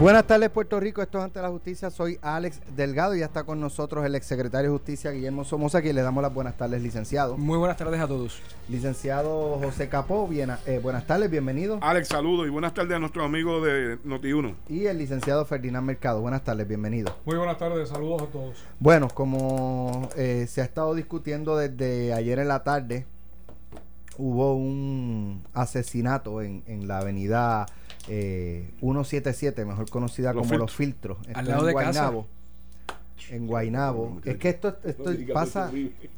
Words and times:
Buenas 0.00 0.26
tardes 0.26 0.50
Puerto 0.50 0.80
Rico, 0.80 1.02
esto 1.02 1.18
es 1.18 1.24
Ante 1.24 1.40
la 1.40 1.50
Justicia, 1.50 1.88
soy 1.88 2.18
Alex 2.20 2.60
Delgado 2.74 3.14
y 3.14 3.20
ya 3.20 3.26
está 3.26 3.44
con 3.44 3.60
nosotros 3.60 4.04
el 4.04 4.16
exsecretario 4.16 4.72
de 4.72 4.76
Justicia 4.76 5.12
Guillermo 5.12 5.44
Somoza, 5.44 5.82
quien 5.82 5.94
le 5.94 6.02
damos 6.02 6.20
las 6.20 6.34
buenas 6.34 6.56
tardes, 6.56 6.82
licenciado. 6.82 7.36
Muy 7.36 7.58
buenas 7.58 7.76
tardes 7.76 8.00
a 8.00 8.08
todos. 8.08 8.40
Licenciado 8.68 9.56
José 9.62 9.88
Capó, 9.88 10.26
bien, 10.26 10.50
eh, 10.66 10.80
buenas 10.82 11.06
tardes, 11.06 11.30
bienvenido. 11.30 11.78
Alex, 11.80 12.08
saludos 12.08 12.48
y 12.48 12.50
buenas 12.50 12.74
tardes 12.74 12.96
a 12.96 12.98
nuestros 12.98 13.24
amigos 13.24 13.64
de 13.64 13.98
Noti1. 14.04 14.56
Y 14.68 14.86
el 14.86 14.98
licenciado 14.98 15.44
Ferdinand 15.44 15.86
Mercado, 15.86 16.20
buenas 16.20 16.42
tardes, 16.42 16.66
bienvenido. 16.66 17.16
Muy 17.24 17.36
buenas 17.36 17.58
tardes, 17.58 17.88
saludos 17.88 18.22
a 18.22 18.26
todos. 18.26 18.64
Bueno, 18.80 19.06
como 19.08 20.08
eh, 20.16 20.46
se 20.48 20.60
ha 20.60 20.64
estado 20.64 20.92
discutiendo 20.96 21.56
desde 21.56 22.12
ayer 22.12 22.40
en 22.40 22.48
la 22.48 22.64
tarde, 22.64 23.06
hubo 24.18 24.56
un 24.56 25.44
asesinato 25.52 26.42
en, 26.42 26.64
en 26.66 26.88
la 26.88 26.98
avenida 26.98 27.66
eh, 28.08 28.70
177, 28.80 29.64
mejor 29.64 29.88
conocida 29.90 30.32
Los 30.32 30.46
como 30.46 30.58
Los 30.58 30.74
Filtros. 30.74 31.18
Al 31.34 31.46
lado 31.48 31.60
en 31.62 31.66
de 31.66 31.72
Guaynabo. 31.72 32.26
En 33.30 33.46
Guaynabo. 33.46 34.20
Es 34.24 34.36
que 34.36 34.48
esto, 34.50 34.76
esto 34.84 35.10
pasa 35.32 35.70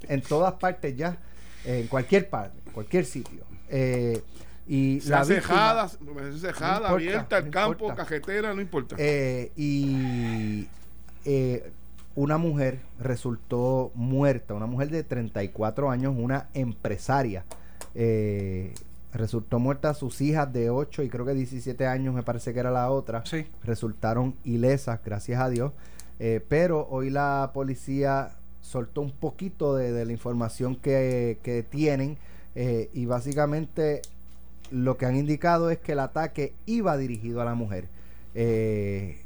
en 0.08 0.22
todas 0.22 0.54
partes 0.54 0.96
ya, 0.96 1.16
en 1.64 1.86
cualquier 1.86 2.28
parte, 2.28 2.58
en 2.66 2.72
cualquier 2.72 3.04
sitio. 3.04 3.44
Eh, 3.68 4.22
y 4.68 5.00
Sea 5.00 5.18
la 5.18 5.24
víctima- 5.24 5.90
cejada, 6.40 6.88
abierta, 6.88 7.38
el 7.38 7.44
no 7.46 7.50
campo, 7.52 7.72
importa. 7.72 7.94
cajetera, 7.96 8.52
no 8.54 8.60
importa. 8.60 8.96
Eh, 8.98 9.52
y 9.56 10.66
eh, 11.24 11.70
una 12.16 12.38
mujer 12.38 12.80
resultó 12.98 13.92
muerta, 13.94 14.54
una 14.54 14.66
mujer 14.66 14.90
de 14.90 15.04
34 15.04 15.90
años, 15.90 16.14
una 16.18 16.48
empresaria. 16.54 17.44
eh, 17.98 18.74
resultó 19.16 19.58
muerta, 19.58 19.94
sus 19.94 20.20
hijas 20.20 20.52
de 20.52 20.70
8 20.70 21.02
y 21.02 21.08
creo 21.08 21.24
que 21.24 21.34
17 21.34 21.86
años, 21.86 22.14
me 22.14 22.22
parece 22.22 22.52
que 22.52 22.60
era 22.60 22.70
la 22.70 22.90
otra, 22.90 23.24
Sí. 23.24 23.46
resultaron 23.64 24.34
ilesas, 24.44 25.00
gracias 25.04 25.40
a 25.40 25.48
Dios. 25.48 25.72
Eh, 26.18 26.44
pero 26.48 26.86
hoy 26.90 27.10
la 27.10 27.50
policía 27.52 28.30
soltó 28.60 29.00
un 29.02 29.12
poquito 29.12 29.76
de, 29.76 29.92
de 29.92 30.04
la 30.04 30.12
información 30.12 30.76
que, 30.76 31.38
que 31.42 31.62
tienen 31.62 32.16
eh, 32.54 32.90
y 32.94 33.06
básicamente 33.06 34.02
lo 34.70 34.96
que 34.96 35.06
han 35.06 35.16
indicado 35.16 35.70
es 35.70 35.78
que 35.78 35.92
el 35.92 36.00
ataque 36.00 36.54
iba 36.64 36.96
dirigido 36.96 37.40
a 37.40 37.44
la 37.44 37.54
mujer. 37.54 37.88
Eh, 38.34 39.20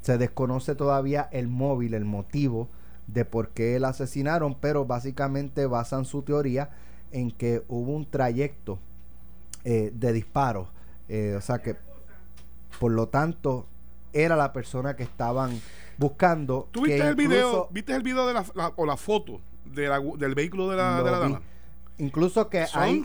se 0.00 0.18
desconoce 0.18 0.74
todavía 0.74 1.28
el 1.32 1.48
móvil, 1.48 1.94
el 1.94 2.04
motivo 2.04 2.68
de 3.06 3.24
por 3.24 3.50
qué 3.50 3.78
la 3.78 3.88
asesinaron, 3.88 4.54
pero 4.54 4.84
básicamente 4.86 5.66
basan 5.66 6.04
su 6.04 6.22
teoría 6.22 6.70
en 7.12 7.30
que 7.30 7.62
hubo 7.68 7.92
un 7.92 8.06
trayecto 8.06 8.78
eh, 9.64 9.90
de 9.94 10.12
disparos. 10.12 10.68
Eh, 11.08 11.34
o 11.36 11.40
sea 11.40 11.58
que, 11.58 11.76
por 12.78 12.92
lo 12.92 13.08
tanto, 13.08 13.66
era 14.12 14.36
la 14.36 14.52
persona 14.52 14.96
que 14.96 15.02
estaban 15.02 15.60
buscando. 15.96 16.68
¿Tú 16.70 16.82
viste 16.82 17.06
el 17.06 17.14
video, 17.14 17.68
viste 17.70 17.94
el 17.94 18.02
video 18.02 18.26
de 18.26 18.34
la, 18.34 18.44
la- 18.54 18.72
o 18.76 18.86
la 18.86 18.96
foto 18.96 19.40
de 19.64 19.88
la- 19.88 20.00
del 20.00 20.34
vehículo 20.34 20.68
de 20.70 20.76
la, 20.76 21.02
de 21.02 21.10
dama? 21.10 21.42
Incluso 22.00 22.48
que 22.48 22.64
Son 22.68 22.82
hay 22.84 23.04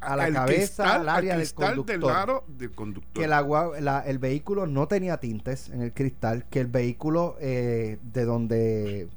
a 0.00 0.16
la 0.16 0.24
al 0.24 0.32
cabeza, 0.32 0.54
cristal, 0.84 1.00
al 1.02 1.08
área 1.10 1.32
del 1.36 1.40
cristal 1.42 1.76
conductor. 1.76 2.44
del 2.48 2.70
conductor. 2.72 3.22
que 3.22 3.28
la, 3.28 3.42
gua- 3.42 3.78
la- 3.78 4.00
el 4.00 4.18
vehículo 4.18 4.66
no 4.66 4.88
tenía 4.88 5.18
tintes 5.18 5.68
en 5.68 5.82
el 5.82 5.92
cristal, 5.92 6.46
que 6.48 6.60
el 6.60 6.66
vehículo 6.68 7.36
eh, 7.40 7.98
de 8.02 8.24
donde 8.24 9.08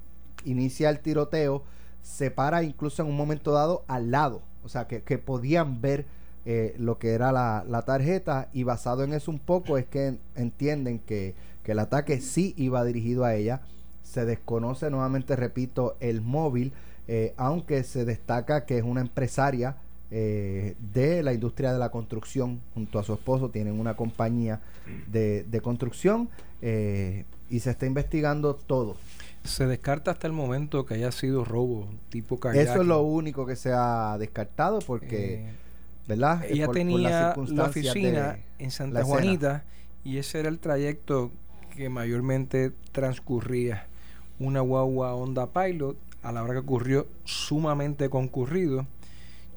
inicia 0.43 0.89
el 0.89 0.99
tiroteo 0.99 1.63
se 2.01 2.29
para 2.29 2.63
incluso 2.63 3.01
en 3.01 3.07
un 3.07 3.15
momento 3.15 3.53
dado 3.53 3.85
al 3.87 4.11
lado, 4.11 4.41
o 4.65 4.67
sea 4.67 4.85
que, 4.87 5.01
que 5.01 5.17
podían 5.17 5.79
ver 5.79 6.05
eh, 6.45 6.75
lo 6.77 6.97
que 6.97 7.11
era 7.11 7.31
la, 7.31 7.63
la 7.67 7.83
tarjeta 7.83 8.49
y 8.53 8.63
basado 8.63 9.03
en 9.03 9.13
eso 9.13 9.31
un 9.31 9.39
poco 9.39 9.77
es 9.77 9.85
que 9.85 10.07
en- 10.07 10.19
entienden 10.35 10.99
que, 10.99 11.35
que 11.63 11.71
el 11.73 11.79
ataque 11.79 12.19
sí 12.21 12.53
iba 12.57 12.83
dirigido 12.83 13.23
a 13.23 13.35
ella, 13.35 13.61
se 14.03 14.25
desconoce 14.25 14.89
nuevamente, 14.89 15.35
repito, 15.35 15.95
el 16.01 16.21
móvil, 16.21 16.73
eh, 17.07 17.33
aunque 17.37 17.83
se 17.83 18.05
destaca 18.05 18.65
que 18.65 18.77
es 18.77 18.83
una 18.83 19.01
empresaria 19.01 19.77
eh, 20.11 20.75
de 20.93 21.23
la 21.23 21.33
industria 21.33 21.73
de 21.73 21.79
la 21.79 21.89
construcción, 21.89 22.59
junto 22.73 22.99
a 22.99 23.03
su 23.03 23.13
esposo, 23.13 23.49
tienen 23.49 23.79
una 23.79 23.95
compañía 23.95 24.59
de, 25.11 25.43
de 25.43 25.61
construcción 25.61 26.29
eh, 26.61 27.25
y 27.49 27.61
se 27.61 27.71
está 27.71 27.85
investigando 27.85 28.55
todo. 28.55 28.95
Se 29.43 29.65
descarta 29.65 30.11
hasta 30.11 30.27
el 30.27 30.33
momento 30.33 30.85
que 30.85 30.93
haya 30.93 31.11
sido 31.11 31.43
robo 31.43 31.87
tipo 32.09 32.39
Eso 32.61 32.81
es 32.81 32.87
lo 32.87 33.01
único 33.01 33.45
que 33.45 33.55
se 33.55 33.71
ha 33.73 34.17
descartado 34.19 34.79
porque, 34.79 35.45
¿verdad? 36.07 36.43
Eh, 36.43 36.49
ella 36.53 36.65
por- 36.65 36.75
por 36.75 36.75
las 36.75 36.83
tenía 36.83 37.63
la 37.63 37.63
oficina 37.69 38.39
en 38.59 38.71
Santa. 38.71 38.99
Juanita 39.05 39.63
y 40.03 40.17
ese 40.17 40.39
era 40.39 40.49
el 40.49 40.59
trayecto 40.59 41.31
que 41.75 41.89
mayormente 41.89 42.71
transcurría. 42.91 43.87
Una 44.39 44.61
guagua 44.61 45.15
Honda 45.15 45.47
Pilot 45.47 45.97
a 46.23 46.31
la 46.31 46.43
hora 46.43 46.53
que 46.53 46.59
ocurrió 46.59 47.07
sumamente 47.23 48.09
concurrido. 48.09 48.85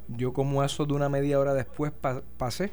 Yo 0.08 0.32
como 0.32 0.62
eso 0.62 0.86
de 0.86 0.94
una 0.94 1.08
media 1.08 1.38
hora 1.40 1.54
después 1.54 1.92
pa- 1.92 2.22
pasé. 2.36 2.70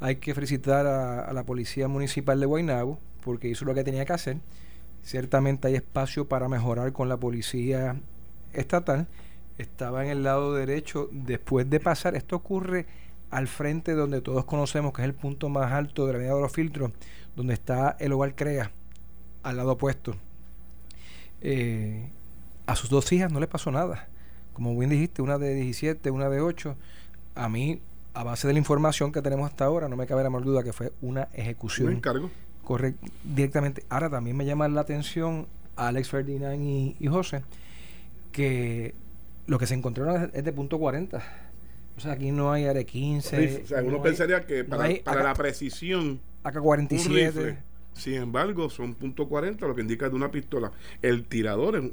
Hay 0.00 0.16
que 0.16 0.34
felicitar 0.34 0.86
a, 0.86 1.20
a 1.20 1.32
la 1.32 1.44
Policía 1.44 1.88
Municipal 1.88 2.38
de 2.40 2.46
Guaynabo 2.46 2.98
porque 3.22 3.48
hizo 3.48 3.64
lo 3.64 3.74
que 3.74 3.84
tenía 3.84 4.04
que 4.04 4.12
hacer. 4.12 4.38
Ciertamente 5.02 5.68
hay 5.68 5.74
espacio 5.76 6.26
para 6.28 6.48
mejorar 6.48 6.92
con 6.92 7.08
la 7.08 7.16
Policía 7.18 7.96
Estatal. 8.52 9.06
Estaba 9.58 10.04
en 10.04 10.10
el 10.10 10.22
lado 10.24 10.54
derecho 10.54 11.08
después 11.12 11.68
de 11.70 11.80
pasar. 11.80 12.16
Esto 12.16 12.36
ocurre 12.36 12.86
al 13.30 13.48
frente 13.48 13.94
donde 13.94 14.20
todos 14.20 14.44
conocemos 14.44 14.92
que 14.92 15.02
es 15.02 15.06
el 15.06 15.14
punto 15.14 15.48
más 15.48 15.72
alto 15.72 16.06
de 16.06 16.12
la 16.12 16.16
avenida 16.18 16.34
de 16.34 16.40
los 16.40 16.52
filtros, 16.52 16.90
donde 17.36 17.54
está 17.54 17.96
el 17.98 18.12
hogar 18.12 18.34
CREA, 18.34 18.70
al 19.42 19.56
lado 19.56 19.72
opuesto. 19.72 20.16
Eh, 21.40 22.10
a 22.66 22.76
sus 22.76 22.90
dos 22.90 23.10
hijas 23.12 23.32
no 23.32 23.40
le 23.40 23.46
pasó 23.46 23.70
nada. 23.70 24.08
Como 24.52 24.76
bien 24.78 24.90
dijiste, 24.90 25.20
una 25.22 25.38
de 25.38 25.54
17, 25.54 26.10
una 26.10 26.28
de 26.28 26.40
8. 26.40 26.76
A 27.34 27.48
mí, 27.48 27.80
a 28.14 28.22
base 28.24 28.46
de 28.46 28.52
la 28.54 28.58
información 28.58 29.12
que 29.12 29.20
tenemos 29.20 29.50
hasta 29.50 29.64
ahora, 29.64 29.88
no 29.88 29.96
me 29.96 30.06
cabe 30.06 30.22
la 30.22 30.30
menor 30.30 30.44
duda 30.44 30.62
que 30.62 30.72
fue 30.72 30.92
una 31.02 31.28
Un 31.32 31.40
ejecución 31.40 31.92
encargo. 31.92 32.30
corre 32.62 32.94
directamente. 33.24 33.84
Ahora 33.88 34.08
también 34.10 34.36
me 34.36 34.44
llama 34.46 34.68
la 34.68 34.80
atención 34.82 35.46
Alex 35.76 36.08
Ferdinand 36.08 36.62
y, 36.62 36.96
y 37.00 37.06
José 37.08 37.42
que 38.32 38.94
lo 39.46 39.58
que 39.58 39.66
se 39.66 39.74
encontraron 39.74 40.30
es- 40.32 40.44
de 40.44 40.52
punto 40.52 40.78
40. 40.78 41.22
O 41.96 42.00
sea, 42.00 42.12
aquí 42.12 42.32
no 42.32 42.52
hay 42.52 42.64
área 42.66 42.82
15. 42.84 43.36
Rifle. 43.38 43.62
O 43.62 43.66
sea, 43.66 43.80
uno 43.82 43.90
no 43.92 43.96
hay 43.98 44.02
pensaría 44.02 44.46
que 44.46 44.64
no 44.64 44.70
para, 44.70 44.84
hay 44.84 45.00
para 45.00 45.20
acá- 45.20 45.28
la 45.28 45.34
precisión, 45.34 46.20
AK 46.42 46.56
un 46.56 46.62
47. 46.62 47.26
rifle. 47.26 47.58
Sin 47.92 48.14
embargo, 48.14 48.68
son 48.70 48.94
punto 48.94 49.28
.40, 49.28 49.68
lo 49.68 49.74
que 49.74 49.82
indica 49.82 50.08
de 50.08 50.16
una 50.16 50.30
pistola. 50.30 50.72
El 51.00 51.24
tirador 51.26 51.76
es 51.76 51.84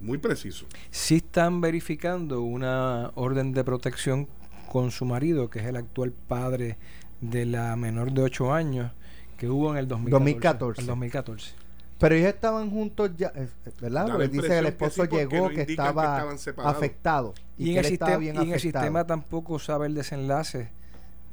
muy 0.00 0.18
preciso. 0.18 0.66
Sí 0.90 1.16
están 1.16 1.60
verificando 1.60 2.42
una 2.42 3.10
orden 3.16 3.52
de 3.52 3.64
protección 3.64 4.28
con 4.70 4.92
su 4.92 5.04
marido, 5.04 5.50
que 5.50 5.58
es 5.58 5.66
el 5.66 5.74
actual 5.76 6.12
padre 6.12 6.76
de 7.20 7.44
la 7.46 7.74
menor 7.74 8.12
de 8.12 8.22
8 8.22 8.52
años, 8.54 8.92
que 9.36 9.48
hubo 9.48 9.72
en 9.72 9.78
el 9.78 9.88
2014. 9.88 10.80
2014. 10.80 10.80
El 10.82 10.86
2014. 10.86 11.54
Pero 12.00 12.14
ellos 12.16 12.28
estaban 12.28 12.70
juntos 12.70 13.10
ya, 13.16 13.30
eh, 13.36 13.46
¿verdad? 13.80 14.02
Da 14.02 14.08
la 14.08 14.12
Porque 14.14 14.28
dice 14.28 14.48
que 14.48 14.58
el 14.58 14.64
que 14.64 14.68
esposo 14.70 15.04
sí, 15.04 15.08
llegó 15.16 15.36
no 15.36 15.48
que 15.50 15.54
que 15.66 15.72
estaba 15.72 16.34
afectado. 16.64 17.34
Y, 17.58 17.64
que 17.66 17.70
en, 17.72 17.78
el 17.78 17.84
sistema, 17.84 18.16
bien 18.16 18.34
y 18.34 18.38
en 18.38 18.42
el 18.48 18.54
afectado. 18.54 18.84
sistema 18.84 19.06
tampoco 19.06 19.58
sabe 19.58 19.86
el 19.86 19.94
desenlace 19.94 20.70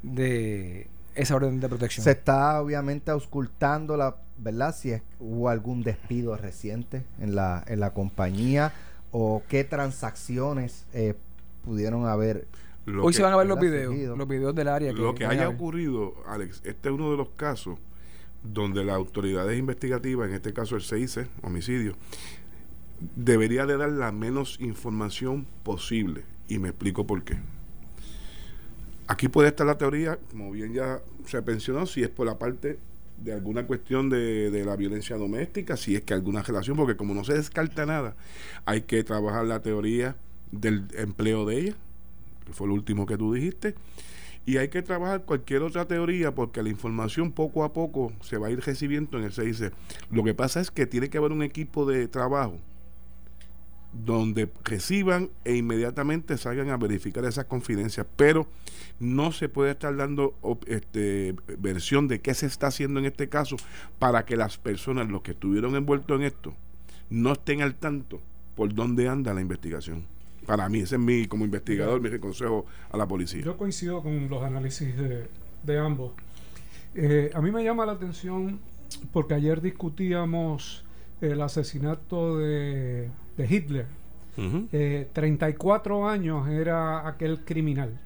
de 0.03 0.87
esa 1.15 1.35
orden 1.35 1.59
de 1.59 1.69
protección. 1.69 2.03
Se 2.03 2.11
está 2.11 2.61
obviamente 2.61 3.11
auscultando 3.11 3.97
la, 3.97 4.15
¿verdad? 4.37 4.75
Si 4.75 4.91
es- 4.91 5.01
hubo 5.19 5.49
algún 5.49 5.83
despido 5.83 6.35
reciente 6.37 7.03
en 7.19 7.35
la, 7.35 7.63
en 7.67 7.79
la 7.79 7.91
compañía 7.93 8.73
o 9.11 9.41
qué 9.47 9.63
transacciones 9.63 10.85
eh, 10.93 11.15
pudieron 11.65 12.05
haber. 12.07 12.45
Lo 12.85 13.03
Hoy 13.03 13.11
que- 13.13 13.17
se 13.17 13.23
van 13.23 13.33
a 13.33 13.37
ver 13.37 13.47
los 13.47 13.59
¿verdad? 13.59 13.89
videos, 13.89 14.17
los 14.17 14.27
videos 14.27 14.53
del 14.55 14.67
área. 14.67 14.91
Lo 14.93 15.15
que 15.15 15.25
van 15.25 15.37
a 15.39 15.41
haya 15.43 15.49
ocurrido, 15.49 16.13
Alex, 16.27 16.61
este 16.63 16.89
es 16.89 16.93
uno 16.95 17.11
de 17.11 17.17
los 17.17 17.29
casos 17.29 17.79
donde 18.43 18.83
las 18.83 18.95
autoridades 18.95 19.57
investigativas, 19.57 20.29
en 20.29 20.35
este 20.35 20.53
caso 20.53 20.75
el 20.75 20.81
CIC, 20.81 21.27
homicidio, 21.41 21.95
debería 23.15 23.65
de 23.65 23.77
dar 23.77 23.91
la 23.91 24.11
menos 24.11 24.59
información 24.59 25.45
posible. 25.63 26.23
Y 26.47 26.59
me 26.59 26.69
explico 26.69 27.05
por 27.05 27.23
qué. 27.23 27.37
Aquí 29.07 29.27
puede 29.27 29.49
estar 29.49 29.65
la 29.65 29.77
teoría, 29.77 30.19
como 30.31 30.51
bien 30.51 30.73
ya 30.73 31.01
se 31.25 31.41
mencionó, 31.41 31.85
si 31.85 32.03
es 32.03 32.09
por 32.09 32.25
la 32.25 32.37
parte 32.37 32.79
de 33.17 33.33
alguna 33.33 33.65
cuestión 33.65 34.09
de, 34.09 34.51
de 34.51 34.65
la 34.65 34.75
violencia 34.75 35.17
doméstica, 35.17 35.75
si 35.75 35.95
es 35.95 36.03
que 36.03 36.13
alguna 36.13 36.43
relación, 36.43 36.77
porque 36.77 36.95
como 36.95 37.13
no 37.13 37.23
se 37.23 37.33
descarta 37.33 37.85
nada, 37.85 38.15
hay 38.65 38.81
que 38.81 39.03
trabajar 39.03 39.45
la 39.45 39.61
teoría 39.61 40.15
del 40.51 40.87
empleo 40.95 41.45
de 41.45 41.59
ella, 41.59 41.75
que 42.45 42.53
fue 42.53 42.67
lo 42.67 42.73
último 42.73 43.05
que 43.05 43.17
tú 43.17 43.33
dijiste, 43.33 43.75
y 44.47 44.57
hay 44.57 44.69
que 44.69 44.81
trabajar 44.81 45.23
cualquier 45.23 45.61
otra 45.61 45.85
teoría 45.85 46.33
porque 46.33 46.63
la 46.63 46.69
información 46.69 47.33
poco 47.33 47.65
a 47.65 47.73
poco 47.73 48.13
se 48.21 48.37
va 48.37 48.47
a 48.47 48.49
ir 48.49 48.61
recibiendo 48.61 49.17
en 49.17 49.25
el 49.25 49.33
CIC. 49.33 49.73
Lo 50.09 50.23
que 50.23 50.33
pasa 50.33 50.61
es 50.61 50.71
que 50.71 50.87
tiene 50.87 51.09
que 51.09 51.17
haber 51.17 51.33
un 51.33 51.43
equipo 51.43 51.85
de 51.85 52.07
trabajo 52.07 52.57
donde 53.91 54.49
reciban 54.63 55.31
e 55.43 55.57
inmediatamente 55.57 56.37
salgan 56.37 56.69
a 56.69 56.77
verificar 56.77 57.25
esas 57.25 57.43
confidencias, 57.43 58.07
pero 58.15 58.47
no 59.01 59.33
se 59.33 59.49
puede 59.49 59.71
estar 59.71 59.93
dando 59.97 60.33
este, 60.65 61.35
versión 61.59 62.07
de 62.07 62.21
qué 62.21 62.33
se 62.33 62.45
está 62.45 62.67
haciendo 62.67 63.01
en 63.01 63.05
este 63.05 63.27
caso 63.27 63.57
para 63.99 64.23
que 64.23 64.37
las 64.37 64.57
personas, 64.57 65.09
los 65.09 65.23
que 65.23 65.31
estuvieron 65.31 65.75
envueltos 65.75 66.17
en 66.21 66.25
esto, 66.25 66.55
no 67.09 67.33
estén 67.33 67.61
al 67.61 67.75
tanto 67.75 68.21
por 68.55 68.73
dónde 68.73 69.09
anda 69.09 69.33
la 69.33 69.41
investigación. 69.41 70.05
Para 70.47 70.69
mí, 70.69 70.79
ese 70.79 70.95
es 70.95 71.01
mi, 71.01 71.27
como 71.27 71.43
investigador, 71.43 71.99
mi 71.99 72.17
consejo 72.19 72.65
a 72.89 72.95
la 72.95 73.05
policía. 73.05 73.41
Yo 73.43 73.57
coincido 73.57 74.01
con 74.01 74.29
los 74.29 74.41
análisis 74.41 74.95
de, 74.95 75.77
ambos. 75.77 76.13
Eh, 76.95 77.29
a 77.33 77.41
mí 77.41 77.51
me 77.51 77.65
llama 77.65 77.85
la 77.85 77.91
atención 77.91 78.59
porque 79.11 79.33
ayer 79.33 79.61
discutíamos 79.61 80.85
el 81.19 81.41
asesinato 81.41 82.37
de, 82.37 83.11
Hitler. 83.37 83.87
34 85.11 85.97
eh, 85.99 86.09
años 86.09 86.47
era 86.47 87.05
aquel 87.05 87.43
criminal. 87.43 87.99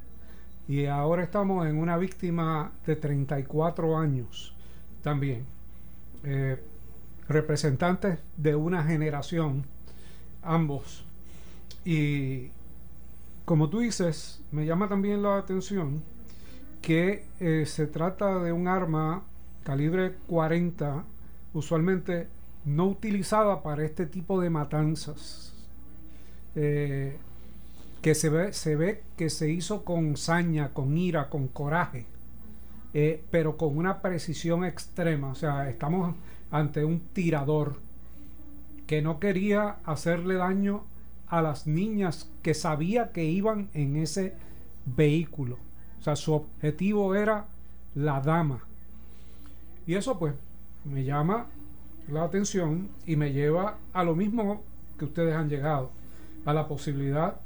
Y 0.68 0.88
ahora 0.88 1.22
estamos 1.22 1.68
en 1.68 1.78
una 1.78 1.96
víctima 1.98 2.72
de 2.88 2.96
34 2.96 3.98
años 4.00 4.56
también. 5.04 5.46
Eh, 6.24 6.58
representantes 7.30 8.18
de 8.36 8.56
una 8.56 8.84
generación, 8.84 9.64
ambos. 10.42 11.06
Y 11.86 12.52
como 13.46 13.70
tú 13.70 13.80
dices, 13.80 14.42
me 14.52 14.66
llama 14.66 14.88
también 14.88 15.24
la 15.24 15.38
atención 15.38 16.04
que 16.82 17.26
eh, 17.40 17.66
se 17.66 17.88
trata 17.88 18.40
de 18.40 18.52
un 18.52 18.68
arma 18.68 19.24
calibre 19.64 20.16
40, 20.28 21.04
usualmente 21.54 22.28
no 22.66 22.88
utilizada 22.88 23.62
para 23.64 23.84
este 23.84 24.06
tipo 24.06 24.40
de 24.42 24.50
matanzas. 24.50 25.54
Eh, 26.56 27.18
que 28.02 28.16
se 28.16 28.30
ve, 28.30 28.52
se 28.54 28.76
ve 28.76 29.04
que 29.16 29.30
se 29.30 29.50
hizo 29.50 29.86
con 29.86 30.18
saña, 30.18 30.74
con 30.74 30.98
ira, 30.98 31.30
con 31.30 31.48
coraje, 31.48 32.08
eh, 32.94 33.24
pero 33.30 33.58
con 33.58 33.78
una 33.78 34.02
precisión 34.02 34.66
extrema. 34.66 35.30
O 35.30 35.36
sea, 35.36 35.70
estamos 35.70 36.16
ante 36.50 36.84
un 36.84 37.00
tirador 37.00 37.80
que 38.88 39.02
no 39.02 39.20
quería 39.20 39.78
hacerle 39.86 40.36
daño 40.36 40.84
a 41.32 41.42
las 41.42 41.66
niñas 41.66 42.30
que 42.44 42.54
sabía 42.54 43.14
que 43.14 43.24
iban 43.24 43.70
en 43.74 43.96
ese 43.96 44.36
vehículo. 44.86 45.58
O 46.00 46.04
sea, 46.04 46.18
su 46.18 46.34
objetivo 46.34 47.16
era 47.16 47.46
la 47.96 48.20
dama. 48.20 48.60
Y 49.88 49.96
eso 49.96 50.20
pues 50.20 50.34
me 50.84 51.06
llama 51.06 51.48
la 52.10 52.24
atención 52.24 52.90
y 53.06 53.16
me 53.16 53.32
lleva 53.32 53.78
a 53.94 54.04
lo 54.04 54.14
mismo 54.14 54.62
que 55.00 55.06
ustedes 55.06 55.34
han 55.34 55.48
llegado, 55.48 55.92
a 56.46 56.54
la 56.54 56.68
posibilidad 56.68 57.40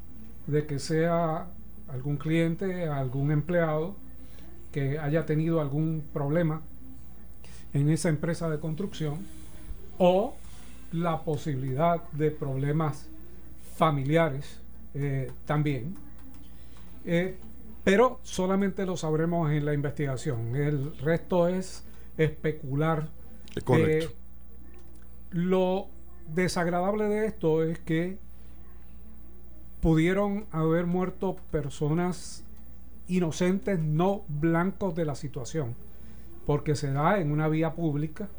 de 0.47 0.65
que 0.65 0.79
sea 0.79 1.45
algún 1.87 2.17
cliente, 2.17 2.87
algún 2.87 3.29
empleado 3.29 3.95
que 4.71 4.97
haya 4.97 5.27
tenido 5.27 5.61
algún 5.61 6.03
problema 6.11 6.61
en 7.73 7.89
esa 7.89 8.09
empresa 8.09 8.49
de 8.49 8.59
construcción 8.59 9.19
o 9.99 10.33
la 10.91 11.21
posibilidad 11.21 12.01
de 12.13 12.31
problemas 12.31 13.09
familiares 13.75 14.62
eh, 14.94 15.31
también. 15.45 15.95
Eh, 17.06 17.38
pero 17.83 18.19
solamente 18.24 18.86
lo 18.86 18.98
sabremos 18.98 19.51
en 19.51 19.66
la 19.66 19.74
investigación. 19.74 20.56
El 20.56 20.98
resto 20.98 21.48
es 21.48 21.86
especular. 22.18 23.10
Correcto. 23.63 24.07
Eh, 24.07 24.16
lo 25.31 25.88
desagradable 26.33 27.06
de 27.06 27.27
esto 27.27 27.63
es 27.63 27.77
que 27.80 28.18
pudieron 29.81 30.45
haber 30.51 30.88
muerto 30.88 31.36
personas 31.51 32.44
inocentes, 33.07 33.80
no 33.80 34.24
blancos 34.28 34.95
de 34.95 35.06
la 35.06 35.13
situación, 35.13 35.75
porque 36.45 36.75
se 36.75 36.92
da 36.92 37.19
en 37.19 37.31
una 37.31 37.48
vía 37.48 37.74
pública 37.74 38.30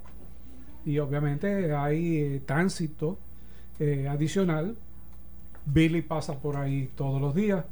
y 0.85 0.99
obviamente 0.99 1.75
hay 1.75 2.19
eh, 2.19 2.43
tránsito 2.45 3.19
eh, 3.79 4.09
adicional. 4.09 4.77
Billy 5.67 6.03
pasa 6.03 6.39
por 6.39 6.57
ahí 6.57 6.91
todos 6.97 7.21
los 7.21 7.35
días, 7.35 7.65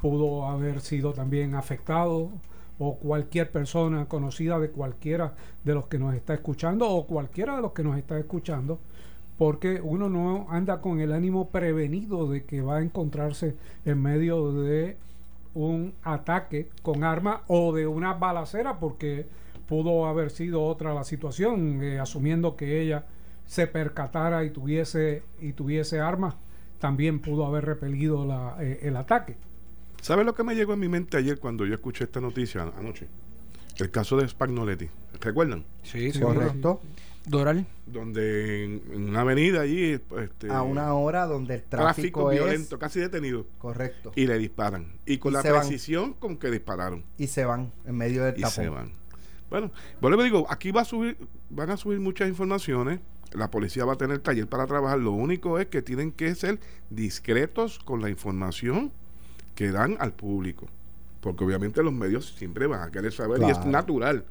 pudo 0.00 0.46
haber 0.46 0.80
sido 0.80 1.12
también 1.12 1.54
afectado 1.54 2.30
o 2.78 2.96
cualquier 2.96 3.50
persona 3.50 4.06
conocida 4.06 4.58
de 4.58 4.70
cualquiera 4.70 5.34
de 5.64 5.74
los 5.74 5.86
que 5.86 5.98
nos 5.98 6.14
está 6.14 6.34
escuchando 6.34 6.88
o 6.88 7.06
cualquiera 7.06 7.56
de 7.56 7.62
los 7.62 7.72
que 7.72 7.82
nos 7.82 7.96
está 7.98 8.18
escuchando 8.18 8.78
porque 9.38 9.80
uno 9.82 10.08
no 10.08 10.46
anda 10.50 10.80
con 10.80 11.00
el 11.00 11.12
ánimo 11.12 11.48
prevenido 11.48 12.28
de 12.28 12.44
que 12.44 12.60
va 12.60 12.76
a 12.76 12.82
encontrarse 12.82 13.56
en 13.84 14.00
medio 14.00 14.52
de 14.52 14.96
un 15.54 15.94
ataque 16.02 16.68
con 16.82 17.04
arma 17.04 17.42
o 17.48 17.72
de 17.72 17.86
una 17.86 18.14
balacera, 18.14 18.78
porque 18.78 19.26
pudo 19.66 20.06
haber 20.06 20.30
sido 20.30 20.64
otra 20.64 20.94
la 20.94 21.04
situación, 21.04 21.82
eh, 21.82 21.98
asumiendo 21.98 22.56
que 22.56 22.80
ella 22.80 23.04
se 23.46 23.66
percatara 23.66 24.44
y 24.44 24.50
tuviese 24.50 25.22
y 25.40 25.52
tuviese 25.52 26.00
armas, 26.00 26.36
también 26.82 27.20
pudo 27.20 27.46
haber 27.46 27.64
repelido 27.64 28.26
eh, 28.60 28.80
el 28.82 28.96
ataque. 28.96 29.36
¿Sabes 30.00 30.26
lo 30.26 30.34
que 30.34 30.42
me 30.42 30.56
llegó 30.56 30.72
en 30.72 30.80
mi 30.80 30.88
mente 30.88 31.16
ayer 31.16 31.38
cuando 31.38 31.64
yo 31.64 31.74
escuché 31.74 32.02
esta 32.02 32.20
noticia 32.20 32.62
anoche? 32.76 33.06
El 33.78 33.92
caso 33.92 34.16
de 34.16 34.26
Spagnoletti. 34.28 34.88
¿Recuerdan? 35.20 35.64
Sí, 35.84 36.10
correcto. 36.20 36.80
Doral. 37.24 37.66
Donde 37.86 38.64
en, 38.64 38.82
una 39.10 39.20
avenida 39.20 39.60
allí. 39.60 39.92
Este, 39.92 40.50
a 40.50 40.62
una 40.62 40.92
hora 40.94 41.26
donde 41.26 41.54
el 41.54 41.62
tráfico, 41.62 42.30
violento, 42.30 42.80
casi 42.80 42.98
detenido. 42.98 43.46
Correcto. 43.58 44.10
Y 44.16 44.26
le 44.26 44.36
disparan. 44.38 44.88
Y 45.06 45.18
con 45.18 45.34
la 45.34 45.42
precisión 45.42 46.14
con 46.14 46.36
que 46.36 46.50
dispararon. 46.50 47.04
Y 47.16 47.28
se 47.28 47.44
van 47.44 47.70
en 47.86 47.96
medio 47.96 48.24
del 48.24 48.40
y 48.40 48.42
se 48.42 48.68
van. 48.68 48.90
Bueno, 49.48 49.70
vuelvo 50.00 50.24
digo, 50.24 50.46
aquí 50.50 50.72
va 50.72 50.80
a 50.80 50.84
subir, 50.84 51.16
van 51.48 51.70
a 51.70 51.76
subir 51.76 52.00
muchas 52.00 52.28
informaciones. 52.28 52.98
La 53.34 53.50
policía 53.50 53.84
va 53.84 53.94
a 53.94 53.96
tener 53.96 54.18
taller 54.20 54.46
para 54.46 54.66
trabajar. 54.66 54.98
Lo 54.98 55.12
único 55.12 55.58
es 55.58 55.66
que 55.66 55.82
tienen 55.82 56.12
que 56.12 56.34
ser 56.34 56.60
discretos 56.90 57.78
con 57.78 58.00
la 58.02 58.10
información 58.10 58.92
que 59.54 59.70
dan 59.70 59.96
al 60.00 60.12
público. 60.12 60.68
Porque 61.20 61.44
obviamente 61.44 61.82
los 61.82 61.92
medios 61.92 62.34
siempre 62.36 62.66
van 62.66 62.82
a 62.82 62.90
querer 62.90 63.12
saber 63.12 63.40
y 63.42 63.50
es 63.50 63.64
natural. 63.64 64.24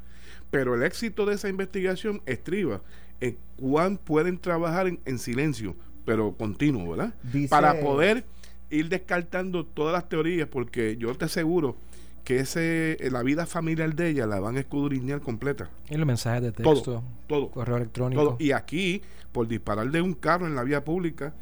Pero 0.49 0.75
el 0.75 0.83
éxito 0.83 1.25
de 1.25 1.35
esa 1.35 1.47
investigación 1.47 2.21
estriba 2.25 2.81
en 3.21 3.37
cuán 3.55 3.97
pueden 3.97 4.37
trabajar 4.37 4.87
en, 4.87 5.19
silencio, 5.19 5.75
pero 6.05 6.33
continuo, 6.33 6.91
¿verdad? 6.91 7.13
Para 7.49 7.79
poder 7.79 8.25
ir 8.69 8.89
descartando 8.89 9.65
todas 9.65 9.93
las 9.93 10.09
teorías, 10.09 10.47
porque 10.47 10.97
yo 10.97 11.15
te 11.15 11.25
aseguro 11.25 11.77
que 12.23 12.39
ese 12.39 12.97
la 13.11 13.23
vida 13.23 13.45
familiar 13.45 13.93
de 13.95 14.09
ella 14.09 14.27
la 14.27 14.39
van 14.39 14.57
a 14.57 14.59
escudriñar 14.61 15.21
completa. 15.21 15.69
Y 15.89 15.97
los 15.97 16.07
mensajes 16.07 16.43
de 16.43 16.51
texto, 16.51 17.03
todo, 17.27 17.49
correo 17.51 17.77
electrónico. 17.77 18.37
Y 18.39 18.51
aquí, 18.51 19.01
por 19.31 19.47
disparar 19.47 19.89
de 19.89 20.01
un 20.01 20.13
carro 20.13 20.47
en 20.47 20.55
la 20.55 20.63
vía 20.63 20.83
pública, 20.83 21.33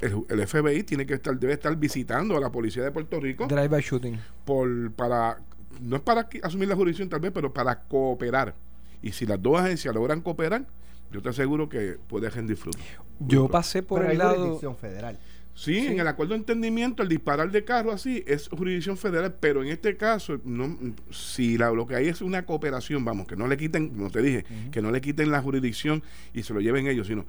el, 0.00 0.46
FBI 0.46 0.84
tiene 0.84 1.06
que 1.06 1.14
estar, 1.14 1.38
debe 1.38 1.54
estar 1.54 1.74
visitando 1.76 2.36
a 2.36 2.40
la 2.40 2.50
policía 2.50 2.82
de 2.84 2.92
Puerto 2.92 3.18
Rico. 3.18 3.46
Drive 3.46 3.68
by 3.68 3.82
shooting. 3.82 4.18
Por, 4.44 4.92
para 4.92 5.38
no 5.80 5.96
es 5.96 6.02
para 6.02 6.28
asumir 6.42 6.68
la 6.68 6.76
jurisdicción 6.76 7.08
tal 7.08 7.20
vez, 7.20 7.32
pero 7.32 7.52
para 7.52 7.80
cooperar. 7.80 8.54
Y 9.02 9.12
si 9.12 9.26
las 9.26 9.40
dos 9.40 9.60
agencias 9.60 9.94
logran 9.94 10.20
cooperar, 10.20 10.66
yo 11.10 11.22
te 11.22 11.28
aseguro 11.28 11.68
que 11.68 11.98
puedes 12.08 12.34
rendir 12.34 12.56
fruto. 12.56 12.78
Yo 13.20 13.48
pasé 13.48 13.82
por 13.82 14.04
el 14.04 14.18
lado... 14.18 14.36
jurisdicción 14.36 14.76
federal. 14.76 15.18
Sí, 15.58 15.76
en 15.76 15.98
el 15.98 16.06
acuerdo 16.06 16.34
de 16.34 16.38
entendimiento, 16.38 17.02
el 17.02 17.08
disparar 17.08 17.50
de 17.50 17.64
carro 17.64 17.90
así 17.90 18.22
es 18.28 18.46
jurisdicción 18.46 18.96
federal, 18.96 19.34
pero 19.40 19.60
en 19.60 19.70
este 19.70 19.96
caso, 19.96 20.40
no, 20.44 20.78
si 21.10 21.58
lo 21.58 21.84
que 21.84 21.96
hay 21.96 22.06
es 22.06 22.22
una 22.22 22.46
cooperación, 22.46 23.04
vamos, 23.04 23.26
que 23.26 23.34
no 23.34 23.48
le 23.48 23.56
quiten, 23.56 23.88
como 23.88 24.08
te 24.08 24.22
dije, 24.22 24.44
que 24.70 24.80
no 24.80 24.92
le 24.92 25.00
quiten 25.00 25.32
la 25.32 25.42
jurisdicción 25.42 26.04
y 26.32 26.44
se 26.44 26.54
lo 26.54 26.60
lleven 26.60 26.86
ellos, 26.86 27.08
sino 27.08 27.26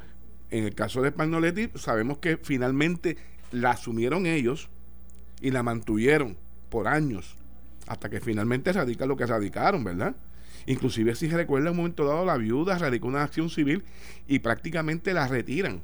en 0.51 0.65
el 0.65 0.75
caso 0.75 1.01
de 1.01 1.09
Spagnoletti, 1.09 1.71
sabemos 1.73 2.19
que 2.19 2.37
finalmente 2.37 3.17
la 3.51 3.71
asumieron 3.71 4.27
ellos 4.27 4.69
y 5.41 5.49
la 5.49 5.63
mantuvieron 5.63 6.37
por 6.69 6.87
años 6.87 7.35
hasta 7.87 8.11
que 8.11 8.19
finalmente 8.19 8.71
radica 8.71 9.07
lo 9.07 9.17
que 9.17 9.25
radicaron, 9.25 9.83
¿verdad? 9.83 10.15
Inclusive 10.67 11.15
si 11.15 11.31
se 11.31 11.35
recuerda 11.35 11.71
un 11.71 11.77
momento 11.77 12.05
dado 12.05 12.25
la 12.25 12.37
viuda 12.37 12.77
radicó 12.77 13.07
una 13.07 13.23
acción 13.23 13.49
civil 13.49 13.83
y 14.27 14.37
prácticamente 14.37 15.15
la 15.15 15.27
retiran 15.27 15.81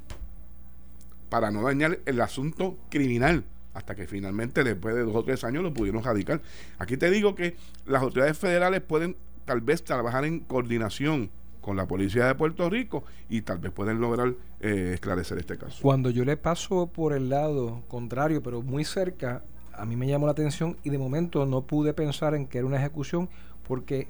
para 1.35 1.51
no 1.51 1.63
dañar 1.63 1.99
el 2.05 2.21
asunto 2.21 2.77
criminal 2.89 3.43
hasta 3.73 3.93
que 3.93 4.07
finalmente 4.07 4.63
después 4.63 4.95
de 4.95 5.01
dos 5.01 5.13
o 5.17 5.23
tres 5.25 5.43
años 5.43 5.63
lo 5.63 5.73
pudieron 5.73 6.01
radicar. 6.01 6.41
Aquí 6.79 6.95
te 6.95 7.09
digo 7.09 7.35
que 7.35 7.57
las 7.85 8.01
autoridades 8.01 8.37
federales 8.37 8.79
pueden 8.79 9.17
tal 9.43 9.59
vez 9.59 9.83
trabajar 9.83 10.23
en 10.23 10.39
coordinación 10.39 11.29
con 11.59 11.75
la 11.75 11.87
policía 11.87 12.27
de 12.27 12.35
Puerto 12.35 12.69
Rico 12.69 13.03
y 13.27 13.41
tal 13.41 13.57
vez 13.57 13.73
pueden 13.73 13.99
lograr 13.99 14.33
eh, 14.61 14.91
esclarecer 14.93 15.37
este 15.37 15.57
caso. 15.57 15.79
Cuando 15.81 16.09
yo 16.09 16.23
le 16.23 16.37
paso 16.37 16.87
por 16.87 17.11
el 17.11 17.27
lado 17.27 17.83
contrario, 17.89 18.41
pero 18.41 18.61
muy 18.61 18.85
cerca, 18.85 19.43
a 19.73 19.85
mí 19.85 19.97
me 19.97 20.07
llamó 20.07 20.27
la 20.27 20.31
atención 20.31 20.77
y 20.83 20.89
de 20.89 20.97
momento 20.97 21.45
no 21.45 21.63
pude 21.63 21.93
pensar 21.93 22.33
en 22.33 22.47
que 22.47 22.59
era 22.59 22.67
una 22.67 22.77
ejecución 22.77 23.27
porque 23.67 24.07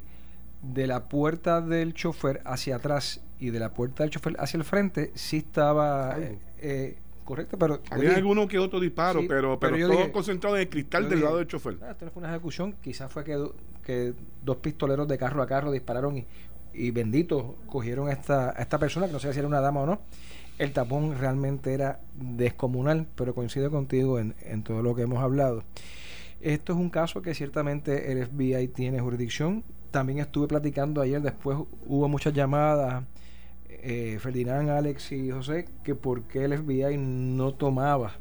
de 0.62 0.86
la 0.86 1.10
puerta 1.10 1.60
del 1.60 1.96
chofer 1.96 2.44
hacia 2.46 2.75
atrás 2.75 3.22
y 3.39 3.50
de 3.50 3.60
la 3.60 3.74
puerta 3.74 4.03
del 4.03 4.12
chofer 4.12 4.36
hacia 4.38 4.60
el 4.60 4.63
frente 4.63 5.12
sí 5.15 5.38
estaba 5.38 6.20
eh, 6.20 6.38
eh, 6.60 6.98
Correcto, 7.25 7.58
pero... 7.58 7.82
Había 7.89 8.15
alguno 8.15 8.48
que 8.48 8.58
otro 8.60 8.79
disparo, 8.79 9.20
Sí, 9.22 9.25
pero, 9.27 9.60
pero, 9.60 9.74
pero 9.75 9.88
todo 9.88 9.98
dije- 9.98 10.12
concentrado 10.12 10.55
en 10.55 10.62
el 10.62 10.70
cristal 10.70 11.03
del 11.03 11.13
dije, 11.13 11.24
lado 11.25 11.38
del 11.38 11.48
chofer. 11.48 11.77
Ah, 11.82 11.91
esto 11.91 12.05
no 12.05 12.12
fue 12.12 12.22
una 12.22 12.29
ejecución, 12.32 12.75
quizás 12.82 13.12
fue 13.12 13.24
que, 13.24 13.44
que 13.84 14.13
dos 14.44 14.58
pistoleros 14.58 15.08
de 15.08 15.17
carro 15.17 15.41
a 15.41 15.48
carro 15.48 15.72
dispararon 15.72 16.17
y, 16.20 16.25
y 16.74 16.91
bendito 16.91 17.58
cogieron 17.65 18.08
a 18.10 18.13
esta, 18.13 18.51
a 18.51 18.62
esta 18.62 18.77
persona, 18.77 19.08
que 19.08 19.13
no 19.13 19.20
sé 19.20 19.34
si 19.34 19.39
era 19.39 19.48
una 19.48 19.60
dama 19.60 19.82
o 19.82 19.86
no. 19.88 20.01
El 20.60 20.72
tapón 20.72 21.17
realmente 21.17 21.74
era 21.74 22.00
descomunal, 22.13 23.08
pero 23.15 23.34
coincido 23.36 23.70
contigo 23.72 24.20
en, 24.20 24.36
en 24.41 24.63
todo 24.63 24.82
lo 24.82 24.96
que 24.96 25.01
hemos 25.01 25.22
hablado. 25.22 25.63
Esto 26.41 26.74
es 26.74 26.79
un 26.79 26.89
caso 26.91 27.22
que 27.24 27.34
ciertamente 27.34 28.12
el 28.12 28.25
FBI 28.27 28.67
tiene 28.67 29.00
jurisdicción. 29.00 29.63
También 29.89 30.20
estuve 30.20 30.48
platicando 30.48 31.01
ayer, 31.01 31.22
después 31.22 31.58
hubo 31.88 32.08
muchas 32.08 32.34
llamadas, 32.34 33.03
eh, 33.88 34.18
Ferdinand, 34.20 34.70
Alex 34.70 35.12
y 35.12 35.30
José, 35.30 35.65
que 35.84 35.94
por 35.96 36.24
qué 36.24 36.46
el 36.46 36.58
FBI 36.58 36.98
no 36.98 37.54
tomaba 37.54 38.13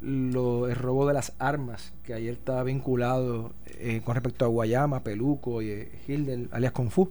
lo, 0.00 0.68
el 0.68 0.74
robo 0.74 1.06
de 1.06 1.14
las 1.14 1.32
armas, 1.38 1.92
que 2.04 2.14
ayer 2.14 2.32
estaba 2.34 2.62
vinculado 2.64 3.52
eh, 3.78 4.00
con 4.04 4.14
respecto 4.14 4.44
a 4.44 4.48
Guayama, 4.48 5.04
Peluco 5.04 5.62
y 5.62 5.70
eh, 5.70 5.92
Hilder, 6.08 6.48
alias 6.50 6.72
Kung 6.72 6.90
Fu. 6.90 7.08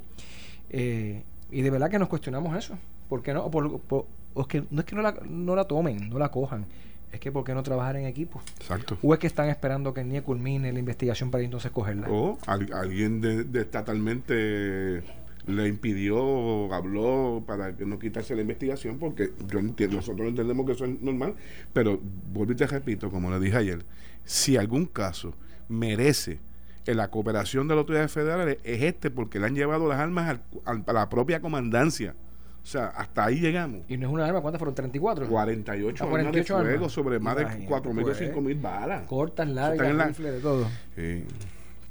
Eh, 0.69 1.23
y 1.51 1.61
de 1.61 1.69
verdad 1.69 1.89
que 1.89 1.99
nos 1.99 2.09
cuestionamos 2.09 2.55
eso. 2.57 2.77
¿Por 3.07 3.21
qué 3.23 3.33
no? 3.33 3.45
O 3.45 3.51
por- 3.51 3.79
por- 3.81 4.05
o 4.33 4.41
es 4.41 4.47
que, 4.47 4.63
no 4.69 4.79
es 4.81 4.85
que 4.85 4.95
no 4.95 5.01
la, 5.01 5.15
no 5.29 5.55
la 5.55 5.65
tomen, 5.65 6.09
no 6.09 6.17
la 6.19 6.29
cojan. 6.29 6.65
Es 7.11 7.19
que 7.19 7.29
¿por 7.31 7.43
qué 7.43 7.53
no 7.53 7.61
trabajar 7.63 7.97
en 7.97 8.05
equipo? 8.05 8.41
Exacto. 8.59 8.97
¿O 9.01 9.13
es 9.13 9.19
que 9.19 9.27
están 9.27 9.49
esperando 9.49 9.93
que 9.93 9.99
el 10.01 10.07
NIE 10.09 10.21
culmine 10.21 10.71
la 10.71 10.79
investigación 10.79 11.29
para 11.29 11.43
entonces 11.43 11.69
cogerla? 11.71 12.07
O 12.09 12.37
al- 12.47 12.71
alguien 12.73 13.19
de, 13.19 13.43
de 13.43 13.61
estatalmente 13.61 15.03
le 15.47 15.67
impidió 15.67 16.73
habló 16.73 17.43
para 17.45 17.75
que 17.75 17.85
no 17.85 17.97
quitarse 17.99 18.35
la 18.35 18.41
investigación, 18.41 18.97
porque 18.99 19.31
yo 19.47 19.59
entiendo, 19.59 19.97
nosotros 19.97 20.27
entendemos 20.27 20.65
que 20.65 20.73
eso 20.73 20.85
es 20.85 21.01
normal, 21.01 21.35
pero 21.73 21.99
vuelvo 22.33 22.53
y 22.53 22.55
te 22.55 22.67
repito, 22.67 23.09
como 23.09 23.31
le 23.31 23.39
dije 23.39 23.57
ayer, 23.57 23.85
si 24.23 24.57
algún 24.57 24.85
caso 24.85 25.33
merece 25.67 26.39
la 26.85 27.09
cooperación 27.09 27.67
de 27.67 27.75
las 27.75 27.81
autoridades 27.83 28.11
federales, 28.11 28.57
es 28.63 28.81
este, 28.83 29.09
porque 29.11 29.39
le 29.39 29.45
han 29.47 29.55
llevado 29.55 29.87
las 29.87 29.99
armas 29.99 30.29
al- 30.29 30.41
al- 30.65 30.83
a 30.87 30.93
la 30.93 31.09
propia 31.09 31.39
comandancia. 31.39 32.15
O 32.63 32.65
sea, 32.65 32.87
hasta 32.87 33.25
ahí 33.25 33.39
llegamos. 33.39 33.81
Y 33.87 33.97
no 33.97 34.07
es 34.07 34.13
una 34.13 34.25
arma, 34.25 34.41
¿cuántas 34.41 34.59
fueron? 34.59 34.75
34. 34.75 35.27
48 35.27 36.03
Ah, 36.03 36.07
armas 36.07 36.17
de 36.19 36.23
48 36.25 36.53
fuego 36.59 36.75
armas. 36.75 36.91
sobre 36.91 37.19
más 37.19 37.35
de 37.35 37.41
Imagínate, 37.43 37.69
4 37.69 37.93
mil 37.93 38.03
o 38.03 38.05
pues. 38.07 38.17
5 38.19 38.41
mil 38.41 38.55
balas. 38.59 39.03
Cortas, 39.07 39.47
largas, 39.49 40.19
la- 40.19 40.31
de 40.31 40.39
todo. 40.39 40.67
Sí. 40.95 41.23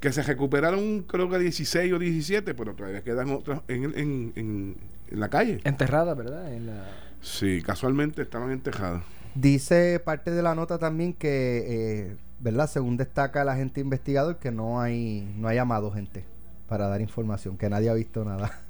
Que 0.00 0.12
se 0.12 0.22
recuperaron 0.22 1.02
creo 1.02 1.28
que 1.28 1.38
16 1.38 1.92
o 1.92 1.98
17, 1.98 2.54
pero 2.54 2.74
todavía 2.74 3.02
quedan 3.02 3.30
otras 3.30 3.60
en, 3.68 3.84
en, 3.84 4.32
en, 4.34 4.76
en 5.10 5.20
la 5.20 5.28
calle. 5.28 5.60
Enterradas, 5.64 6.16
¿verdad? 6.16 6.52
En 6.52 6.66
la... 6.66 6.84
Sí, 7.20 7.62
casualmente 7.62 8.22
estaban 8.22 8.50
entejadas. 8.50 9.02
Dice 9.34 10.00
parte 10.02 10.30
de 10.30 10.42
la 10.42 10.54
nota 10.54 10.78
también 10.78 11.12
que, 11.12 11.64
eh, 12.08 12.16
¿verdad? 12.40 12.68
Según 12.68 12.96
destaca 12.96 13.42
el 13.42 13.48
agente 13.50 13.80
investigador, 13.80 14.38
que 14.38 14.50
no 14.50 14.80
hay, 14.80 15.30
no 15.36 15.48
ha 15.48 15.54
llamado 15.54 15.92
gente 15.92 16.24
para 16.66 16.88
dar 16.88 17.00
información, 17.00 17.58
que 17.58 17.68
nadie 17.68 17.90
ha 17.90 17.94
visto 17.94 18.24
nada. 18.24 18.60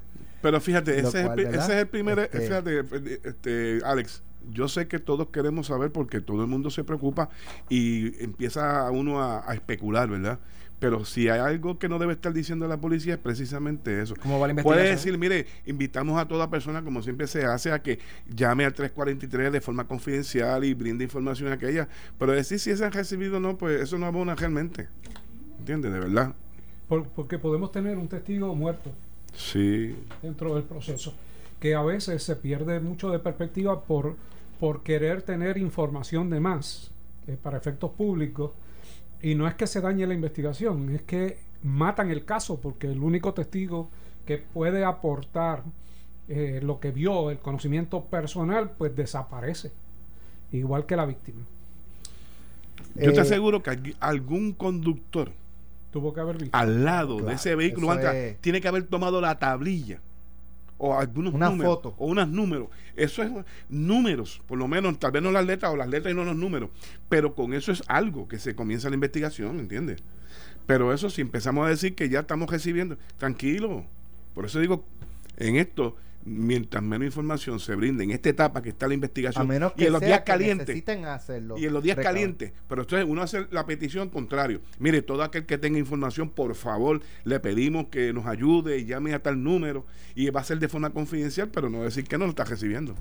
Pero 0.41 0.59
fíjate, 0.59 0.99
ese, 0.99 1.21
es, 1.21 1.29
el, 1.29 1.39
ese 1.39 1.57
es 1.57 1.69
el 1.69 1.87
primer... 1.87 2.19
Este- 2.19 2.41
Fíjate, 2.41 2.83
este, 3.23 3.79
Alex, 3.85 4.21
yo 4.51 4.67
sé 4.67 4.87
que 4.87 4.99
todos 4.99 5.29
queremos 5.29 5.67
saber 5.67 5.91
porque 5.91 6.19
todo 6.19 6.41
el 6.41 6.47
mundo 6.47 6.69
se 6.71 6.83
preocupa 6.83 7.29
y 7.69 8.21
empieza 8.23 8.89
uno 8.91 9.21
a, 9.21 9.49
a 9.49 9.53
especular, 9.53 10.09
¿verdad? 10.09 10.39
Pero 10.81 11.05
si 11.05 11.29
hay 11.29 11.39
algo 11.39 11.77
que 11.77 11.87
no 11.87 11.99
debe 11.99 12.13
estar 12.13 12.33
diciendo 12.33 12.67
la 12.67 12.75
policía 12.81 13.13
es 13.13 13.19
precisamente 13.19 14.01
eso. 14.01 14.15
¿Cómo 14.19 14.39
va 14.39 14.47
la 14.47 14.63
Puede 14.63 14.89
decir, 14.89 15.15
mire, 15.15 15.45
invitamos 15.67 16.19
a 16.19 16.27
toda 16.27 16.49
persona, 16.49 16.83
como 16.83 17.03
siempre 17.03 17.27
se 17.27 17.45
hace, 17.45 17.71
a 17.71 17.83
que 17.83 17.99
llame 18.27 18.65
al 18.65 18.73
343 18.73 19.51
de 19.53 19.61
forma 19.61 19.87
confidencial 19.87 20.63
y 20.63 20.73
brinde 20.73 21.03
información 21.03 21.51
a 21.51 21.53
aquella. 21.53 21.87
Pero 22.17 22.31
decir 22.31 22.57
si 22.59 22.75
se 22.75 22.83
han 22.83 22.91
recibido 22.91 23.37
o 23.37 23.39
no, 23.39 23.59
pues 23.59 23.79
eso 23.79 23.99
no 23.99 24.07
abona 24.07 24.33
realmente. 24.33 24.87
¿Entiendes? 25.59 25.93
De 25.93 25.99
verdad. 25.99 26.33
Por- 26.89 27.07
porque 27.09 27.37
podemos 27.37 27.71
tener 27.71 27.99
un 27.99 28.07
testigo 28.07 28.55
muerto 28.55 28.91
Sí. 29.35 29.95
dentro 30.23 30.55
del 30.55 30.63
proceso, 30.63 31.13
que 31.59 31.75
a 31.75 31.83
veces 31.83 32.23
se 32.23 32.35
pierde 32.35 32.79
mucho 32.79 33.11
de 33.11 33.19
perspectiva 33.19 33.83
por, 33.83 34.15
por 34.59 34.81
querer 34.81 35.21
tener 35.21 35.57
información 35.59 36.31
de 36.31 36.39
más 36.39 36.89
eh, 37.27 37.37
para 37.39 37.57
efectos 37.59 37.91
públicos. 37.91 38.49
Y 39.21 39.35
no 39.35 39.47
es 39.47 39.53
que 39.55 39.67
se 39.67 39.81
dañe 39.81 40.05
la 40.07 40.13
investigación, 40.13 40.89
es 40.95 41.01
que 41.03 41.37
matan 41.63 42.09
el 42.09 42.25
caso 42.25 42.59
porque 42.59 42.87
el 42.87 42.99
único 42.99 43.33
testigo 43.33 43.89
que 44.25 44.37
puede 44.39 44.83
aportar 44.83 45.63
eh, 46.27 46.59
lo 46.63 46.79
que 46.79 46.91
vio, 46.91 47.29
el 47.29 47.39
conocimiento 47.39 48.05
personal, 48.05 48.71
pues 48.77 48.95
desaparece, 48.95 49.71
igual 50.51 50.85
que 50.85 50.95
la 50.95 51.05
víctima. 51.05 51.41
Yo 52.95 53.11
te 53.13 53.17
Eh, 53.19 53.21
aseguro 53.21 53.61
que 53.61 53.93
algún 53.99 54.53
conductor 54.53 55.31
Tuvo 55.91 56.13
que 56.13 56.21
haber 56.21 56.37
visto. 56.37 56.57
al 56.57 56.83
lado 56.85 57.17
de 57.17 57.33
ese 57.33 57.53
vehículo 57.55 57.87
eso 57.87 57.95
antes, 58.07 58.13
es- 58.13 58.37
tiene 58.41 58.61
que 58.61 58.67
haber 58.69 58.83
tomado 58.87 59.19
la 59.21 59.37
tablilla 59.39 59.99
o 60.83 60.97
algunos 60.97 61.31
Una 61.33 61.49
números 61.49 61.75
foto. 61.75 61.95
o 61.99 62.07
unos 62.07 62.27
números. 62.27 62.69
Eso 62.95 63.21
es 63.21 63.31
números, 63.69 64.41
por 64.47 64.57
lo 64.57 64.67
menos, 64.67 64.97
tal 64.97 65.11
vez 65.11 65.21
no 65.21 65.31
las 65.31 65.45
letras 65.45 65.71
o 65.71 65.75
las 65.77 65.87
letras 65.87 66.11
y 66.11 66.15
no 66.15 66.25
los 66.25 66.35
números, 66.35 66.71
pero 67.07 67.35
con 67.35 67.53
eso 67.53 67.71
es 67.71 67.83
algo 67.87 68.27
que 68.27 68.39
se 68.39 68.55
comienza 68.55 68.89
la 68.89 68.95
investigación, 68.95 69.59
¿entiendes? 69.59 70.01
Pero 70.65 70.91
eso 70.91 71.11
si 71.11 71.21
empezamos 71.21 71.67
a 71.67 71.69
decir 71.69 71.93
que 71.93 72.09
ya 72.09 72.21
estamos 72.21 72.49
recibiendo, 72.49 72.97
tranquilo. 73.17 73.85
Por 74.33 74.45
eso 74.45 74.59
digo, 74.59 74.83
en 75.37 75.55
esto, 75.57 75.97
mientras 76.23 76.83
menos 76.83 77.05
información 77.05 77.59
se 77.59 77.75
brinde 77.75 78.03
en 78.03 78.11
esta 78.11 78.29
etapa 78.29 78.61
que 78.61 78.69
está 78.69 78.87
la 78.87 78.93
A 78.93 78.95
investigación 78.95 79.47
menos 79.47 79.73
y 79.75 79.79
que 79.79 79.87
en 79.87 79.93
los 79.93 80.01
días 80.01 80.21
calientes, 80.21 80.83
hacerlo. 81.05 81.57
y 81.57 81.65
en 81.65 81.73
los 81.73 81.83
días 81.83 81.97
calientes. 81.97 82.53
Pero 82.67 82.81
entonces 82.83 83.07
uno 83.09 83.21
hace 83.21 83.47
la 83.51 83.65
petición 83.65 84.09
contrario. 84.09 84.61
Mire, 84.79 85.01
todo 85.01 85.23
aquel 85.23 85.45
que 85.45 85.57
tenga 85.57 85.79
información, 85.79 86.29
por 86.29 86.55
favor, 86.55 87.01
le 87.23 87.39
pedimos 87.39 87.87
que 87.87 88.13
nos 88.13 88.25
ayude 88.25 88.77
y 88.77 88.85
llame 88.85 89.13
a 89.13 89.21
tal 89.21 89.43
número. 89.43 89.85
Y 90.15 90.29
va 90.29 90.41
a 90.41 90.43
ser 90.43 90.59
de 90.59 90.67
forma 90.67 90.89
confidencial, 90.91 91.49
pero 91.49 91.69
no 91.69 91.83
decir 91.83 92.05
que 92.05 92.17
no 92.17 92.25
lo 92.25 92.31
está 92.31 92.43
recibiendo. 92.43 92.95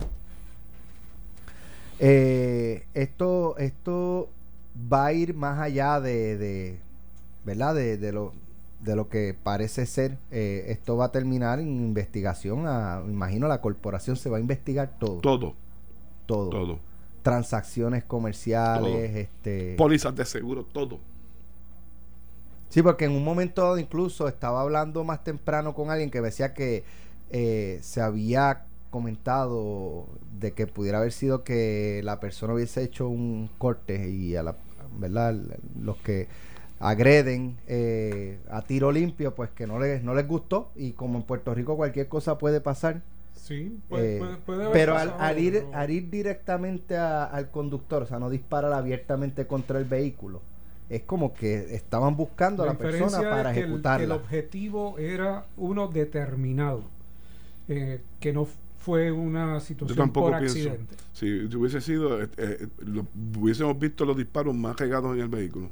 Eh, 1.98 2.84
esto, 2.94 3.56
esto 3.58 4.30
va 4.90 5.06
a 5.06 5.12
ir 5.12 5.34
más 5.34 5.58
allá 5.58 6.00
de, 6.00 6.38
de 6.38 6.78
¿verdad? 7.44 7.74
De, 7.74 7.98
de 7.98 8.12
lo, 8.12 8.32
de 8.82 8.96
lo 8.96 9.08
que 9.08 9.36
parece 9.40 9.86
ser. 9.86 10.18
Eh, 10.30 10.66
esto 10.68 10.96
va 10.96 11.06
a 11.06 11.12
terminar 11.12 11.60
en 11.60 11.68
investigación. 11.68 12.66
A, 12.66 13.02
imagino 13.06 13.48
la 13.48 13.60
corporación 13.60 14.16
se 14.16 14.30
va 14.30 14.38
a 14.38 14.40
investigar 14.40 14.98
todo. 14.98 15.18
Todo, 15.18 15.54
todo. 16.26 16.50
todo. 16.50 16.78
Transacciones 17.22 18.02
comerciales, 18.04 18.92
Todo. 18.92 19.20
este. 19.20 19.74
Pólizas 19.76 20.16
de 20.16 20.24
seguro, 20.24 20.64
todo. 20.64 20.98
Sí, 22.70 22.82
porque 22.82 23.04
en 23.04 23.12
un 23.12 23.24
momento 23.24 23.62
dado 23.62 23.78
incluso 23.78 24.28
estaba 24.28 24.62
hablando 24.62 25.04
más 25.04 25.22
temprano 25.24 25.74
con 25.74 25.90
alguien 25.90 26.10
que 26.10 26.20
decía 26.20 26.54
que 26.54 26.84
eh, 27.30 27.80
se 27.82 28.00
había 28.00 28.64
comentado 28.90 30.06
de 30.38 30.52
que 30.52 30.66
pudiera 30.66 30.98
haber 30.98 31.12
sido 31.12 31.44
que 31.44 32.00
la 32.04 32.20
persona 32.20 32.54
hubiese 32.54 32.82
hecho 32.82 33.08
un 33.08 33.50
corte 33.58 34.08
y 34.08 34.36
a 34.36 34.42
la 34.42 34.56
verdad 34.98 35.36
los 35.80 35.96
que 35.98 36.28
agreden 36.80 37.58
eh, 37.68 38.38
a 38.50 38.62
tiro 38.62 38.90
limpio 38.90 39.34
pues 39.34 39.50
que 39.50 39.66
no 39.66 39.78
les 39.78 40.02
no 40.02 40.14
les 40.14 40.26
gustó 40.26 40.70
y 40.74 40.92
como 40.92 41.18
en 41.18 41.24
Puerto 41.24 41.54
Rico 41.54 41.76
cualquier 41.76 42.08
cosa 42.08 42.38
puede 42.38 42.60
pasar 42.60 43.02
Sí, 43.34 43.78
puede, 43.88 44.16
eh, 44.16 44.18
puede- 44.18 44.36
puede 44.38 44.60
haber 44.64 44.72
pero 44.72 44.96
al, 44.96 45.38
ir, 45.38 45.64
al 45.72 45.90
ir 45.90 46.08
directamente 46.10 46.96
a- 46.96 47.24
al 47.24 47.50
conductor, 47.50 48.02
o 48.02 48.06
sea, 48.06 48.18
no 48.18 48.28
disparar 48.30 48.72
abiertamente 48.72 49.46
contra 49.46 49.78
el 49.78 49.84
vehículo, 49.86 50.40
es 50.88 51.02
como 51.02 51.32
que 51.34 51.74
estaban 51.74 52.16
buscando 52.16 52.62
a 52.62 52.66
la 52.66 52.74
persona 52.78 53.06
diferencia 53.06 53.30
para 53.30 53.50
es 53.50 53.54
que 53.54 53.60
el- 53.60 53.66
ejecutarla. 53.66 54.04
El, 54.04 54.12
objetivo 54.12 54.98
era 54.98 55.46
uno 55.56 55.88
determinado, 55.88 56.82
eh, 57.68 58.00
que 58.20 58.32
no 58.32 58.46
fue 58.78 59.10
una 59.10 59.54
Yo 59.54 59.60
situación 59.60 59.96
tampoco 59.98 60.30
por 60.30 60.38
pienso. 60.38 60.56
accidente. 60.58 60.94
Si 61.12 61.56
hubiese 61.56 61.80
sido, 61.80 62.22
eh, 62.22 62.28
eh, 62.36 62.66
lo- 62.86 63.06
hubiésemos 63.40 63.78
visto 63.78 64.04
los 64.04 64.16
disparos 64.16 64.54
más 64.54 64.76
regados 64.78 65.14
en 65.16 65.22
el 65.22 65.28
vehículo. 65.28 65.70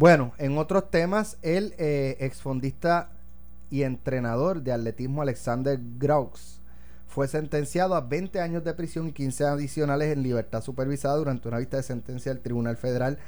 Bueno, 0.00 0.32
en 0.38 0.56
otros 0.56 0.90
temas, 0.90 1.36
el 1.42 1.74
eh, 1.76 2.16
exfondista 2.20 3.10
y 3.68 3.82
entrenador 3.82 4.62
de 4.62 4.72
atletismo 4.72 5.20
Alexander 5.20 5.78
Graux 5.98 6.62
fue 7.06 7.28
sentenciado 7.28 7.94
a 7.94 8.00
20 8.00 8.40
años 8.40 8.64
de 8.64 8.72
prisión 8.72 9.08
y 9.08 9.12
15 9.12 9.44
adicionales 9.44 10.10
en 10.10 10.22
libertad 10.22 10.62
supervisada 10.62 11.16
durante 11.16 11.48
una 11.48 11.58
vista 11.58 11.76
de 11.76 11.82
sentencia 11.82 12.32
del 12.32 12.40
Tribunal 12.40 12.78
Federal 12.78 13.18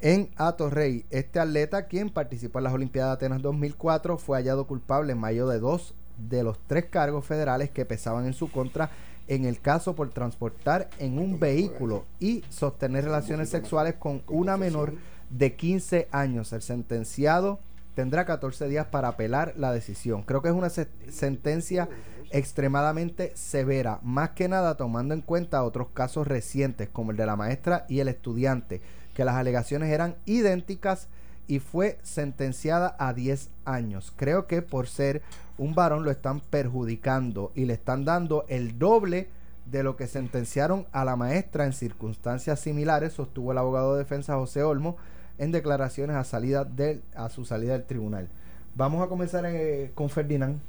en 0.00 0.30
Atorrey. 0.36 1.06
Este 1.10 1.40
atleta, 1.40 1.86
quien 1.88 2.08
participó 2.08 2.60
en 2.60 2.64
las 2.66 2.74
Olimpiadas 2.74 3.18
de 3.18 3.26
Atenas 3.26 3.42
2004, 3.42 4.16
fue 4.16 4.38
hallado 4.38 4.68
culpable 4.68 5.14
en 5.14 5.18
mayo 5.18 5.48
de 5.48 5.58
dos 5.58 5.92
de 6.18 6.44
los 6.44 6.56
tres 6.68 6.84
cargos 6.84 7.24
federales 7.24 7.70
que 7.70 7.84
pesaban 7.84 8.26
en 8.26 8.32
su 8.32 8.48
contra 8.48 8.90
en 9.26 9.44
el 9.44 9.60
caso 9.60 9.96
por 9.96 10.10
transportar 10.10 10.88
en 11.00 11.18
un 11.18 11.40
vehículo 11.40 12.04
y 12.20 12.44
sostener 12.48 13.06
relaciones 13.06 13.48
sexuales 13.48 13.94
con 13.94 14.22
una 14.28 14.56
menor 14.56 14.94
de 15.32 15.54
15 15.56 16.08
años. 16.12 16.52
El 16.52 16.62
sentenciado 16.62 17.58
tendrá 17.94 18.24
14 18.24 18.68
días 18.68 18.86
para 18.86 19.08
apelar 19.08 19.54
la 19.56 19.72
decisión. 19.72 20.22
Creo 20.22 20.40
que 20.42 20.48
es 20.48 20.54
una 20.54 20.70
se- 20.70 20.88
sentencia 21.10 21.88
extremadamente 22.30 23.32
severa, 23.34 23.98
más 24.02 24.30
que 24.30 24.48
nada 24.48 24.76
tomando 24.76 25.12
en 25.14 25.20
cuenta 25.20 25.62
otros 25.64 25.88
casos 25.92 26.26
recientes 26.26 26.88
como 26.88 27.10
el 27.10 27.16
de 27.16 27.26
la 27.26 27.36
maestra 27.36 27.84
y 27.88 28.00
el 28.00 28.08
estudiante, 28.08 28.80
que 29.14 29.24
las 29.24 29.34
alegaciones 29.36 29.90
eran 29.90 30.16
idénticas 30.24 31.08
y 31.46 31.58
fue 31.58 31.98
sentenciada 32.02 32.96
a 32.98 33.12
10 33.12 33.50
años. 33.66 34.12
Creo 34.16 34.46
que 34.46 34.62
por 34.62 34.88
ser 34.88 35.22
un 35.58 35.74
varón 35.74 36.04
lo 36.04 36.10
están 36.10 36.40
perjudicando 36.40 37.52
y 37.54 37.66
le 37.66 37.74
están 37.74 38.04
dando 38.06 38.46
el 38.48 38.78
doble 38.78 39.28
de 39.66 39.82
lo 39.82 39.96
que 39.96 40.06
sentenciaron 40.06 40.86
a 40.92 41.04
la 41.04 41.16
maestra 41.16 41.66
en 41.66 41.72
circunstancias 41.72 42.58
similares, 42.60 43.12
sostuvo 43.12 43.52
el 43.52 43.58
abogado 43.58 43.92
de 43.92 43.98
defensa 44.00 44.34
José 44.36 44.62
Olmo 44.62 44.96
en 45.42 45.50
declaraciones 45.50 46.14
a, 46.14 46.22
salida 46.22 46.64
del, 46.64 47.02
a 47.16 47.28
su 47.28 47.44
salida 47.44 47.72
del 47.72 47.84
tribunal. 47.84 48.28
Vamos 48.76 49.04
a 49.04 49.08
comenzar 49.08 49.44
eh, 49.44 49.90
con 49.92 50.08
Ferdinand. 50.08 50.60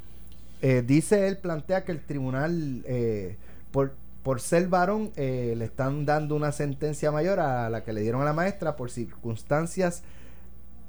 Eh, 0.63 0.83
dice 0.85 1.27
él, 1.27 1.37
plantea 1.37 1.85
que 1.85 1.91
el 1.91 2.01
tribunal, 2.01 2.81
eh, 2.85 3.37
por, 3.71 3.93
por 4.23 4.41
ser 4.41 4.67
varón, 4.67 5.11
le 5.15 5.63
están 5.63 6.05
dando 6.05 6.35
una 6.35 6.51
sentencia 6.51 7.11
mayor 7.11 7.39
a 7.39 7.69
la 7.69 7.83
que 7.83 7.93
le 7.93 8.01
dieron 8.01 8.23
a 8.23 8.25
la 8.25 8.33
maestra 8.33 8.75
por 8.75 8.89
circunstancias 8.89 10.01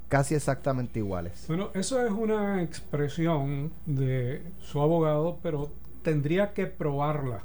casi 0.09 0.33
exactamente 0.33 0.97
iguales. 0.99 1.45
Bueno, 1.47 1.69
eso 1.75 2.03
es 2.03 2.11
una 2.11 2.63
expresión 2.63 3.71
de 3.85 4.41
su 4.61 4.81
abogado, 4.81 5.37
pero 5.43 5.71
tendría 6.01 6.53
que 6.53 6.65
probarla. 6.65 7.43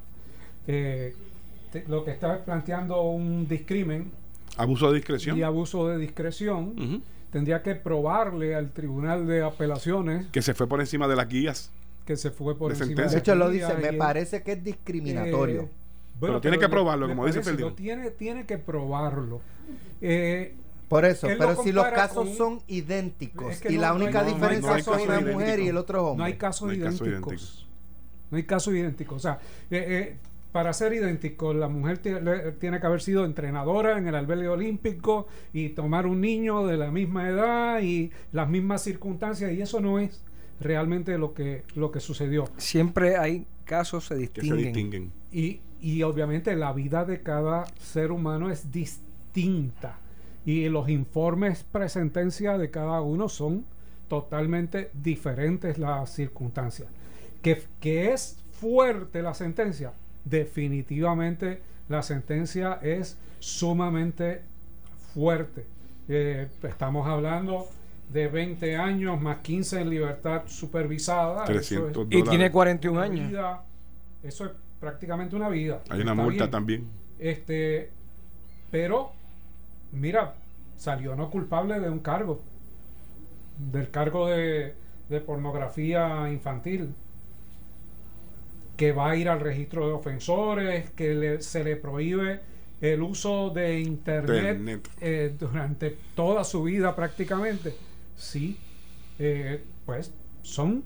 lo 1.86 2.04
que 2.04 2.10
está 2.10 2.44
planteando 2.44 3.02
un 3.02 3.46
discrimen. 3.46 4.19
Abuso 4.60 4.90
de 4.90 4.96
discreción. 4.96 5.38
Y 5.38 5.42
abuso 5.42 5.88
de 5.88 5.98
discreción 5.98 7.02
tendría 7.30 7.62
que 7.62 7.74
probarle 7.74 8.54
al 8.54 8.72
Tribunal 8.72 9.26
de 9.26 9.42
Apelaciones 9.42 10.26
que 10.32 10.42
se 10.42 10.54
fue 10.54 10.66
por 10.66 10.80
encima 10.80 11.08
de 11.08 11.16
las 11.16 11.28
guías. 11.28 11.70
Que 12.04 12.16
se 12.16 12.30
fue 12.30 12.58
por 12.58 12.72
encima 12.72 13.02
de, 13.02 13.08
de 13.08 13.18
hecho, 13.18 13.34
lo 13.34 13.50
dice, 13.50 13.74
me 13.74 13.92
parece 13.92 14.42
que 14.42 14.52
es 14.52 14.64
discriminatorio. 14.64 15.62
Eh, 15.62 15.70
pero 16.20 16.40
tiene 16.40 16.58
que 16.58 16.68
probarlo, 16.68 17.08
como 17.08 17.26
dice 17.26 17.42
Felipe. 17.42 17.70
Tiene, 17.72 18.10
tiene 18.10 18.44
que 18.44 18.58
probarlo. 18.58 19.40
Eh, 20.00 20.54
por 20.88 21.04
eso, 21.04 21.28
pero 21.38 21.62
si 21.62 21.72
los 21.72 21.86
casos 21.86 22.36
son 22.36 22.60
idénticos 22.66 23.64
y 23.64 23.76
la 23.78 23.94
única 23.94 24.24
diferencia 24.24 24.82
son 24.82 25.00
una 25.00 25.20
mujer 25.20 25.60
y 25.60 25.68
el 25.68 25.76
otro 25.76 26.08
hombre. 26.08 26.18
No 26.18 26.24
hay 26.24 26.34
casos 26.34 26.72
idénticos. 26.74 27.66
No 28.30 28.36
hay 28.36 28.42
casos 28.44 28.74
idénticos. 28.74 29.16
O 29.16 29.20
sea, 29.20 29.40
eh, 29.70 30.16
para 30.52 30.72
ser 30.72 30.92
idéntico, 30.92 31.54
la 31.54 31.68
mujer 31.68 31.98
tiene 32.58 32.80
que 32.80 32.86
haber 32.86 33.00
sido 33.00 33.24
entrenadora 33.24 33.98
en 33.98 34.08
el 34.08 34.14
albergue 34.14 34.48
olímpico 34.48 35.28
y 35.52 35.70
tomar 35.70 36.06
un 36.06 36.20
niño 36.20 36.66
de 36.66 36.76
la 36.76 36.90
misma 36.90 37.28
edad 37.28 37.80
y 37.80 38.10
las 38.32 38.48
mismas 38.48 38.82
circunstancias 38.82 39.52
y 39.52 39.62
eso 39.62 39.80
no 39.80 39.98
es 39.98 40.22
realmente 40.60 41.16
lo 41.18 41.34
que 41.34 41.62
lo 41.74 41.90
que 41.90 42.00
sucedió. 42.00 42.48
Siempre 42.56 43.16
hay 43.16 43.46
casos 43.64 44.06
se 44.06 44.16
distinguen. 44.16 44.58
se 44.58 44.64
distinguen. 44.64 45.12
Y, 45.32 45.60
y 45.80 46.02
obviamente 46.02 46.56
la 46.56 46.72
vida 46.72 47.04
de 47.04 47.22
cada 47.22 47.66
ser 47.78 48.10
humano 48.10 48.50
es 48.50 48.72
distinta 48.72 49.98
y 50.44 50.68
los 50.68 50.88
informes 50.88 51.64
presentencia 51.64 52.58
de 52.58 52.70
cada 52.70 53.00
uno 53.00 53.28
son 53.28 53.64
totalmente 54.08 54.90
diferentes 54.92 55.78
las 55.78 56.10
circunstancias. 56.10 56.88
Que, 57.42 57.62
que 57.80 58.12
es 58.12 58.38
fuerte 58.52 59.22
la 59.22 59.32
sentencia, 59.32 59.92
definitivamente 60.24 61.60
la 61.88 62.02
sentencia 62.02 62.78
es 62.82 63.16
sumamente 63.38 64.42
fuerte. 65.14 65.66
Eh, 66.08 66.48
estamos 66.62 67.06
hablando 67.06 67.68
de 68.12 68.28
20 68.28 68.76
años 68.76 69.20
más 69.20 69.38
15 69.38 69.80
en 69.80 69.90
libertad 69.90 70.42
supervisada. 70.46 71.44
y 72.10 72.22
tiene 72.22 72.50
41 72.50 73.00
años. 73.00 73.32
eso 74.22 74.46
es 74.46 74.52
prácticamente 74.78 75.36
una 75.36 75.48
vida. 75.48 75.80
Hay 75.88 76.00
una 76.00 76.14
multa 76.14 76.50
también. 76.50 76.86
Este, 77.18 77.90
pero, 78.70 79.12
mira, 79.92 80.34
salió 80.76 81.14
no 81.14 81.30
culpable 81.30 81.78
de 81.80 81.90
un 81.90 81.98
cargo, 81.98 82.40
del 83.58 83.90
cargo 83.90 84.28
de, 84.28 84.74
de 85.08 85.20
pornografía 85.20 86.30
infantil 86.30 86.94
que 88.80 88.92
va 88.92 89.10
a 89.10 89.16
ir 89.16 89.28
al 89.28 89.40
registro 89.40 89.86
de 89.86 89.92
ofensores, 89.92 90.88
que 90.92 91.36
se 91.42 91.62
le 91.62 91.76
prohíbe 91.76 92.40
el 92.80 93.02
uso 93.02 93.50
de 93.50 93.78
internet, 93.78 94.88
eh, 95.02 95.36
durante 95.38 95.98
toda 96.14 96.44
su 96.44 96.62
vida 96.62 96.96
prácticamente. 96.96 97.74
Sí, 98.16 98.56
eh, 99.18 99.62
pues 99.84 100.14
son 100.40 100.82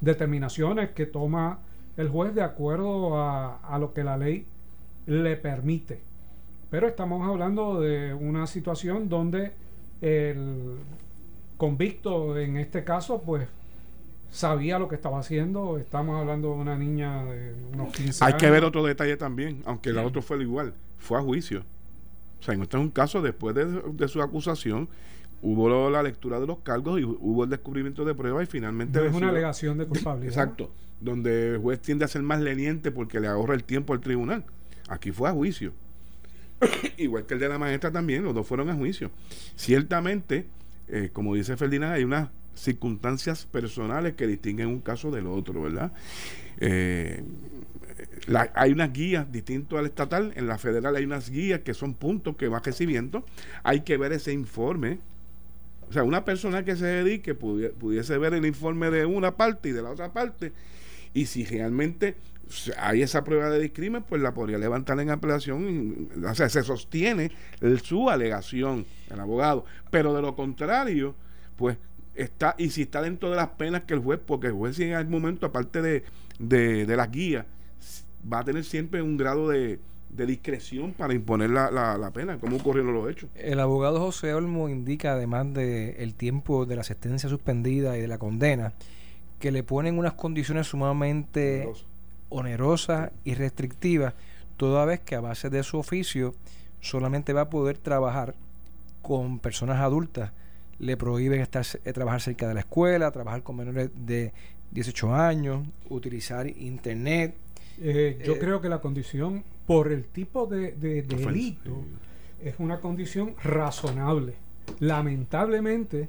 determinaciones 0.00 0.90
que 0.90 1.06
toma 1.06 1.58
el 1.96 2.08
juez 2.08 2.32
de 2.32 2.42
acuerdo 2.42 3.20
a, 3.20 3.56
a 3.56 3.76
lo 3.80 3.92
que 3.92 4.04
la 4.04 4.16
ley 4.16 4.46
le 5.06 5.36
permite. 5.36 5.98
Pero 6.70 6.86
estamos 6.86 7.28
hablando 7.28 7.80
de 7.80 8.14
una 8.14 8.46
situación 8.46 9.08
donde 9.08 9.50
el 10.00 10.76
convicto 11.56 12.38
en 12.38 12.56
este 12.56 12.84
caso 12.84 13.20
pues 13.20 13.48
sabía 14.30 14.78
lo 14.78 14.88
que 14.88 14.94
estaba 14.94 15.18
haciendo. 15.18 15.78
Estamos 15.78 16.18
hablando 16.20 16.48
de 16.48 16.54
una 16.54 16.76
niña 16.76 17.24
de 17.24 17.54
unos 17.72 17.92
15 17.92 18.24
Hay 18.24 18.34
que 18.34 18.50
ver 18.50 18.64
otro 18.64 18.84
detalle 18.84 19.16
también, 19.16 19.62
aunque 19.64 19.90
el 19.90 19.98
otro 19.98 20.22
fue 20.22 20.40
igual. 20.42 20.74
Fue 20.98 21.18
a 21.18 21.22
juicio. 21.22 21.64
O 22.40 22.42
sea, 22.42 22.54
en 22.54 22.62
este 22.62 22.76
es 22.76 22.82
un 22.82 22.90
caso, 22.90 23.20
después 23.20 23.54
de, 23.54 24.08
su 24.08 24.22
acusación, 24.22 24.88
hubo 25.42 25.90
la 25.90 26.02
lectura 26.02 26.38
de 26.38 26.46
los 26.46 26.58
cargos 26.60 27.00
y 27.00 27.04
hubo 27.04 27.44
el 27.44 27.50
descubrimiento 27.50 28.04
de 28.04 28.14
pruebas 28.14 28.44
y 28.44 28.46
finalmente... 28.46 29.04
es 29.04 29.12
una 29.12 29.30
alegación 29.30 29.78
de 29.78 29.86
culpabilidad. 29.88 30.32
Exacto. 30.32 30.70
Donde 31.00 31.54
el 31.54 31.58
juez 31.58 31.80
tiende 31.80 32.04
a 32.04 32.08
ser 32.08 32.22
más 32.22 32.40
leniente 32.40 32.90
porque 32.90 33.20
le 33.20 33.28
ahorra 33.28 33.54
el 33.54 33.64
tiempo 33.64 33.92
al 33.92 34.00
tribunal. 34.00 34.44
Aquí 34.88 35.10
fue 35.10 35.28
a 35.28 35.32
juicio. 35.32 35.72
Igual 36.96 37.26
que 37.26 37.34
el 37.34 37.40
de 37.40 37.48
la 37.48 37.58
maestra 37.58 37.90
también, 37.90 38.24
los 38.24 38.34
dos 38.34 38.46
fueron 38.46 38.70
a 38.70 38.74
juicio. 38.74 39.10
Ciertamente, 39.56 40.46
eh, 40.88 41.10
como 41.12 41.34
dice 41.34 41.56
Ferdinand, 41.56 41.94
hay 41.94 42.04
una 42.04 42.30
circunstancias 42.58 43.46
personales 43.46 44.14
que 44.14 44.26
distinguen 44.26 44.68
un 44.68 44.80
caso 44.80 45.10
del 45.10 45.26
otro, 45.26 45.62
¿verdad? 45.62 45.92
Eh, 46.58 47.22
hay 48.54 48.72
unas 48.72 48.92
guías 48.92 49.30
distintas 49.30 49.78
al 49.78 49.86
estatal, 49.86 50.32
en 50.36 50.46
la 50.46 50.58
federal 50.58 50.96
hay 50.96 51.04
unas 51.04 51.30
guías 51.30 51.60
que 51.60 51.74
son 51.74 51.94
puntos 51.94 52.36
que 52.36 52.48
va 52.48 52.60
recibiendo, 52.60 53.24
hay 53.62 53.80
que 53.80 53.96
ver 53.96 54.12
ese 54.12 54.32
informe. 54.32 54.98
O 55.88 55.92
sea, 55.92 56.04
una 56.04 56.24
persona 56.24 56.64
que 56.64 56.76
se 56.76 56.84
dedique 56.84 57.34
pudiese 57.34 58.18
ver 58.18 58.34
el 58.34 58.44
informe 58.44 58.90
de 58.90 59.06
una 59.06 59.36
parte 59.36 59.70
y 59.70 59.72
de 59.72 59.82
la 59.82 59.90
otra 59.90 60.12
parte, 60.12 60.52
y 61.14 61.26
si 61.26 61.44
realmente 61.44 62.16
hay 62.78 63.02
esa 63.02 63.24
prueba 63.24 63.50
de 63.50 63.60
discrimen, 63.60 64.02
pues 64.02 64.20
la 64.20 64.32
podría 64.32 64.58
levantar 64.58 65.00
en 65.00 65.10
apelación, 65.10 66.08
o 66.24 66.34
sea, 66.34 66.48
se 66.48 66.62
sostiene 66.62 67.30
su 67.82 68.10
alegación, 68.10 68.86
el 69.10 69.20
abogado, 69.20 69.64
pero 69.90 70.14
de 70.14 70.22
lo 70.22 70.34
contrario, 70.34 71.14
pues 71.56 71.78
está 72.18 72.54
y 72.58 72.70
si 72.70 72.82
está 72.82 73.00
dentro 73.00 73.30
de 73.30 73.36
las 73.36 73.48
penas 73.50 73.82
que 73.82 73.94
el 73.94 74.00
juez, 74.00 74.20
porque 74.24 74.48
el 74.48 74.52
juez 74.52 74.76
si 74.76 74.84
en 74.84 74.94
algún 74.94 75.20
momento, 75.20 75.46
aparte 75.46 75.80
de, 75.80 76.04
de, 76.38 76.96
las 76.96 77.10
guías, 77.10 77.46
va 78.30 78.40
a 78.40 78.44
tener 78.44 78.64
siempre 78.64 79.00
un 79.02 79.16
grado 79.16 79.48
de, 79.48 79.78
discreción 80.10 80.92
para 80.94 81.14
imponer 81.14 81.50
la, 81.50 81.70
la, 81.70 82.10
pena, 82.10 82.38
como 82.38 82.56
ocurrieron 82.56 82.92
los 82.92 83.08
hechos. 83.08 83.30
El 83.36 83.60
abogado 83.60 84.00
José 84.00 84.34
Olmo 84.34 84.68
indica, 84.68 85.12
además 85.12 85.54
de 85.54 86.02
el 86.02 86.14
tiempo 86.14 86.66
de 86.66 86.74
la 86.74 86.82
sentencia 86.82 87.28
suspendida 87.28 87.96
y 87.96 88.00
de 88.00 88.08
la 88.08 88.18
condena, 88.18 88.72
que 89.38 89.52
le 89.52 89.62
ponen 89.62 89.96
unas 89.96 90.14
condiciones 90.14 90.66
sumamente 90.66 91.68
onerosas 92.30 93.12
y 93.22 93.34
restrictivas, 93.34 94.14
toda 94.56 94.84
vez 94.84 94.98
que 94.98 95.14
a 95.14 95.20
base 95.20 95.50
de 95.50 95.62
su 95.62 95.78
oficio 95.78 96.34
solamente 96.80 97.32
va 97.32 97.42
a 97.42 97.50
poder 97.50 97.78
trabajar 97.78 98.34
con 99.02 99.38
personas 99.38 99.78
adultas 99.78 100.32
le 100.78 100.96
prohíben 100.96 101.40
estar, 101.40 101.64
eh, 101.84 101.92
trabajar 101.92 102.20
cerca 102.20 102.48
de 102.48 102.54
la 102.54 102.60
escuela, 102.60 103.10
trabajar 103.10 103.42
con 103.42 103.56
menores 103.56 103.90
de 103.94 104.32
18 104.70 105.14
años, 105.14 105.66
utilizar 105.88 106.46
internet. 106.46 107.34
Eh, 107.80 108.22
yo 108.24 108.34
eh, 108.34 108.38
creo 108.38 108.60
que 108.60 108.68
la 108.68 108.80
condición, 108.80 109.44
por 109.66 109.90
el 109.90 110.04
tipo 110.04 110.46
de, 110.46 110.72
delito, 110.72 111.84
es 112.42 112.54
una 112.58 112.80
condición 112.80 113.34
razonable. 113.42 114.34
Lamentablemente, 114.80 116.08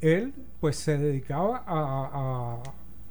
él 0.00 0.32
pues 0.60 0.76
se 0.76 0.98
dedicaba 0.98 1.64
a, 1.66 2.62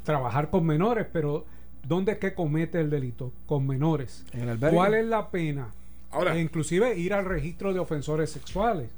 trabajar 0.04 0.50
con 0.50 0.66
menores, 0.66 1.08
pero 1.12 1.46
¿dónde 1.88 2.13
es 2.13 2.18
que 2.18 2.34
comete 2.34 2.80
el 2.80 2.89
delito? 2.89 3.32
Con 3.46 3.66
menores. 3.66 4.26
¿Cuál 4.72 4.96
es 4.96 5.06
la 5.06 5.30
pena? 5.30 5.70
Ahora, 6.12 6.36
e 6.36 6.42
inclusive 6.42 6.96
ir 6.98 7.13
al 7.13 7.26
registro 7.26 7.74
de 7.74 7.80
ofensores 7.80 8.30
sexuales. 8.30 8.89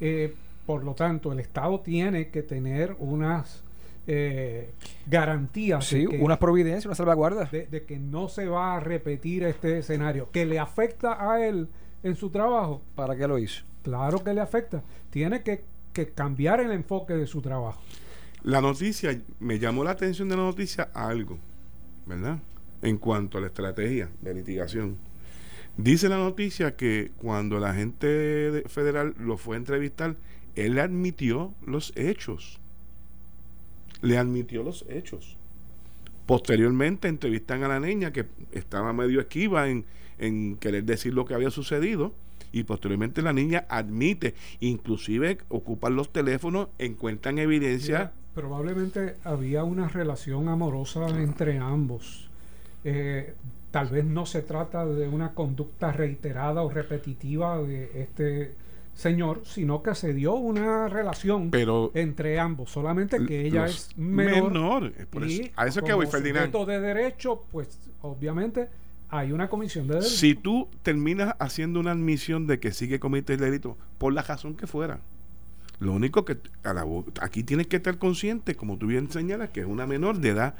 Eh, 0.00 0.34
por 0.66 0.84
lo 0.84 0.94
tanto, 0.94 1.32
el 1.32 1.40
Estado 1.40 1.80
tiene 1.80 2.28
que 2.28 2.42
tener 2.42 2.96
unas 2.98 3.62
eh, 4.06 4.72
garantías. 5.06 5.86
Sí, 5.86 6.06
unas 6.06 6.38
providencias, 6.38 6.86
una 6.86 6.94
salvaguarda. 6.94 7.46
De, 7.46 7.84
que 7.84 7.98
no 7.98 8.28
se 8.28 8.46
va 8.46 8.76
a 8.76 8.80
repetir 8.80 9.44
este 9.44 9.78
escenario. 9.78 10.30
Que 10.30 10.46
le 10.46 10.58
afecta 10.58 11.30
a 11.30 11.44
él 11.46 11.68
en 12.02 12.16
su 12.16 12.30
trabajo. 12.30 12.82
¿Para 12.94 13.16
qué 13.16 13.26
lo 13.28 13.38
hizo? 13.38 13.64
Claro 13.82 14.22
que 14.22 14.32
le 14.32 14.40
afecta. 14.40 14.82
Tiene 15.10 15.42
que, 15.42 15.64
que 15.92 16.10
cambiar 16.10 16.60
el 16.60 16.70
enfoque 16.72 17.14
de 17.14 17.26
su 17.26 17.40
trabajo. 17.40 17.80
La 18.42 18.60
noticia, 18.60 19.18
me 19.40 19.58
llamó 19.58 19.84
la 19.84 19.92
atención 19.92 20.28
de 20.28 20.36
la 20.36 20.42
noticia 20.42 20.90
algo. 20.94 21.38
¿verdad? 22.06 22.38
En 22.82 22.98
cuanto 22.98 23.38
a 23.38 23.40
la 23.40 23.48
estrategia 23.48 24.10
de 24.20 24.34
litigación. 24.34 24.98
Dice 25.76 26.08
la 26.08 26.18
noticia 26.18 26.76
que 26.76 27.10
cuando 27.16 27.58
la 27.58 27.70
agente 27.70 28.62
federal 28.68 29.14
lo 29.18 29.36
fue 29.36 29.56
a 29.56 29.58
entrevistar, 29.58 30.16
él 30.56 30.78
admitió 30.78 31.52
los 31.66 31.92
hechos. 31.96 32.58
Le 34.02 34.18
admitió 34.18 34.62
los 34.62 34.84
hechos. 34.88 35.36
Posteriormente 36.26 37.08
entrevistan 37.08 37.64
a 37.64 37.68
la 37.68 37.80
niña 37.80 38.12
que 38.12 38.26
estaba 38.52 38.92
medio 38.92 39.20
esquiva 39.20 39.68
en, 39.68 39.84
en 40.18 40.56
querer 40.56 40.84
decir 40.84 41.14
lo 41.14 41.24
que 41.24 41.34
había 41.34 41.50
sucedido 41.50 42.12
y 42.54 42.62
posteriormente 42.62 43.20
la 43.20 43.32
niña 43.32 43.66
admite, 43.68 44.34
inclusive 44.60 45.38
ocupan 45.48 45.96
los 45.96 46.12
teléfonos, 46.12 46.68
encuentran 46.78 47.38
evidencia. 47.38 48.12
probablemente 48.32 49.16
había 49.24 49.64
una 49.64 49.88
relación 49.88 50.48
amorosa 50.48 51.08
entre 51.20 51.58
ambos. 51.58 52.30
Eh, 52.84 53.34
tal 53.72 53.88
vez 53.88 54.04
no 54.04 54.24
se 54.24 54.42
trata 54.42 54.86
de 54.86 55.08
una 55.08 55.34
conducta 55.34 55.90
reiterada 55.90 56.62
o 56.62 56.70
repetitiva 56.70 57.60
de 57.60 57.90
este 58.02 58.54
señor, 58.94 59.42
sino 59.44 59.82
que 59.82 59.94
se 59.94 60.14
dio 60.14 60.34
una 60.34 60.88
relación 60.88 61.50
entre 61.94 62.38
ambos, 62.38 62.70
solamente 62.70 63.24
que 63.26 63.46
ella 63.46 63.66
es 63.66 63.96
menor, 63.96 64.92
y 65.26 65.50
a 65.56 65.66
eso 65.66 65.82
que 65.82 65.92
voy, 65.92 66.06
Ferdinand. 66.06 66.52
de 66.66 66.80
derecho, 66.80 67.44
pues 67.50 67.78
obviamente 68.02 68.68
hay 69.08 69.32
una 69.32 69.48
comisión 69.48 69.86
de 69.86 69.94
delito. 69.94 70.10
Si 70.10 70.34
tú 70.34 70.68
terminas 70.82 71.34
haciendo 71.38 71.80
una 71.80 71.92
admisión 71.92 72.46
de 72.46 72.58
que 72.60 72.72
sigue 72.72 72.98
cometiendo 72.98 73.44
el 73.44 73.50
delito, 73.50 73.76
por 73.98 74.12
la 74.12 74.22
razón 74.22 74.54
que 74.54 74.66
fuera, 74.66 75.00
lo 75.80 75.92
único 75.92 76.24
que 76.24 76.38
aquí 77.20 77.42
tienes 77.42 77.66
que 77.66 77.76
estar 77.76 77.98
consciente, 77.98 78.54
como 78.54 78.78
tú 78.78 78.86
bien 78.86 79.10
señalas, 79.10 79.50
que 79.50 79.60
es 79.60 79.66
una 79.66 79.86
menor 79.86 80.18
de 80.18 80.30
edad. 80.30 80.54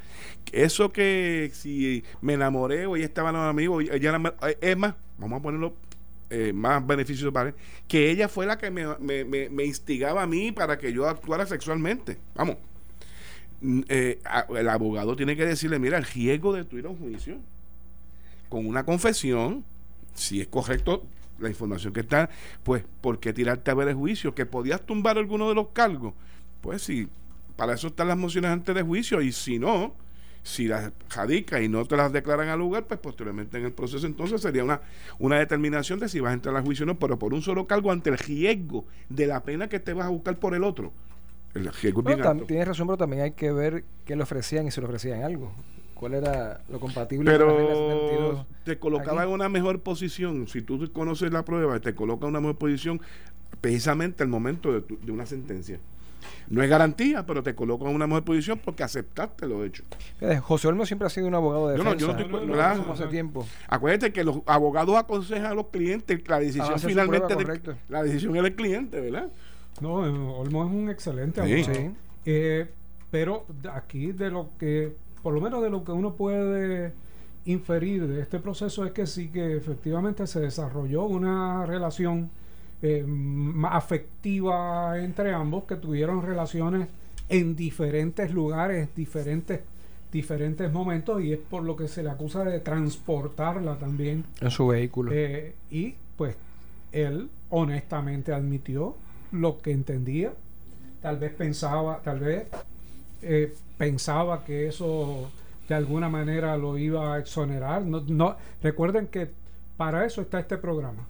Eso 0.51 0.91
que 0.91 1.51
si 1.53 2.03
me 2.21 2.33
enamoré 2.33 2.85
o 2.85 2.95
ella 2.95 3.05
estaba 3.05 3.49
amigo, 3.49 3.81
ella 3.81 4.35
eh, 4.47 4.57
es 4.61 4.77
más, 4.77 4.95
vamos 5.17 5.39
a 5.39 5.41
ponerlo 5.41 5.73
eh, 6.29 6.53
más 6.53 6.85
beneficioso 6.85 7.31
para 7.31 7.49
él, 7.49 7.55
que 7.87 8.09
ella 8.09 8.27
fue 8.27 8.45
la 8.45 8.57
que 8.57 8.71
me, 8.71 8.85
me, 8.99 9.65
instigaba 9.65 10.23
a 10.23 10.27
mí 10.27 10.51
para 10.51 10.77
que 10.77 10.91
yo 10.91 11.07
actuara 11.07 11.45
sexualmente. 11.45 12.17
Vamos. 12.35 12.57
Mm, 13.61 13.81
eh, 13.87 14.19
el 14.55 14.69
abogado 14.69 15.15
tiene 15.15 15.35
que 15.35 15.45
decirle, 15.45 15.79
mira, 15.79 15.97
el 15.97 16.05
riesgo 16.05 16.53
de 16.53 16.65
tu 16.65 16.77
ir 16.77 16.85
a 16.85 16.89
un 16.89 16.97
juicio 16.97 17.37
con 18.49 18.65
una 18.65 18.85
confesión, 18.85 19.63
si 20.13 20.41
es 20.41 20.47
correcto 20.47 21.03
la 21.39 21.49
información 21.49 21.93
que 21.93 22.01
está, 22.01 22.29
pues, 22.63 22.83
¿por 23.01 23.19
qué 23.19 23.33
tirarte 23.33 23.71
a 23.71 23.73
ver 23.73 23.89
el 23.89 23.95
juicio? 23.95 24.33
¿Que 24.33 24.45
podías 24.45 24.85
tumbar 24.85 25.17
alguno 25.17 25.49
de 25.49 25.55
los 25.55 25.69
cargos? 25.69 26.13
Pues 26.61 26.81
sí, 26.81 27.07
para 27.55 27.73
eso 27.73 27.87
están 27.87 28.07
las 28.07 28.17
mociones 28.17 28.51
antes 28.51 28.73
de 28.73 28.81
juicio, 28.81 29.21
y 29.21 29.31
si 29.31 29.59
no, 29.59 29.93
si 30.45 30.67
las 30.67 30.91
radica 31.09 31.59
y 31.59 31.67
no 31.67 31.83
te 31.85 31.97
las 31.97 32.13
declaran 32.13 32.49
al 32.49 32.59
lugar, 32.59 32.85
pues 32.85 32.99
posteriormente 32.99 33.57
en 33.57 33.65
el 33.65 33.71
proceso 33.73 34.05
entonces 34.05 34.39
sería 34.39 34.63
una, 34.63 34.79
una 35.17 35.39
determinación 35.39 35.99
de 35.99 36.07
si 36.07 36.19
vas 36.19 36.29
a 36.29 36.33
entrar 36.35 36.55
a 36.55 36.61
juicio 36.61 36.83
o 36.83 36.85
no, 36.85 36.99
pero 36.99 37.17
por 37.17 37.33
un 37.33 37.41
solo 37.41 37.65
cargo 37.65 37.91
ante 37.91 38.11
el 38.11 38.17
riesgo 38.19 38.85
de 39.09 39.25
la 39.25 39.41
pena 39.41 39.67
que 39.67 39.79
te 39.79 39.93
vas 39.93 40.05
a 40.05 40.09
buscar 40.09 40.37
por 40.37 40.53
el 40.53 40.63
otro. 40.63 40.93
El 41.55 41.73
riesgo 41.73 42.01
es 42.07 42.15
bien 42.15 42.45
Tienes 42.45 42.67
razón, 42.67 42.85
pero 42.85 42.95
también 42.95 43.23
hay 43.23 43.31
que 43.31 43.51
ver 43.51 43.85
qué 44.05 44.15
le 44.15 44.21
ofrecían 44.21 44.67
y 44.67 44.71
si 44.71 44.79
le 44.79 44.85
ofrecían 44.85 45.23
algo. 45.23 45.51
Cuál 45.95 46.13
era 46.13 46.61
lo 46.69 46.79
compatible 46.79 47.31
pero 47.31 48.45
te 48.65 48.77
colocaba 48.77 49.23
en 49.23 49.29
una 49.29 49.49
mejor 49.49 49.79
posición. 49.81 50.47
Si 50.47 50.61
tú 50.61 50.91
conoces 50.93 51.33
la 51.33 51.43
prueba 51.43 51.79
te 51.79 51.95
coloca 51.95 52.25
en 52.25 52.29
una 52.29 52.41
mejor 52.41 52.57
posición 52.57 53.01
precisamente 53.61 54.21
al 54.21 54.29
momento 54.29 54.79
de, 54.79 55.11
una 55.11 55.25
sentencia 55.25 55.79
no 56.49 56.63
es 56.63 56.69
garantía, 56.69 57.25
pero 57.25 57.43
te 57.43 57.55
coloca 57.55 57.85
en 57.85 57.95
una 57.95 58.07
mejor 58.07 58.23
posición 58.23 58.59
porque 58.63 58.83
aceptaste 58.83 59.47
lo 59.47 59.63
hecho. 59.63 59.83
José 60.41 60.67
Olmo 60.67 60.85
siempre 60.85 61.07
ha 61.07 61.09
sido 61.09 61.27
un 61.27 61.35
abogado 61.35 61.69
de 61.69 61.77
defensa. 61.77 61.97
Yo 61.97 62.07
no, 62.07 62.19
yo 62.19 62.45
no 62.45 62.71
estoy, 62.73 62.91
hace 62.91 63.07
tiempo. 63.07 63.45
Acuérdate 63.67 64.13
que 64.13 64.23
los 64.23 64.37
abogados 64.45 64.95
aconsejan 64.95 65.45
a 65.45 65.53
los 65.53 65.67
clientes 65.67 66.21
la 66.27 66.39
decisión 66.39 66.79
finalmente 66.79 67.35
la 67.89 68.03
decisión 68.03 68.35
es 68.35 68.43
del 68.43 68.55
cliente, 68.55 68.99
¿verdad? 68.99 69.29
No, 69.81 69.95
Olmo 69.95 70.65
es 70.65 70.71
un 70.71 70.89
excelente 70.89 71.41
abogado. 71.41 71.93
Eh, 72.25 72.67
pero 73.11 73.45
aquí 73.71 74.11
de 74.11 74.31
lo 74.31 74.49
que 74.57 74.95
por 75.21 75.33
lo 75.33 75.41
menos 75.41 75.63
de 75.63 75.69
lo 75.69 75.83
que 75.83 75.91
uno 75.91 76.13
puede 76.13 76.93
inferir 77.45 78.07
de 78.07 78.21
este 78.21 78.39
proceso 78.39 78.85
es 78.85 78.91
que 78.91 79.07
sí 79.07 79.29
que 79.29 79.55
efectivamente 79.55 80.27
se 80.27 80.39
desarrolló 80.39 81.05
una 81.05 81.65
relación 81.65 82.29
eh, 82.81 83.05
afectiva 83.63 84.99
entre 84.99 85.33
ambos 85.33 85.63
que 85.63 85.75
tuvieron 85.75 86.21
relaciones 86.21 86.87
en 87.29 87.55
diferentes 87.55 88.31
lugares, 88.31 88.89
diferentes 88.95 89.61
diferentes 90.15 90.71
momentos 90.71 91.21
y 91.21 91.33
es 91.33 91.39
por 91.39 91.63
lo 91.63 91.75
que 91.75 91.89
se 91.89 92.01
le 92.01 92.09
acusa 92.09 92.45
de 92.45 92.61
transportarla 92.61 93.77
también 93.77 94.23
en 94.39 94.49
su 94.49 94.67
vehículo. 94.67 95.11
Eh, 95.13 95.53
y 95.69 95.95
pues 96.15 96.37
él 96.93 97.29
honestamente 97.49 98.33
admitió 98.33 98.95
lo 99.33 99.61
que 99.61 99.71
entendía, 99.71 100.33
tal 101.01 101.17
vez 101.17 101.33
pensaba, 101.33 101.99
tal 102.01 102.19
vez 102.21 102.47
eh, 103.21 103.53
pensaba 103.77 104.45
que 104.45 104.67
eso 104.67 105.29
de 105.67 105.75
alguna 105.75 106.07
manera 106.07 106.55
lo 106.57 106.77
iba 106.77 107.15
a 107.15 107.19
exonerar. 107.19 107.81
No, 107.81 108.01
no, 108.07 108.37
recuerden 108.63 109.07
que 109.07 109.29
para 109.75 110.05
eso 110.05 110.21
está 110.21 110.39
este 110.39 110.57
programa, 110.57 111.05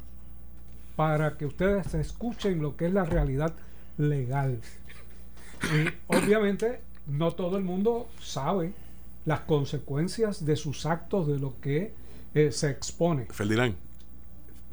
para 0.95 1.37
que 1.37 1.45
ustedes 1.45 1.93
escuchen 1.93 2.61
lo 2.61 2.75
que 2.75 2.87
es 2.87 2.93
la 2.93 3.03
realidad 3.03 3.53
legal. 3.97 4.59
Y 5.63 5.89
obviamente 6.07 6.81
no 7.07 7.31
todo 7.33 7.57
el 7.57 7.63
mundo 7.63 8.07
sabe 8.21 8.73
las 9.25 9.41
consecuencias 9.41 10.45
de 10.45 10.55
sus 10.55 10.85
actos, 10.85 11.27
de 11.27 11.39
lo 11.39 11.59
que 11.59 11.93
eh, 12.33 12.51
se 12.51 12.69
expone. 12.69 13.25
Ferdinand, 13.31 13.75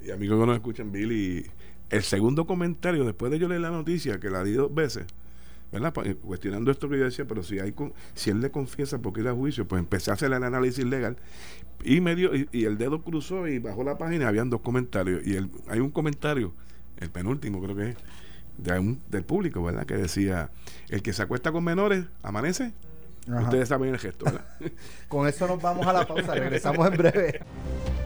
y 0.05 0.11
amigos 0.11 0.41
que 0.41 0.47
nos 0.47 0.57
escuchan, 0.57 0.93
Billy, 0.93 1.47
el 1.91 2.03
segundo 2.03 2.47
comentario, 2.47 3.05
después 3.05 3.31
de 3.31 3.39
yo 3.39 3.49
leer 3.49 3.61
la 3.63 3.71
noticia, 3.71 4.19
que 4.19 4.31
la 4.31 4.43
di 4.43 4.53
dos 4.53 4.75
veces, 4.75 5.07
¿verdad? 5.73 5.95
Eh, 6.05 6.15
cuestionando 6.15 6.71
esto 6.71 6.89
que 6.89 6.99
yo 6.99 7.05
decía, 7.05 7.25
pero 7.27 7.43
si 7.43 7.59
hay 7.59 7.75
si 8.15 8.31
él 8.31 8.41
le 8.41 8.51
confiesa 8.51 8.99
porque 8.99 9.23
ir 9.23 9.29
a 9.29 9.33
juicio, 9.33 9.67
pues 9.67 9.81
empecé 9.81 10.11
a 10.11 10.15
hacer 10.15 10.33
el 10.33 10.43
análisis 10.43 10.85
legal 10.85 11.17
y 11.83 12.01
medio 12.01 12.31
y, 12.35 12.65
el 12.65 12.79
dedo 12.79 13.03
cruzó 13.03 13.49
y 13.49 13.59
bajó 13.59 13.83
la 13.83 13.99
página 13.99 14.25
y 14.25 14.27
habían 14.29 14.51
dos 14.51 14.61
comentarios 14.61 15.27
y 15.27 15.35
el, 15.35 15.51
hay 15.69 15.81
un 15.81 15.91
comentario, 15.91 16.53
el 16.99 17.11
penúltimo 17.11 17.61
creo 17.63 17.75
que 17.75 17.89
es, 17.91 17.97
de 18.59 18.79
un, 18.79 19.01
del 19.09 19.25
público, 19.25 19.63
¿verdad? 19.63 19.87
Que 19.87 19.97
decía, 19.97 20.51
el 20.91 21.03
que 21.03 21.13
se 21.13 21.23
acuesta 21.23 21.51
con 21.51 21.65
menores, 21.65 22.05
amanece. 22.23 22.73
Ustedes 23.27 23.69
saben 23.69 23.95
el 23.95 23.99
gesto, 23.99 24.27
¿verdad? 24.27 24.45
con 25.09 25.27
eso 25.27 25.47
nos 25.47 25.61
vamos 25.63 25.87
a 25.87 25.93
la 25.93 26.07
pausa, 26.07 26.35
regresamos 26.35 26.87
en 26.87 26.97
breve. 26.97 27.41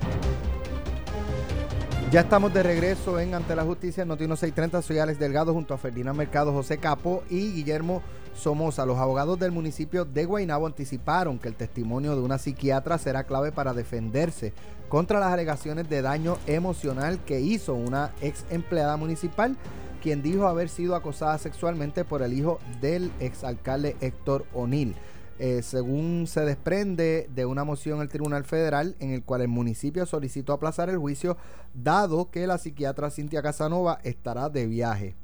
Ya 2.12 2.20
estamos 2.20 2.54
de 2.54 2.62
regreso 2.62 3.18
en 3.18 3.34
Ante 3.34 3.56
la 3.56 3.64
Justicia 3.64 4.04
Notino 4.04 4.36
630. 4.36 4.80
Soy 4.80 5.00
Alex 5.00 5.18
Delgado 5.18 5.52
junto 5.52 5.74
a 5.74 5.78
Ferdinand 5.78 6.16
Mercado, 6.16 6.52
José 6.52 6.78
Capo 6.78 7.24
y 7.28 7.50
Guillermo 7.50 8.00
Somoza. 8.32 8.86
Los 8.86 8.98
abogados 8.98 9.40
del 9.40 9.50
municipio 9.50 10.04
de 10.04 10.24
Guaynabo 10.24 10.68
anticiparon 10.68 11.40
que 11.40 11.48
el 11.48 11.56
testimonio 11.56 12.14
de 12.14 12.22
una 12.22 12.38
psiquiatra 12.38 12.96
será 12.98 13.24
clave 13.24 13.50
para 13.50 13.74
defenderse 13.74 14.52
contra 14.88 15.18
las 15.18 15.32
alegaciones 15.32 15.90
de 15.90 16.00
daño 16.00 16.38
emocional 16.46 17.18
que 17.24 17.40
hizo 17.40 17.74
una 17.74 18.12
ex 18.20 18.44
empleada 18.50 18.96
municipal, 18.96 19.56
quien 20.00 20.22
dijo 20.22 20.46
haber 20.46 20.68
sido 20.68 20.94
acosada 20.94 21.36
sexualmente 21.38 22.04
por 22.04 22.22
el 22.22 22.34
hijo 22.34 22.60
del 22.80 23.10
ex 23.18 23.42
alcalde 23.42 23.96
Héctor 24.00 24.46
O'Neill. 24.54 24.94
Eh, 25.38 25.60
según 25.62 26.26
se 26.26 26.40
desprende 26.40 27.28
de 27.34 27.44
una 27.44 27.64
moción 27.64 28.00
al 28.00 28.08
Tribunal 28.08 28.44
Federal 28.44 28.96
en 29.00 29.10
el 29.10 29.22
cual 29.22 29.42
el 29.42 29.48
municipio 29.48 30.06
solicitó 30.06 30.54
aplazar 30.54 30.88
el 30.88 30.96
juicio 30.96 31.36
dado 31.74 32.30
que 32.30 32.46
la 32.46 32.56
psiquiatra 32.56 33.10
Cintia 33.10 33.42
Casanova 33.42 33.98
estará 34.02 34.48
de 34.48 34.66
viaje. 34.66 35.14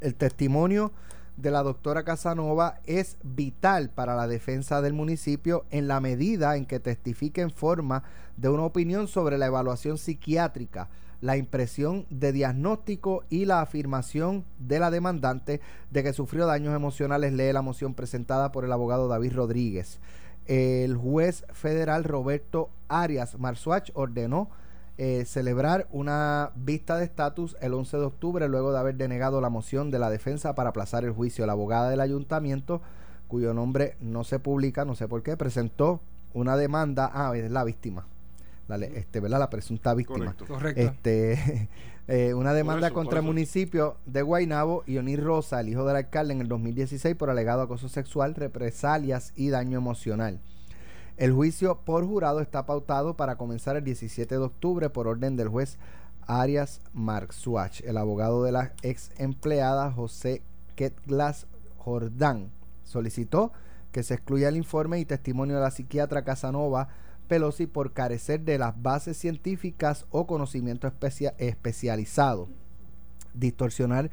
El 0.00 0.14
testimonio 0.14 0.92
de 1.36 1.50
la 1.50 1.62
doctora 1.62 2.04
Casanova 2.04 2.80
es 2.84 3.18
vital 3.22 3.90
para 3.90 4.16
la 4.16 4.26
defensa 4.26 4.80
del 4.80 4.94
municipio 4.94 5.66
en 5.70 5.88
la 5.88 6.00
medida 6.00 6.56
en 6.56 6.64
que 6.64 6.80
testifique 6.80 7.42
en 7.42 7.50
forma 7.50 8.04
de 8.38 8.48
una 8.48 8.64
opinión 8.64 9.08
sobre 9.08 9.36
la 9.36 9.46
evaluación 9.46 9.98
psiquiátrica 9.98 10.88
la 11.20 11.36
impresión 11.36 12.06
de 12.10 12.32
diagnóstico 12.32 13.24
y 13.28 13.44
la 13.44 13.60
afirmación 13.60 14.44
de 14.58 14.78
la 14.78 14.90
demandante 14.90 15.60
de 15.90 16.02
que 16.02 16.12
sufrió 16.12 16.46
daños 16.46 16.74
emocionales, 16.74 17.32
lee 17.32 17.52
la 17.52 17.62
moción 17.62 17.94
presentada 17.94 18.52
por 18.52 18.64
el 18.64 18.72
abogado 18.72 19.08
David 19.08 19.34
Rodríguez. 19.34 19.98
El 20.46 20.96
juez 20.96 21.44
federal 21.52 22.04
Roberto 22.04 22.70
Arias 22.88 23.38
Marzuach 23.38 23.90
ordenó 23.94 24.48
eh, 24.96 25.24
celebrar 25.26 25.86
una 25.92 26.50
vista 26.56 26.96
de 26.96 27.04
estatus 27.04 27.56
el 27.60 27.72
11 27.72 27.98
de 27.98 28.04
octubre 28.04 28.48
luego 28.48 28.72
de 28.72 28.78
haber 28.78 28.96
denegado 28.96 29.40
la 29.40 29.48
moción 29.48 29.92
de 29.92 30.00
la 30.00 30.10
defensa 30.10 30.54
para 30.56 30.70
aplazar 30.70 31.04
el 31.04 31.12
juicio. 31.12 31.46
La 31.46 31.52
abogada 31.52 31.90
del 31.90 32.00
ayuntamiento, 32.00 32.80
cuyo 33.28 33.54
nombre 33.54 33.96
no 34.00 34.24
se 34.24 34.40
publica, 34.40 34.84
no 34.84 34.96
sé 34.96 35.06
por 35.06 35.22
qué, 35.22 35.36
presentó 35.36 36.00
una 36.34 36.56
demanda, 36.56 37.10
ah, 37.12 37.32
es 37.36 37.50
la 37.50 37.62
víctima, 37.62 38.06
la, 38.68 38.76
este, 38.86 39.20
¿verdad? 39.20 39.38
la 39.38 39.50
presunta 39.50 39.94
víctima. 39.94 40.34
Correcto. 40.46 40.80
Este, 40.80 41.68
eh, 42.08 42.34
una 42.34 42.52
demanda 42.52 42.90
contra 42.90 43.20
el 43.20 43.24
municipio 43.24 43.96
de 44.06 44.22
Guaynabo 44.22 44.84
y 44.86 44.98
Onir 44.98 45.22
Rosa, 45.22 45.60
el 45.60 45.70
hijo 45.70 45.86
del 45.86 45.96
alcalde, 45.96 46.34
en 46.34 46.40
el 46.40 46.48
2016 46.48 47.16
por 47.16 47.30
alegado 47.30 47.62
acoso 47.62 47.88
sexual, 47.88 48.34
represalias 48.34 49.32
y 49.34 49.48
daño 49.48 49.78
emocional. 49.78 50.40
El 51.16 51.32
juicio 51.32 51.80
por 51.84 52.06
jurado 52.06 52.40
está 52.40 52.64
pautado 52.64 53.16
para 53.16 53.36
comenzar 53.36 53.76
el 53.76 53.82
17 53.82 54.36
de 54.36 54.40
octubre 54.40 54.88
por 54.88 55.08
orden 55.08 55.36
del 55.36 55.48
juez 55.48 55.78
Arias 56.28 56.80
Swatch, 57.30 57.80
el 57.80 57.96
abogado 57.96 58.44
de 58.44 58.52
la 58.52 58.72
ex 58.82 59.10
empleada 59.16 59.90
José 59.90 60.42
Ketglas 60.76 61.46
Jordán. 61.78 62.52
Solicitó 62.84 63.50
que 63.92 64.02
se 64.02 64.14
excluya 64.14 64.48
el 64.48 64.56
informe 64.56 65.00
y 65.00 65.06
testimonio 65.06 65.56
de 65.56 65.62
la 65.62 65.70
psiquiatra 65.70 66.22
Casanova 66.22 66.88
Pelosi 67.28 67.66
por 67.66 67.92
carecer 67.92 68.40
de 68.40 68.58
las 68.58 68.80
bases 68.82 69.16
científicas 69.16 70.06
o 70.10 70.26
conocimiento 70.26 70.90
especializado, 71.38 72.48
distorsionar 73.34 74.10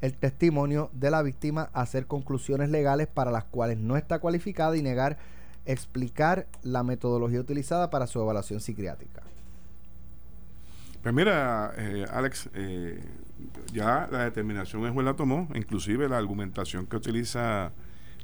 el 0.00 0.14
testimonio 0.14 0.90
de 0.92 1.10
la 1.10 1.22
víctima, 1.22 1.70
hacer 1.72 2.06
conclusiones 2.06 2.70
legales 2.70 3.08
para 3.08 3.32
las 3.32 3.44
cuales 3.44 3.78
no 3.78 3.96
está 3.96 4.20
cualificada 4.20 4.76
y 4.76 4.82
negar 4.82 5.18
explicar 5.66 6.46
la 6.62 6.82
metodología 6.82 7.40
utilizada 7.40 7.90
para 7.90 8.06
su 8.06 8.20
evaluación 8.20 8.60
psiquiátrica. 8.60 9.22
Pues 11.02 11.14
mira, 11.14 11.72
eh, 11.76 12.06
Alex, 12.10 12.48
eh, 12.54 13.00
ya 13.72 14.08
la 14.10 14.24
determinación 14.24 14.84
el 14.84 14.92
juez 14.92 15.04
la 15.04 15.14
tomó, 15.14 15.48
inclusive 15.54 16.08
la 16.08 16.18
argumentación 16.18 16.86
que 16.86 16.96
utiliza 16.96 17.72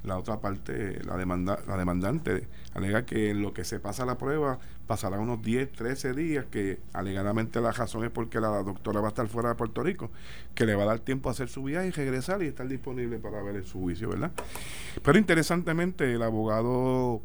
la 0.04 0.18
otra 0.18 0.40
parte, 0.40 1.02
la, 1.04 1.16
demanda, 1.16 1.58
la 1.66 1.76
demandante, 1.76 2.46
alega 2.74 3.06
que 3.06 3.34
lo 3.34 3.54
que 3.54 3.64
se 3.64 3.80
pasa 3.80 4.04
la 4.04 4.18
prueba 4.18 4.58
pasará 4.86 5.18
unos 5.18 5.42
10, 5.42 5.72
13 5.72 6.12
días, 6.12 6.44
que 6.50 6.78
alegadamente 6.92 7.60
la 7.60 7.72
razón 7.72 8.04
es 8.04 8.10
porque 8.10 8.38
la 8.38 8.48
doctora 8.62 9.00
va 9.00 9.08
a 9.08 9.10
estar 9.10 9.26
fuera 9.28 9.50
de 9.50 9.54
Puerto 9.54 9.82
Rico, 9.82 10.10
que 10.54 10.66
le 10.66 10.74
va 10.74 10.82
a 10.82 10.86
dar 10.86 10.98
tiempo 10.98 11.30
a 11.30 11.32
hacer 11.32 11.48
su 11.48 11.64
viaje 11.64 11.88
y 11.88 11.90
regresar 11.90 12.42
y 12.42 12.46
estar 12.46 12.68
disponible 12.68 13.18
para 13.18 13.42
ver 13.42 13.64
su 13.64 13.80
juicio, 13.80 14.10
¿verdad? 14.10 14.30
Pero 15.02 15.18
interesantemente, 15.18 16.12
el 16.12 16.22
abogado 16.22 17.22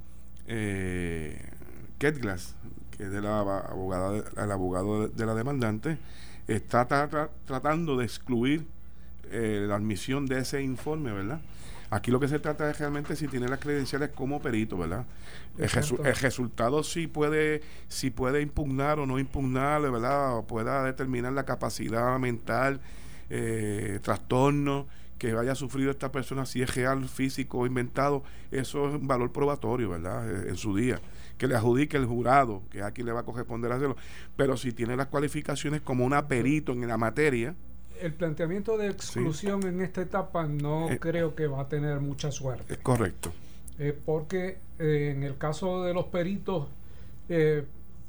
eh, 0.48 1.38
Ketglass, 1.98 2.56
que 2.98 3.04
es 3.04 3.12
de 3.12 3.22
la 3.22 3.40
abogada, 3.40 4.24
el 4.38 4.52
abogado 4.52 5.10
de, 5.10 5.26
la 5.26 5.36
demandante, 5.36 5.98
está 6.48 6.88
tratando 7.46 7.98
de 7.98 8.06
excluir 8.06 8.66
eh, 9.32 9.66
la 9.68 9.76
admisión 9.76 10.26
de 10.26 10.40
ese 10.40 10.64
informe, 10.64 11.12
¿verdad? 11.12 11.42
Aquí 11.92 12.12
lo 12.12 12.20
que 12.20 12.28
se 12.28 12.40
trata 12.40 12.70
es 12.70 12.78
realmente 12.78 13.16
si 13.16 13.28
tiene 13.28 13.48
las 13.48 13.60
credenciales 13.60 14.10
como 14.10 14.42
perito, 14.42 14.78
¿verdad? 14.78 15.06
El, 15.58 15.70
resultado 16.16 16.84
sí 16.84 17.08
puede, 17.08 17.62
si 17.88 18.12
puede 18.12 18.42
impugnar 18.42 19.00
o 19.00 19.08
no 19.08 19.18
impugnar, 19.18 19.82
¿verdad? 19.82 20.38
O 20.38 20.46
pueda 20.46 20.84
determinar 20.84 21.34
la 21.34 21.46
capacidad 21.46 22.20
mental, 22.20 22.80
eh, 23.30 24.00
trastorno 24.04 24.88
que 25.18 25.34
haya 25.34 25.54
sufrido 25.54 25.92
esta 25.92 26.12
persona, 26.12 26.46
si 26.46 26.62
es 26.62 26.74
real, 26.74 27.08
físico 27.08 27.60
o 27.60 27.66
inventado, 27.66 28.24
eso 28.52 28.88
es 28.88 28.96
un 28.96 29.08
valor 29.08 29.32
probatorio, 29.32 29.90
¿verdad? 29.90 30.30
Eh, 30.30 30.50
en 30.50 30.58
su 30.58 30.76
día. 30.76 31.00
Que 31.38 31.48
le 31.48 31.56
adjudique 31.56 31.98
el 31.98 32.06
jurado, 32.06 32.64
que 32.70 32.82
aquí 32.82 33.04
le 33.04 33.12
va 33.12 33.22
a 33.22 33.24
corresponder 33.24 33.72
hacerlo. 33.72 33.98
Pero 34.36 34.58
si 34.58 34.72
tiene 34.72 34.96
las 34.96 35.08
cualificaciones 35.08 35.82
como 35.82 36.06
una 36.06 36.28
perito 36.28 36.72
en 36.72 36.88
la 36.88 36.98
materia, 36.98 37.56
el 38.02 38.14
planteamiento 38.14 38.78
de 38.78 38.88
exclusión 38.88 39.64
en 39.66 39.82
esta 39.82 40.02
etapa 40.02 40.46
no 40.46 40.90
eh, 40.90 41.00
creo 41.00 41.36
que 41.36 41.48
va 41.48 41.62
a 41.62 41.68
tener 41.68 42.00
mucha 42.00 42.32
suerte. 42.32 42.74
Es 42.74 42.80
correcto. 42.80 43.32
Eh, 43.78 43.98
porque 44.06 44.60
eh, 44.78 45.14
en 45.16 45.24
el 45.24 45.38
caso 45.38 45.84
de 45.84 45.94
los 45.94 46.06
peritos 46.06 46.68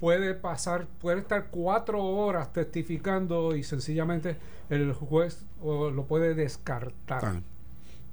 puede 0.00 0.34
pasar, 0.34 0.86
puede 0.98 1.20
estar 1.20 1.48
cuatro 1.50 2.02
horas 2.02 2.52
testificando 2.54 3.54
y 3.54 3.62
sencillamente 3.62 4.36
el 4.70 4.94
juez 4.94 5.44
lo 5.62 6.04
puede 6.06 6.34
descartar. 6.34 7.42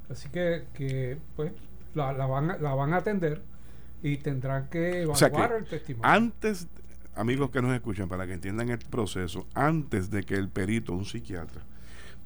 Así 0.09 0.27
que, 0.29 0.65
que 0.73 1.17
pues 1.37 1.53
la, 1.95 2.11
van, 2.11 2.61
la 2.61 2.75
van 2.75 2.93
a 2.93 2.97
atender 2.97 3.41
y 4.03 4.17
tendrán 4.17 4.67
que 4.67 5.03
evaluar 5.03 5.53
el 5.53 5.65
testimonio. 5.65 6.11
Antes 6.11 6.67
amigos 7.17 7.49
que 7.49 7.61
nos 7.61 7.73
escuchan, 7.73 8.07
para 8.07 8.27
que 8.27 8.33
entiendan 8.33 8.69
el 8.69 8.79
proceso, 8.79 9.47
antes 9.53 10.09
de 10.09 10.23
que 10.23 10.35
el 10.35 10.49
perito, 10.49 10.93
un 10.93 11.05
psiquiatra, 11.05 11.63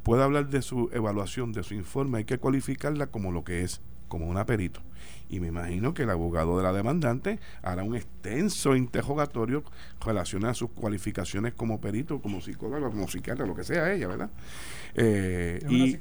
pueda 0.03 0.25
hablar 0.25 0.49
de 0.49 0.61
su 0.61 0.89
evaluación, 0.93 1.53
de 1.53 1.63
su 1.63 1.73
informe, 1.73 2.19
hay 2.19 2.25
que 2.25 2.37
cualificarla 2.37 3.07
como 3.07 3.31
lo 3.31 3.43
que 3.43 3.63
es, 3.63 3.81
como 4.07 4.27
una 4.27 4.45
perito. 4.45 4.81
Y 5.29 5.39
me 5.39 5.47
imagino 5.47 5.93
que 5.93 6.03
el 6.03 6.09
abogado 6.09 6.57
de 6.57 6.63
la 6.63 6.73
demandante 6.73 7.39
hará 7.61 7.83
un 7.83 7.95
extenso 7.95 8.75
interrogatorio 8.75 9.63
relacionado 10.05 10.51
a 10.51 10.55
sus 10.55 10.71
cualificaciones 10.71 11.53
como 11.53 11.79
perito, 11.79 12.21
como 12.21 12.41
psicólogo, 12.41 12.89
como 12.89 13.07
psiquiatra, 13.07 13.45
lo 13.45 13.55
que 13.55 13.63
sea 13.63 13.93
ella, 13.93 14.07
¿verdad? 14.07 14.29
Eh, 14.95 15.65
y 15.69 15.97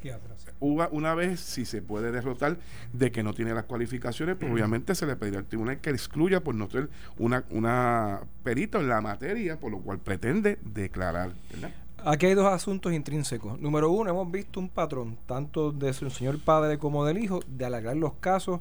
una 0.60 1.14
vez, 1.14 1.40
si 1.40 1.64
se 1.64 1.82
puede 1.82 2.12
derrotar 2.12 2.58
de 2.92 3.10
que 3.10 3.22
no 3.22 3.32
tiene 3.34 3.54
las 3.54 3.64
cualificaciones, 3.64 4.36
pues 4.36 4.52
obviamente 4.52 4.94
se 4.94 5.06
le 5.06 5.16
pedirá 5.16 5.38
al 5.38 5.46
tribunal 5.46 5.80
que 5.80 5.90
excluya 5.90 6.40
por 6.40 6.54
no 6.54 6.68
ser 6.68 6.90
una, 7.18 7.44
una 7.50 8.20
perito 8.44 8.78
en 8.78 8.88
la 8.88 9.00
materia, 9.00 9.58
por 9.58 9.72
lo 9.72 9.78
cual 9.78 9.98
pretende 9.98 10.58
declarar, 10.62 11.32
¿verdad? 11.50 11.70
Aquí 12.04 12.26
hay 12.26 12.34
dos 12.34 12.46
asuntos 12.46 12.92
intrínsecos. 12.94 13.60
Número 13.60 13.90
uno, 13.90 14.08
hemos 14.08 14.30
visto 14.30 14.58
un 14.58 14.70
patrón, 14.70 15.18
tanto 15.26 15.70
de 15.70 15.92
su 15.92 16.08
señor 16.10 16.42
padre 16.42 16.78
como 16.78 17.04
del 17.04 17.18
hijo, 17.18 17.40
de 17.46 17.64
alargar 17.66 17.96
los 17.96 18.14
casos 18.14 18.60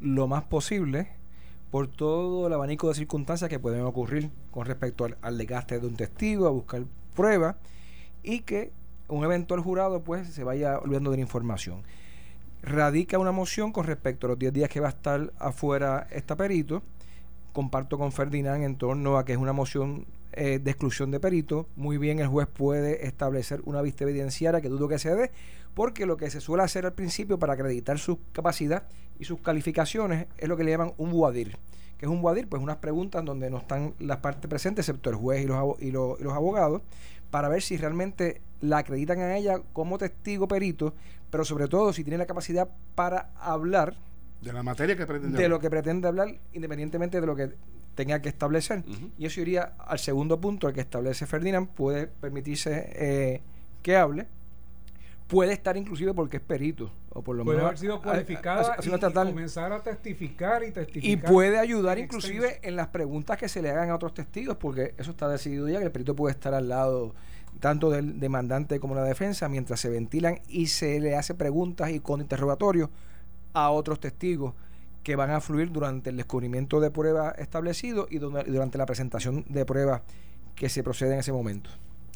lo 0.00 0.26
más 0.26 0.44
posible 0.44 1.08
por 1.70 1.88
todo 1.88 2.46
el 2.46 2.52
abanico 2.52 2.88
de 2.88 2.94
circunstancias 2.94 3.50
que 3.50 3.58
pueden 3.58 3.82
ocurrir 3.82 4.30
con 4.50 4.66
respecto 4.66 5.04
al, 5.04 5.18
al 5.20 5.36
desgaste 5.36 5.78
de 5.78 5.86
un 5.86 5.94
testigo, 5.94 6.46
a 6.46 6.50
buscar 6.50 6.82
pruebas 7.14 7.56
y 8.22 8.40
que 8.40 8.72
un 9.10 9.24
eventual 9.24 9.60
jurado 9.60 10.02
pues 10.02 10.28
se 10.28 10.44
vaya 10.44 10.78
olvidando 10.78 11.10
de 11.10 11.18
la 11.18 11.22
información. 11.22 11.82
Radica 12.62 13.18
una 13.18 13.32
moción 13.32 13.72
con 13.72 13.86
respecto 13.86 14.26
a 14.26 14.30
los 14.30 14.38
10 14.38 14.52
días 14.52 14.68
que 14.68 14.80
va 14.80 14.88
a 14.88 14.90
estar 14.90 15.32
afuera 15.38 16.06
esta 16.10 16.36
perito. 16.36 16.82
Comparto 17.52 17.98
con 17.98 18.12
Ferdinand 18.12 18.62
en 18.64 18.76
torno 18.76 19.18
a 19.18 19.24
que 19.24 19.32
es 19.32 19.38
una 19.38 19.52
moción 19.52 20.06
eh, 20.32 20.60
de 20.62 20.70
exclusión 20.70 21.10
de 21.10 21.18
perito, 21.18 21.66
muy 21.74 21.98
bien 21.98 22.20
el 22.20 22.28
juez 22.28 22.46
puede 22.46 23.04
establecer 23.04 23.62
una 23.64 23.82
vista 23.82 24.04
evidenciaria 24.04 24.60
que 24.60 24.68
dudo 24.68 24.86
que 24.86 25.00
se 25.00 25.12
dé, 25.12 25.32
porque 25.74 26.06
lo 26.06 26.16
que 26.16 26.30
se 26.30 26.40
suele 26.40 26.62
hacer 26.62 26.86
al 26.86 26.92
principio 26.92 27.36
para 27.36 27.54
acreditar 27.54 27.98
su 27.98 28.20
capacidad 28.32 28.84
y 29.18 29.24
sus 29.24 29.40
calificaciones 29.40 30.28
es 30.38 30.48
lo 30.48 30.56
que 30.56 30.62
le 30.62 30.70
llaman 30.70 30.92
un 30.98 31.10
buadir. 31.10 31.56
que 31.98 32.06
es 32.06 32.12
un 32.12 32.22
buadir? 32.22 32.48
Pues 32.48 32.62
unas 32.62 32.76
preguntas 32.76 33.24
donde 33.24 33.50
no 33.50 33.58
están 33.58 33.94
las 33.98 34.18
partes 34.18 34.48
presentes, 34.48 34.88
excepto 34.88 35.10
el 35.10 35.16
juez 35.16 35.40
y 35.40 35.86
y 35.86 35.90
los, 35.90 36.32
abogados, 36.32 36.82
para 37.30 37.48
ver 37.48 37.62
si 37.62 37.76
realmente 37.76 38.40
la 38.60 38.78
acreditan 38.78 39.18
a 39.20 39.36
ella 39.36 39.60
como 39.72 39.98
testigo 39.98 40.48
perito, 40.48 40.94
pero 41.30 41.44
sobre 41.44 41.68
todo 41.68 41.92
si 41.92 42.04
tiene 42.04 42.18
la 42.18 42.26
capacidad 42.26 42.68
para 42.94 43.30
hablar 43.40 43.94
de 44.40 44.52
la 44.52 44.62
materia 44.62 44.96
que 44.96 45.06
pretende 45.06 45.40
de 45.40 45.48
lo 45.48 45.60
que 45.60 45.68
pretende 45.68 46.08
hablar, 46.08 46.28
independientemente 46.52 47.20
de 47.20 47.26
lo 47.26 47.36
que 47.36 47.50
tenga 47.94 48.22
que 48.22 48.30
establecer. 48.30 48.82
Y 49.18 49.26
eso 49.26 49.40
iría 49.40 49.74
al 49.78 49.98
segundo 49.98 50.40
punto, 50.40 50.68
el 50.68 50.74
que 50.74 50.80
establece 50.80 51.26
Ferdinand, 51.26 51.68
puede 51.68 52.06
permitirse 52.06 52.90
eh, 52.94 53.42
que 53.82 53.96
hable. 53.96 54.26
Puede 55.30 55.52
estar 55.52 55.76
inclusive 55.76 56.12
porque 56.12 56.38
es 56.38 56.42
perito. 56.42 56.90
O 57.10 57.22
por 57.22 57.36
lo 57.36 57.44
puede 57.44 57.60
haber 57.60 57.78
sido 57.78 58.02
cualificada 58.02 58.76
y, 58.82 59.12
comenzar 59.12 59.72
a 59.72 59.82
testificar 59.82 60.62
y 60.64 60.72
testificar. 60.72 61.10
Y 61.10 61.16
puede 61.16 61.58
ayudar 61.58 61.98
inclusive 61.98 62.58
en 62.62 62.76
las 62.76 62.88
preguntas 62.88 63.36
que 63.36 63.48
se 63.48 63.62
le 63.62 63.70
hagan 63.70 63.90
a 63.90 63.94
otros 63.94 64.12
testigos, 64.12 64.56
porque 64.56 64.94
eso 64.98 65.12
está 65.12 65.28
decidido 65.28 65.68
ya, 65.68 65.78
que 65.78 65.86
el 65.86 65.92
perito 65.92 66.14
puede 66.14 66.34
estar 66.34 66.52
al 66.52 66.68
lado 66.68 67.14
tanto 67.60 67.90
del 67.90 68.20
demandante 68.20 68.80
como 68.80 68.94
la 68.94 69.04
defensa, 69.04 69.48
mientras 69.48 69.80
se 69.80 69.88
ventilan 69.88 70.40
y 70.48 70.66
se 70.66 71.00
le 71.00 71.16
hace 71.16 71.34
preguntas 71.34 71.90
y 71.90 72.00
con 72.00 72.20
interrogatorio 72.20 72.90
a 73.52 73.70
otros 73.70 74.00
testigos 74.00 74.54
que 75.02 75.16
van 75.16 75.30
a 75.30 75.40
fluir 75.40 75.72
durante 75.72 76.10
el 76.10 76.16
descubrimiento 76.16 76.80
de 76.80 76.90
pruebas 76.90 77.38
establecido 77.38 78.06
y 78.10 78.18
durante 78.18 78.78
la 78.78 78.86
presentación 78.86 79.44
de 79.48 79.64
pruebas 79.64 80.02
que 80.54 80.68
se 80.68 80.82
procede 80.82 81.14
en 81.14 81.20
ese 81.20 81.32
momento. 81.32 81.70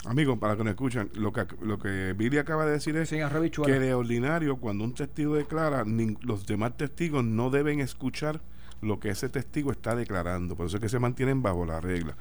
Amigos, 0.06 0.38
para 0.38 0.56
que 0.56 0.64
nos 0.64 0.72
escuchan, 0.72 1.10
lo 1.14 1.32
que, 1.32 1.46
lo 1.62 1.78
que 1.78 2.12
Billy 2.12 2.38
acaba 2.38 2.66
de 2.66 2.72
decir 2.72 2.96
es 2.96 3.10
que 3.10 3.78
de 3.78 3.94
ordinario, 3.94 4.56
cuando 4.58 4.84
un 4.84 4.94
testigo 4.94 5.36
declara, 5.36 5.84
los 6.22 6.46
demás 6.46 6.76
testigos 6.76 7.24
no 7.24 7.50
deben 7.50 7.80
escuchar 7.80 8.40
lo 8.82 9.00
que 9.00 9.08
ese 9.08 9.28
testigo 9.28 9.72
está 9.72 9.96
declarando. 9.96 10.56
Por 10.56 10.66
eso 10.66 10.76
es 10.76 10.82
que 10.82 10.88
se 10.88 10.98
mantienen 10.98 11.42
bajo 11.42 11.64
la 11.64 11.80
regla. 11.80 12.16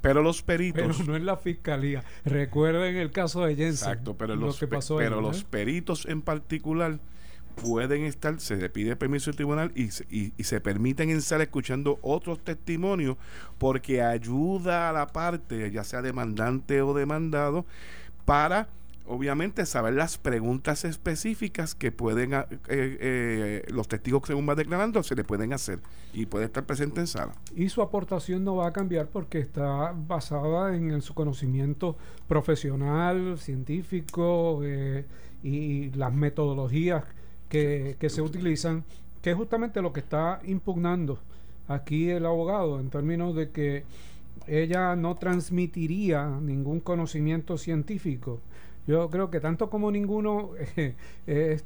Pero 0.00 0.22
los 0.22 0.42
peritos. 0.42 0.82
Pero 0.82 1.04
no 1.06 1.16
en 1.16 1.26
la 1.26 1.36
fiscalía. 1.36 2.04
Recuerden 2.24 2.96
el 2.96 3.10
caso 3.10 3.44
de 3.44 3.56
Jensen. 3.56 3.88
Exacto, 3.88 4.16
pero, 4.16 4.36
los, 4.36 4.58
pero 4.58 5.20
los 5.20 5.44
peritos 5.44 6.06
en 6.06 6.22
particular 6.22 7.00
pueden 7.54 8.04
estar, 8.04 8.40
se 8.40 8.56
le 8.56 8.68
pide 8.68 8.96
permiso 8.96 9.30
al 9.30 9.36
tribunal 9.36 9.72
y, 9.74 9.90
y, 10.10 10.44
se 10.44 10.60
permiten 10.60 11.10
estar 11.10 11.40
escuchando 11.40 11.98
otros 12.02 12.40
testimonios 12.40 13.16
porque 13.58 14.02
ayuda 14.02 14.90
a 14.90 14.92
la 14.92 15.06
parte, 15.06 15.70
ya 15.70 15.84
sea 15.84 16.02
demandante 16.02 16.82
o 16.82 16.94
demandado, 16.94 17.64
para 18.24 18.68
obviamente 19.06 19.66
saber 19.66 19.94
las 19.94 20.18
preguntas 20.18 20.84
específicas 20.84 21.74
que 21.74 21.92
pueden 21.92 22.34
eh, 22.34 22.46
eh, 22.68 23.62
los 23.68 23.88
testigos 23.88 24.22
según 24.26 24.48
va 24.48 24.54
declarando 24.54 25.02
se 25.02 25.14
le 25.14 25.24
pueden 25.24 25.52
hacer 25.52 25.80
y 26.12 26.26
puede 26.26 26.46
estar 26.46 26.64
presente 26.64 27.00
en 27.00 27.06
sala. 27.06 27.32
Y 27.54 27.68
su 27.68 27.82
aportación 27.82 28.44
no 28.44 28.56
va 28.56 28.68
a 28.68 28.72
cambiar 28.72 29.08
porque 29.08 29.38
está 29.38 29.92
basada 29.94 30.74
en 30.76 31.00
su 31.02 31.14
conocimiento 31.14 31.96
profesional 32.28 33.38
científico 33.38 34.60
eh, 34.62 35.04
y 35.42 35.90
las 35.90 36.12
metodologías 36.12 37.04
que, 37.52 38.08
se 38.08 38.22
utilizan, 38.22 38.82
que 39.20 39.32
es 39.32 39.36
justamente 39.36 39.82
lo 39.82 39.92
que 39.92 40.00
está 40.00 40.40
impugnando 40.44 41.18
aquí 41.68 42.08
el 42.08 42.24
abogado 42.24 42.80
en 42.80 42.88
términos 42.88 43.34
de 43.34 43.50
que 43.50 43.84
ella 44.46 44.96
no 44.96 45.16
transmitiría 45.16 46.26
ningún 46.40 46.80
conocimiento 46.80 47.58
científico. 47.58 48.40
Yo 48.86 49.10
creo 49.10 49.30
que 49.30 49.38
tanto 49.38 49.68
como 49.68 49.90
ninguno 49.90 50.52
es, 51.26 51.64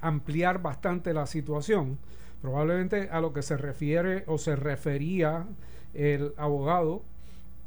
ampliar 0.00 0.60
bastante 0.60 1.14
la 1.14 1.26
situación. 1.26 1.98
Probablemente 2.42 3.08
a 3.10 3.20
lo 3.20 3.32
que 3.32 3.42
se 3.42 3.56
refiere 3.56 4.24
o 4.26 4.36
se 4.36 4.56
refería 4.56 5.46
el 5.94 6.32
abogado 6.36 7.02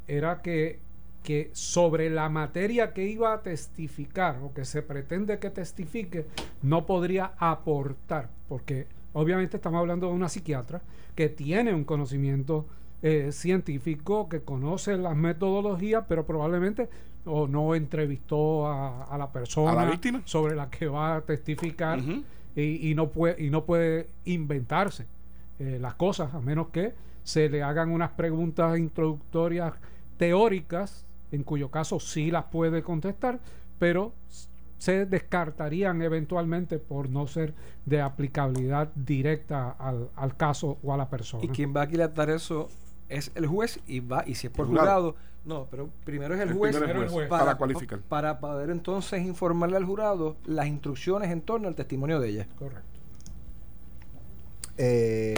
era 0.06 0.42
que, 0.42 0.80
que 1.22 1.50
sobre 1.52 2.10
la 2.10 2.28
materia 2.28 2.92
que 2.92 3.06
iba 3.06 3.32
a 3.32 3.42
testificar 3.42 4.38
o 4.42 4.52
que 4.52 4.64
se 4.64 4.82
pretende 4.82 5.38
que 5.38 5.50
testifique 5.50 6.26
no 6.62 6.86
podría 6.86 7.32
aportar, 7.38 8.30
porque 8.48 8.86
obviamente 9.12 9.56
estamos 9.58 9.80
hablando 9.80 10.08
de 10.08 10.14
una 10.14 10.28
psiquiatra 10.28 10.80
que 11.14 11.28
tiene 11.28 11.74
un 11.74 11.84
conocimiento 11.84 12.66
eh, 13.02 13.32
científico, 13.32 14.28
que 14.28 14.42
conoce 14.42 14.96
las 14.96 15.16
metodologías, 15.16 16.04
pero 16.08 16.26
probablemente 16.26 16.88
o 17.24 17.46
no 17.46 17.74
entrevistó 17.74 18.66
a, 18.66 19.16
la 19.18 19.30
persona 19.30 20.00
sobre 20.24 20.56
la 20.56 20.70
que 20.70 20.86
va 20.86 21.16
a 21.16 21.20
testificar 21.20 22.00
y, 22.56 22.94
no 22.94 23.10
puede, 23.10 23.42
y 23.44 23.50
no 23.50 23.64
puede 23.64 24.08
inventarse 24.24 25.06
eh, 25.58 25.78
las 25.80 25.94
cosas, 25.94 26.34
a 26.34 26.40
menos 26.40 26.68
que 26.68 26.94
se 27.22 27.48
le 27.48 27.62
hagan 27.62 27.90
unas 27.90 28.10
preguntas 28.10 28.78
introductorias 28.78 29.74
teóricas, 30.16 31.06
en 31.32 31.44
cuyo 31.44 31.70
caso 31.70 32.00
sí 32.00 32.30
las 32.30 32.44
puede 32.44 32.82
contestar, 32.82 33.40
pero 33.78 34.12
se 34.78 35.04
descartarían 35.04 36.00
eventualmente 36.00 36.78
por 36.78 37.10
no 37.10 37.26
ser 37.26 37.54
de 37.84 38.00
aplicabilidad 38.00 38.88
directa 38.94 39.70
al, 39.72 40.08
al 40.16 40.36
caso 40.36 40.78
o 40.82 40.94
a 40.94 40.96
la 40.96 41.10
persona. 41.10 41.44
Y 41.44 41.48
quien 41.48 41.76
va 41.76 41.82
a 41.82 41.84
aquilatar 41.84 42.30
eso 42.30 42.68
es 43.10 43.30
el 43.34 43.46
juez 43.46 43.80
y 43.86 44.00
va, 44.00 44.24
y 44.26 44.36
si 44.36 44.46
es 44.46 44.52
por 44.52 44.66
jurado, 44.66 45.16
no, 45.44 45.66
pero 45.70 45.90
primero 46.04 46.34
es 46.34 46.40
el, 46.40 46.52
juez, 46.52 46.76
para, 47.28 47.56
cualificar. 47.56 48.00
Para 48.00 48.40
poder 48.40 48.70
entonces 48.70 49.22
informarle 49.22 49.76
al 49.76 49.84
jurado 49.84 50.36
las 50.44 50.66
instrucciones 50.66 51.30
en 51.30 51.40
torno 51.40 51.68
al 51.68 51.74
testimonio 51.74 52.20
de 52.20 52.28
ella. 52.28 52.48
Correcto. 52.58 52.88
Eh, 54.76 55.34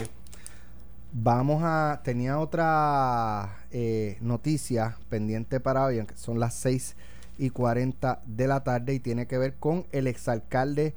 vamos 1.13 1.63
a. 1.63 2.01
Tenía 2.05 2.39
otra 2.39 3.59
eh, 3.71 4.17
noticia 4.21 4.97
pendiente 5.09 5.61
para 5.61 5.85
hoy, 5.85 6.05
son 6.15 6.41
las 6.41 6.55
6 6.55 6.97
y 7.39 7.51
40 7.51 8.21
de 8.27 8.47
la 8.47 8.63
tarde 8.65 8.95
y 8.95 9.01
tiene 9.01 9.27
que 9.27 9.39
ver 9.39 9.55
con 9.55 9.87
el 9.93 10.07
exalcalde 10.07 10.95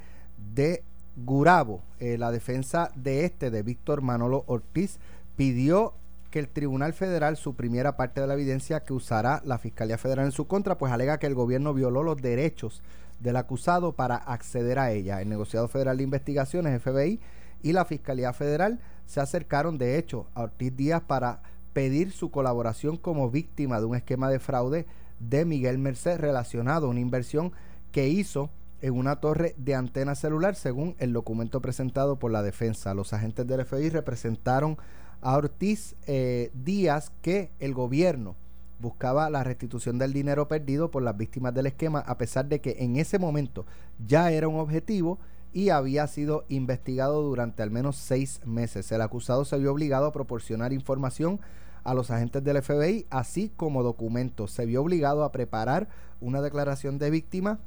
de 0.53 0.83
Gurabo. 1.17 1.81
Eh, 1.99 2.17
la 2.17 2.31
defensa 2.31 2.91
de 2.95 3.25
este, 3.25 3.51
de 3.51 3.63
Víctor 3.63 4.01
Manolo 4.01 4.43
Ortiz, 4.47 4.99
pidió 5.35 5.93
que 6.31 6.39
el 6.39 6.49
Tribunal 6.49 6.93
Federal 6.93 7.37
suprimiera 7.37 7.95
parte 7.95 8.19
de 8.19 8.27
la 8.27 8.33
evidencia 8.33 8.81
que 8.81 8.93
usará 8.93 9.41
la 9.45 9.57
Fiscalía 9.57 9.97
Federal 9.97 10.25
en 10.25 10.31
su 10.31 10.47
contra, 10.47 10.77
pues 10.77 10.91
alega 10.91 11.17
que 11.17 11.27
el 11.27 11.35
gobierno 11.35 11.73
violó 11.73 12.03
los 12.03 12.21
derechos 12.21 12.81
del 13.21 13.37
acusado 13.37 13.93
para 13.93 14.17
acceder 14.17 14.77
a 14.77 14.91
ella. 14.91 15.21
El 15.21 15.29
negociado 15.29 15.69
federal 15.69 15.97
de 15.97 16.03
investigaciones, 16.03 16.81
FBI, 16.81 17.21
y 17.63 17.71
la 17.71 17.85
Fiscalía 17.85 18.33
Federal 18.33 18.79
se 19.05 19.21
acercaron, 19.21 19.77
de 19.77 19.97
hecho, 19.97 20.27
a 20.33 20.43
Ortiz 20.43 20.75
Díaz 20.75 21.01
para 21.01 21.41
pedir 21.73 22.11
su 22.11 22.31
colaboración 22.31 22.97
como 22.97 23.29
víctima 23.29 23.79
de 23.79 23.85
un 23.85 23.95
esquema 23.95 24.29
de 24.29 24.39
fraude 24.39 24.85
de 25.19 25.45
Miguel 25.45 25.77
Merced 25.77 26.17
relacionado 26.19 26.87
a 26.87 26.89
una 26.89 26.99
inversión 26.99 27.51
que 27.91 28.07
hizo 28.07 28.49
en 28.81 28.93
una 28.93 29.17
torre 29.17 29.55
de 29.57 29.75
antena 29.75 30.15
celular, 30.15 30.55
según 30.55 30.95
el 30.99 31.13
documento 31.13 31.61
presentado 31.61 32.17
por 32.17 32.31
la 32.31 32.43
defensa. 32.43 32.93
Los 32.93 33.13
agentes 33.13 33.47
del 33.47 33.65
FBI 33.65 33.89
representaron 33.89 34.77
a 35.21 35.35
Ortiz 35.37 35.95
eh, 36.07 36.51
Díaz 36.53 37.11
que 37.21 37.51
el 37.59 37.73
gobierno 37.73 38.35
buscaba 38.79 39.29
la 39.29 39.43
restitución 39.43 39.97
del 39.97 40.13
dinero 40.13 40.47
perdido 40.47 40.91
por 40.91 41.03
las 41.03 41.17
víctimas 41.17 41.53
del 41.53 41.67
esquema, 41.67 41.99
a 41.99 42.17
pesar 42.17 42.47
de 42.47 42.59
que 42.59 42.75
en 42.79 42.97
ese 42.97 43.19
momento 43.19 43.65
ya 44.05 44.31
era 44.31 44.47
un 44.47 44.59
objetivo 44.59 45.17
y 45.55 45.69
había 45.69 46.05
sido 46.07 46.43
investigado 46.49 47.21
durante 47.21 47.63
al 47.63 47.71
menos 47.71 47.95
seis 47.95 48.41
meses. 48.43 48.91
El 48.91 49.01
acusado 49.01 49.45
se 49.45 49.57
vio 49.57 49.71
obligado 49.71 50.05
a 50.05 50.11
proporcionar 50.11 50.73
información 50.73 51.39
a 51.85 51.93
los 51.93 52.11
agentes 52.11 52.43
del 52.43 52.61
FBI, 52.61 53.05
así 53.09 53.49
como 53.55 53.81
documentos. 53.81 54.51
Se 54.51 54.65
vio 54.65 54.81
obligado 54.81 55.23
a 55.23 55.31
preparar 55.31 55.87
una 56.19 56.41
declaración 56.41 56.97
de 56.99 57.09
víctima 57.09 57.59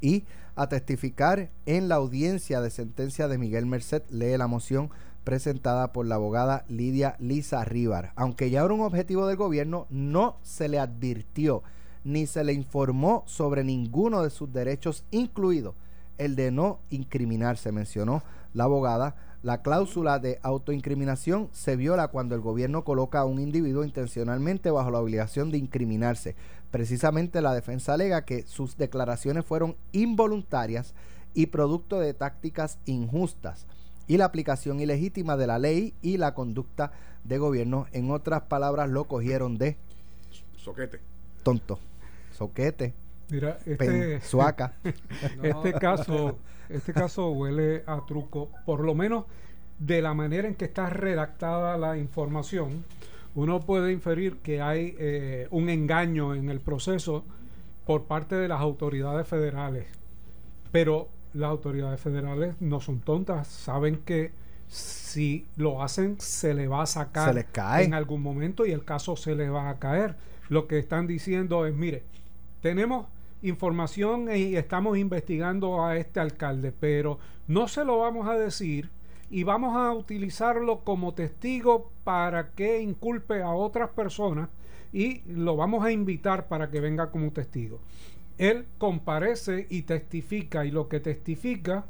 y 0.00 0.24
a 0.56 0.68
testificar 0.68 1.50
en 1.66 1.88
la 1.88 1.94
audiencia 1.94 2.60
de 2.60 2.70
sentencia 2.70 3.28
de 3.28 3.38
Miguel 3.38 3.66
Merced. 3.66 4.02
Lee 4.10 4.36
la 4.36 4.48
moción 4.48 4.90
presentada 5.22 5.92
por 5.92 6.04
la 6.04 6.16
abogada 6.16 6.64
Lidia 6.66 7.14
Lisa 7.20 7.64
Rivar. 7.64 8.10
Aunque 8.16 8.50
ya 8.50 8.64
era 8.64 8.74
un 8.74 8.80
objetivo 8.80 9.28
del 9.28 9.36
gobierno, 9.36 9.86
no 9.88 10.38
se 10.42 10.68
le 10.68 10.80
advirtió 10.80 11.62
ni 12.02 12.26
se 12.26 12.42
le 12.42 12.54
informó 12.54 13.22
sobre 13.26 13.62
ninguno 13.62 14.24
de 14.24 14.30
sus 14.30 14.52
derechos, 14.52 15.04
incluido 15.12 15.76
el 16.18 16.36
de 16.36 16.50
no 16.50 16.80
incriminarse, 16.90 17.72
mencionó 17.72 18.22
la 18.54 18.64
abogada. 18.64 19.16
La 19.42 19.62
cláusula 19.62 20.18
de 20.18 20.40
autoincriminación 20.42 21.48
se 21.52 21.76
viola 21.76 22.08
cuando 22.08 22.34
el 22.34 22.40
gobierno 22.40 22.84
coloca 22.84 23.20
a 23.20 23.24
un 23.24 23.38
individuo 23.38 23.84
intencionalmente 23.84 24.70
bajo 24.70 24.90
la 24.90 24.98
obligación 24.98 25.50
de 25.50 25.58
incriminarse. 25.58 26.34
Precisamente 26.70 27.40
la 27.40 27.54
defensa 27.54 27.94
alega 27.94 28.24
que 28.24 28.42
sus 28.46 28.76
declaraciones 28.76 29.44
fueron 29.44 29.76
involuntarias 29.92 30.94
y 31.34 31.46
producto 31.46 32.00
de 32.00 32.14
tácticas 32.14 32.78
injustas 32.84 33.66
y 34.08 34.16
la 34.16 34.24
aplicación 34.24 34.80
ilegítima 34.80 35.36
de 35.36 35.46
la 35.46 35.58
ley 35.58 35.94
y 36.02 36.16
la 36.16 36.34
conducta 36.34 36.90
de 37.22 37.38
gobierno. 37.38 37.86
En 37.92 38.10
otras 38.10 38.42
palabras, 38.42 38.88
lo 38.88 39.04
cogieron 39.04 39.56
de 39.56 39.76
soquete. 40.56 40.98
Tonto. 41.42 41.78
Soquete. 42.36 42.94
Mira, 43.30 43.58
este, 43.66 44.20
suaca. 44.20 44.74
este 45.42 45.72
caso, 45.74 46.38
este 46.68 46.92
caso 46.92 47.30
huele 47.30 47.82
a 47.86 48.04
truco, 48.06 48.50
por 48.64 48.80
lo 48.80 48.94
menos 48.94 49.24
de 49.78 50.02
la 50.02 50.14
manera 50.14 50.48
en 50.48 50.54
que 50.54 50.64
está 50.64 50.90
redactada 50.90 51.76
la 51.76 51.98
información, 51.98 52.84
uno 53.34 53.60
puede 53.60 53.92
inferir 53.92 54.38
que 54.38 54.60
hay 54.60 54.96
eh, 54.98 55.46
un 55.50 55.68
engaño 55.68 56.34
en 56.34 56.50
el 56.50 56.60
proceso 56.60 57.24
por 57.86 58.04
parte 58.04 58.34
de 58.34 58.48
las 58.48 58.60
autoridades 58.60 59.26
federales. 59.26 59.86
Pero 60.72 61.08
las 61.34 61.50
autoridades 61.50 62.00
federales 62.00 62.54
no 62.60 62.80
son 62.80 63.00
tontas, 63.00 63.46
saben 63.46 63.98
que 64.04 64.32
si 64.68 65.46
lo 65.56 65.82
hacen 65.82 66.20
se 66.20 66.52
le 66.52 66.68
va 66.68 66.82
a 66.82 66.86
sacar 66.86 67.46
en 67.80 67.94
algún 67.94 68.20
momento 68.22 68.66
y 68.66 68.72
el 68.72 68.84
caso 68.84 69.16
se 69.16 69.34
le 69.34 69.48
va 69.48 69.70
a 69.70 69.78
caer. 69.78 70.16
Lo 70.48 70.66
que 70.66 70.78
están 70.78 71.06
diciendo 71.06 71.66
es, 71.66 71.74
mire, 71.74 72.02
tenemos 72.60 73.06
información 73.42 74.28
y 74.34 74.56
estamos 74.56 74.98
investigando 74.98 75.84
a 75.84 75.96
este 75.96 76.20
alcalde, 76.20 76.72
pero 76.72 77.18
no 77.46 77.68
se 77.68 77.84
lo 77.84 77.98
vamos 77.98 78.28
a 78.28 78.36
decir 78.36 78.90
y 79.30 79.42
vamos 79.42 79.76
a 79.76 79.92
utilizarlo 79.92 80.80
como 80.80 81.14
testigo 81.14 81.90
para 82.04 82.50
que 82.50 82.80
inculpe 82.80 83.42
a 83.42 83.50
otras 83.50 83.90
personas 83.90 84.48
y 84.92 85.20
lo 85.30 85.56
vamos 85.56 85.84
a 85.84 85.92
invitar 85.92 86.48
para 86.48 86.70
que 86.70 86.80
venga 86.80 87.10
como 87.10 87.30
testigo 87.30 87.80
él 88.38 88.66
comparece 88.78 89.66
y 89.68 89.82
testifica 89.82 90.64
y 90.64 90.70
lo 90.70 90.88
que 90.88 91.00
testifica 91.00 91.84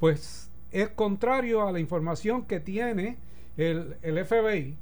pues 0.00 0.50
es 0.72 0.88
contrario 0.88 1.66
a 1.66 1.72
la 1.72 1.78
información 1.78 2.46
que 2.46 2.58
tiene 2.58 3.18
el, 3.58 3.96
el 4.02 4.24
FBI, 4.24 4.76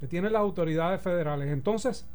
que 0.00 0.06
tiene 0.06 0.30
las 0.30 0.40
autoridades 0.40 1.02
federales. 1.02 1.52
Entonces 1.52 2.06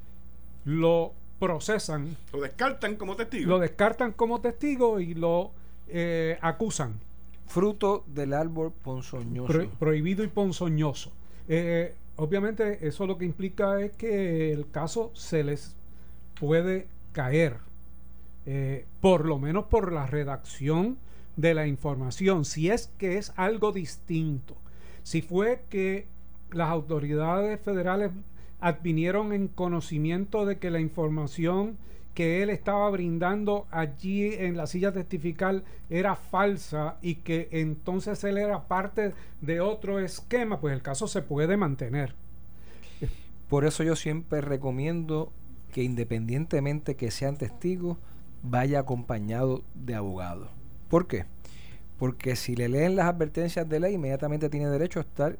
lo 0.66 1.14
procesan. 1.40 2.16
Lo 2.34 2.42
descartan 2.42 2.96
como 2.96 3.16
testigo. 3.16 3.50
Lo 3.50 3.60
descartan 3.60 4.12
como 4.12 4.42
testigo 4.42 5.00
y 5.00 5.14
lo 5.14 5.52
eh, 5.88 6.38
acusan. 6.42 7.00
Fruto 7.48 8.04
del 8.08 8.34
árbol 8.34 8.72
ponzoñoso. 8.72 9.70
prohibido 9.80 10.24
y 10.24 10.28
ponzoñoso. 10.28 11.12
Eh, 11.48 11.96
obviamente 12.18 12.88
eso 12.88 13.08
lo 13.08 13.18
que 13.18 13.26
implica 13.26 13.82
es 13.82 13.94
que 13.94 14.52
el 14.52 14.70
caso 14.70 15.12
se 15.16 15.44
les 15.44 15.76
puede 16.40 16.88
caer 17.12 17.58
eh, 18.46 18.86
por 19.02 19.26
lo 19.26 19.40
menos 19.40 19.66
por 19.66 19.92
la 19.92 20.08
redacción 20.08 20.98
de 21.36 21.54
la 21.54 21.68
información, 21.68 22.46
si 22.46 22.70
es 22.70 22.90
que 22.98 23.18
es 23.18 23.34
algo 23.36 23.72
distinto. 23.72 24.56
Si 25.04 25.22
fue 25.22 25.64
que 25.70 26.08
las 26.52 26.70
autoridades 26.70 27.60
federales 27.62 28.12
advinieron 28.60 29.34
en 29.34 29.48
conocimiento 29.48 30.46
de 30.46 30.58
que 30.58 30.72
la 30.72 30.80
información 30.80 31.78
que 32.14 32.44
él 32.44 32.50
estaba 32.50 32.90
brindando 32.90 33.68
allí 33.72 34.34
en 34.34 34.58
la 34.58 34.68
silla 34.68 34.92
testifical 34.92 35.64
era 35.90 36.16
falsa 36.16 36.98
y 37.02 37.16
que 37.16 37.48
entonces 37.52 38.24
él 38.24 38.38
era 38.38 38.68
parte 38.68 39.14
de 39.42 39.62
otro 39.62 40.00
esquema, 40.00 40.60
pues 40.60 40.74
el 40.74 40.82
caso 40.82 41.08
se 41.08 41.22
puede 41.22 41.56
mantener. 41.56 42.14
Por 43.48 43.66
eso 43.66 43.84
yo 43.84 43.96
siempre 43.96 44.42
recomiendo 44.42 45.32
que 45.72 45.84
independientemente 45.84 46.96
que 46.96 47.12
sean 47.12 47.38
testigos, 47.38 47.98
vaya 48.44 48.80
acompañado 48.80 49.64
de 49.74 49.96
abogado. 49.96 50.50
¿Por 50.90 51.08
qué? 51.08 51.26
Porque 51.98 52.36
si 52.36 52.56
le 52.56 52.70
leen 52.70 52.96
las 52.96 53.08
advertencias 53.08 53.68
de 53.68 53.80
ley, 53.80 53.96
inmediatamente 53.96 54.50
tiene 54.50 54.68
derecho 54.68 55.00
a 55.00 55.04
estar 55.04 55.38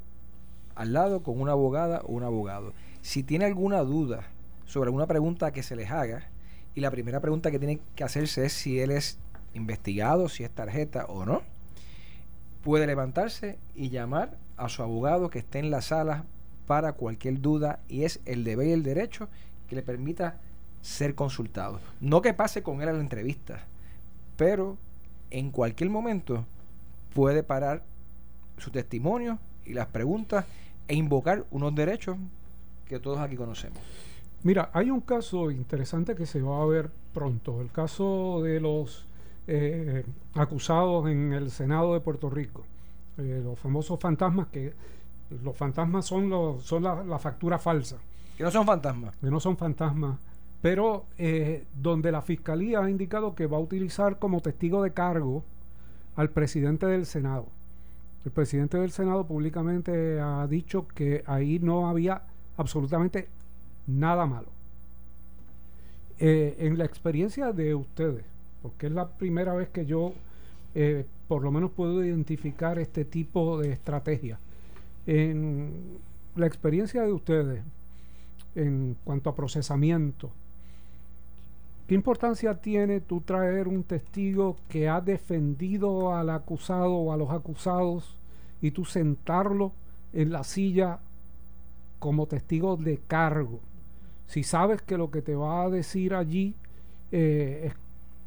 al 0.74 0.92
lado 0.92 1.22
con 1.22 1.40
una 1.40 1.52
abogada 1.52 2.00
o 2.02 2.12
un 2.12 2.22
abogado. 2.22 2.72
Si 3.02 3.22
tiene 3.22 3.44
alguna 3.44 3.80
duda 3.80 4.24
sobre 4.66 4.88
alguna 4.88 5.06
pregunta 5.06 5.52
que 5.52 5.62
se 5.62 5.76
les 5.76 5.90
haga, 5.90 6.28
y 6.74 6.80
la 6.80 6.90
primera 6.90 7.20
pregunta 7.20 7.50
que 7.50 7.58
tiene 7.58 7.80
que 7.94 8.04
hacerse 8.04 8.46
es 8.46 8.52
si 8.52 8.80
él 8.80 8.90
es 8.90 9.18
investigado, 9.54 10.28
si 10.28 10.44
es 10.44 10.50
tarjeta 10.50 11.06
o 11.06 11.24
no, 11.24 11.42
puede 12.62 12.86
levantarse 12.86 13.58
y 13.74 13.90
llamar 13.90 14.36
a 14.56 14.68
su 14.68 14.82
abogado 14.82 15.30
que 15.30 15.40
esté 15.40 15.58
en 15.58 15.70
la 15.70 15.80
sala 15.80 16.24
para 16.66 16.92
cualquier 16.92 17.40
duda 17.40 17.80
y 17.88 18.04
es 18.04 18.20
el 18.26 18.44
deber 18.44 18.68
y 18.68 18.72
el 18.72 18.82
derecho 18.82 19.28
que 19.68 19.76
le 19.76 19.82
permita 19.82 20.38
ser 20.82 21.14
consultado. 21.14 21.80
No 22.00 22.22
que 22.22 22.34
pase 22.34 22.62
con 22.62 22.80
él 22.82 22.88
a 22.88 22.92
la 22.92 23.00
entrevista, 23.00 23.64
pero 24.36 24.76
en 25.30 25.50
cualquier 25.50 25.90
momento 25.90 26.44
puede 27.14 27.42
parar 27.42 27.82
su 28.58 28.70
testimonio 28.70 29.38
y 29.64 29.74
las 29.74 29.86
preguntas 29.86 30.46
e 30.88 30.94
invocar 30.94 31.44
unos 31.50 31.74
derechos 31.74 32.16
que 32.86 32.98
todos 32.98 33.18
aquí 33.18 33.36
conocemos. 33.36 33.78
Mira, 34.42 34.70
hay 34.72 34.90
un 34.90 35.00
caso 35.00 35.50
interesante 35.50 36.14
que 36.14 36.26
se 36.26 36.40
va 36.40 36.62
a 36.62 36.66
ver 36.66 36.90
pronto, 37.12 37.60
el 37.60 37.70
caso 37.70 38.40
de 38.42 38.58
los 38.58 39.06
eh, 39.46 40.04
acusados 40.34 41.08
en 41.08 41.32
el 41.32 41.50
Senado 41.50 41.94
de 41.94 42.00
Puerto 42.00 42.30
Rico, 42.30 42.64
eh, 43.18 43.40
los 43.44 43.58
famosos 43.58 44.00
fantasmas 44.00 44.48
que 44.48 44.72
los 45.42 45.56
fantasmas 45.56 46.06
son 46.06 46.28
los 46.28 46.62
son 46.62 46.82
la, 46.82 47.18
factura 47.18 47.58
falsa. 47.58 47.98
Que 48.36 48.42
no 48.42 48.50
son 48.50 48.66
fantasmas. 48.66 49.14
Que 49.16 49.30
no 49.30 49.38
son 49.38 49.56
fantasmas, 49.56 50.18
pero 50.62 51.04
eh, 51.18 51.64
donde 51.74 52.10
la 52.10 52.22
fiscalía 52.22 52.80
ha 52.80 52.90
indicado 52.90 53.34
que 53.34 53.46
va 53.46 53.58
a 53.58 53.60
utilizar 53.60 54.18
como 54.18 54.40
testigo 54.40 54.82
de 54.82 54.92
cargo 54.92 55.44
al 56.16 56.30
presidente 56.30 56.86
del 56.86 57.06
Senado. 57.06 57.46
El 58.24 58.30
presidente 58.32 58.78
del 58.78 58.90
Senado 58.90 59.26
públicamente 59.26 60.20
ha 60.20 60.46
dicho 60.46 60.86
que 60.88 61.22
ahí 61.26 61.58
no 61.58 61.88
había 61.88 62.22
absolutamente 62.56 63.28
nada 63.86 64.26
malo. 64.26 64.48
Eh, 66.18 66.56
en 66.58 66.76
la 66.76 66.84
experiencia 66.84 67.52
de 67.52 67.74
ustedes, 67.74 68.24
porque 68.62 68.88
es 68.88 68.92
la 68.92 69.08
primera 69.08 69.54
vez 69.54 69.70
que 69.70 69.86
yo 69.86 70.12
eh, 70.74 71.06
por 71.28 71.42
lo 71.42 71.50
menos 71.50 71.70
puedo 71.70 72.04
identificar 72.04 72.78
este 72.78 73.04
tipo 73.04 73.58
de 73.58 73.72
estrategia. 73.72 74.38
En 75.06 75.98
la 76.36 76.46
experiencia 76.46 77.02
de 77.02 77.12
ustedes 77.12 77.62
en 78.54 78.96
cuanto 79.04 79.30
a 79.30 79.34
procesamiento, 79.34 80.30
¿qué 81.90 81.96
importancia 81.96 82.54
tiene 82.54 83.00
tú 83.00 83.20
traer 83.20 83.66
un 83.66 83.82
testigo 83.82 84.56
que 84.68 84.88
ha 84.88 85.00
defendido 85.00 86.14
al 86.14 86.30
acusado 86.30 86.92
o 86.92 87.12
a 87.12 87.16
los 87.16 87.32
acusados 87.32 88.16
y 88.62 88.70
tú 88.70 88.84
sentarlo 88.84 89.72
en 90.12 90.30
la 90.30 90.44
silla 90.44 91.00
como 91.98 92.26
testigo 92.26 92.76
de 92.76 93.00
cargo? 93.08 93.58
Si 94.28 94.44
sabes 94.44 94.82
que 94.82 94.96
lo 94.96 95.10
que 95.10 95.20
te 95.20 95.34
va 95.34 95.64
a 95.64 95.68
decir 95.68 96.14
allí 96.14 96.54
eh, 97.10 97.72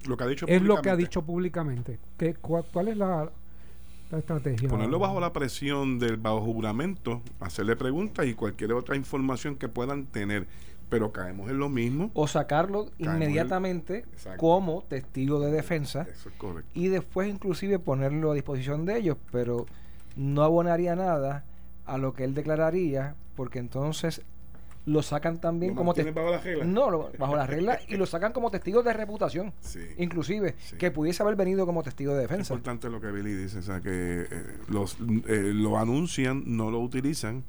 es 0.02 0.10
lo 0.10 0.18
que 0.18 0.26
ha 0.26 0.28
dicho 0.28 0.46
es 0.46 0.62
lo 0.62 0.82
que 0.82 0.90
ha 0.90 0.98
dicho 0.98 1.22
públicamente. 1.22 2.00
¿Qué, 2.18 2.34
cuál, 2.34 2.90
es 2.90 2.98
la, 2.98 3.32
estrategia? 4.12 4.68
Ponerlo 4.68 5.00
bajo 5.00 5.22
la 5.22 5.32
presión 5.32 6.00
del 6.00 6.18
bajo 6.18 6.42
juramento, 6.42 7.22
hacerle 7.40 7.78
preguntas 7.78 8.26
y 8.26 8.34
cualquier 8.34 8.74
otra 8.74 8.98
información 8.98 9.56
que 9.56 9.70
puedan 9.70 10.06
tener. 10.08 10.48
Pero 10.94 11.12
caemos 11.12 11.50
en 11.50 11.60
lo 11.60 11.70
mismo. 11.70 12.12
O 12.14 12.28
sacarlo 12.28 12.92
inmediatamente 12.98 14.06
como 14.38 14.84
testigo 14.84 15.40
de 15.40 15.52
defensa. 15.52 16.08
Eso 16.10 16.30
es 16.30 16.36
correcto. 16.36 16.72
Y 16.74 16.88
después 16.88 17.30
inclusive 17.30 17.80
ponerlo 17.80 18.32
a 18.32 18.36
disposición 18.36 18.86
de 18.86 18.98
ellos, 18.98 19.18
pero 19.32 19.66
no 20.16 20.44
abonaría 20.44 20.96
nada 20.96 21.46
a 21.86 21.98
lo 21.98 22.14
que 22.14 22.24
él 22.24 22.34
declararía, 22.34 23.16
porque 23.36 23.60
entonces 23.60 24.22
lo 24.86 25.02
sacan 25.02 25.40
también 25.40 25.76
como 25.76 25.94
bajo 25.94 26.32
la 26.32 26.40
regla? 26.40 26.66
no 26.66 27.10
bajo 27.18 27.36
la 27.36 27.48
regla 27.48 27.80
y 27.88 27.96
lo 27.96 28.06
sacan 28.06 28.34
como 28.34 28.52
testigos 28.52 28.84
de 28.84 28.94
reputación 28.94 29.54
inclusive 29.98 30.56
que 30.78 30.92
pudiese 30.92 31.24
haber 31.24 31.36
venido 31.36 31.66
como 31.66 31.84
testigo 31.84 32.14
de 32.14 32.22
defensa 32.22 32.54
es 32.54 32.60
importante 32.60 32.90
lo 32.90 33.00
que 33.00 33.12
Billy 33.12 33.34
dice 33.34 33.60
o 33.60 33.62
sea 33.62 33.80
que 33.80 34.28
eh, 34.30 34.58
los 34.68 34.98
eh, 35.28 35.52
lo 35.54 35.78
anuncian 35.78 36.44
no 36.46 36.70
lo 36.70 36.80
utilizan 36.82 37.46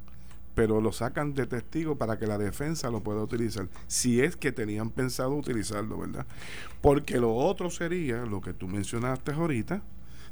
pero 0.54 0.80
lo 0.80 0.92
sacan 0.92 1.34
de 1.34 1.46
testigo 1.46 1.96
para 1.96 2.18
que 2.18 2.26
la 2.26 2.38
defensa 2.38 2.90
lo 2.90 3.02
pueda 3.02 3.22
utilizar 3.22 3.68
si 3.86 4.20
es 4.20 4.36
que 4.36 4.52
tenían 4.52 4.90
pensado 4.90 5.30
utilizarlo 5.30 5.98
verdad 5.98 6.26
porque 6.80 7.18
lo 7.18 7.34
otro 7.34 7.70
sería 7.70 8.24
lo 8.24 8.40
que 8.40 8.52
tú 8.52 8.68
mencionaste 8.68 9.32
ahorita 9.32 9.82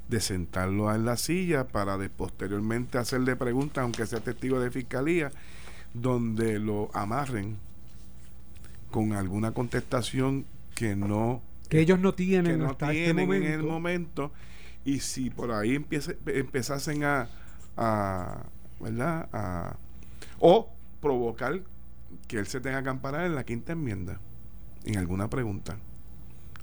de 0.08 0.20
sentarlo 0.20 0.94
en 0.94 1.04
la 1.04 1.16
silla 1.16 1.66
para 1.68 1.98
de 1.98 2.08
posteriormente 2.08 2.98
hacerle 2.98 3.36
preguntas 3.36 3.82
aunque 3.82 4.06
sea 4.06 4.20
testigo 4.20 4.60
de 4.60 4.70
fiscalía 4.70 5.30
donde 5.94 6.58
lo 6.58 6.90
amarren 6.94 7.56
con 8.90 9.12
alguna 9.12 9.52
contestación 9.52 10.44
que 10.74 10.96
no 10.96 11.42
que 11.72 11.80
ellos 11.80 11.98
no 11.98 12.12
tienen, 12.12 12.58
no 12.58 12.72
este 12.72 12.90
tienen 12.90 13.32
en 13.32 13.44
el 13.44 13.62
momento. 13.62 14.30
Y 14.84 15.00
si 15.00 15.30
por 15.30 15.52
ahí 15.52 15.76
empiece, 15.76 16.18
empezasen 16.26 17.02
a, 17.02 17.28
a 17.78 18.42
¿verdad? 18.78 19.26
A, 19.32 19.78
o 20.42 20.68
provocar 21.00 21.62
que 22.26 22.38
él 22.38 22.46
se 22.46 22.60
tenga 22.60 22.82
que 22.82 22.88
amparar 22.88 23.24
en 23.24 23.34
la 23.34 23.44
quinta 23.44 23.72
enmienda 23.72 24.20
en 24.84 24.98
alguna 24.98 25.30
pregunta 25.30 25.78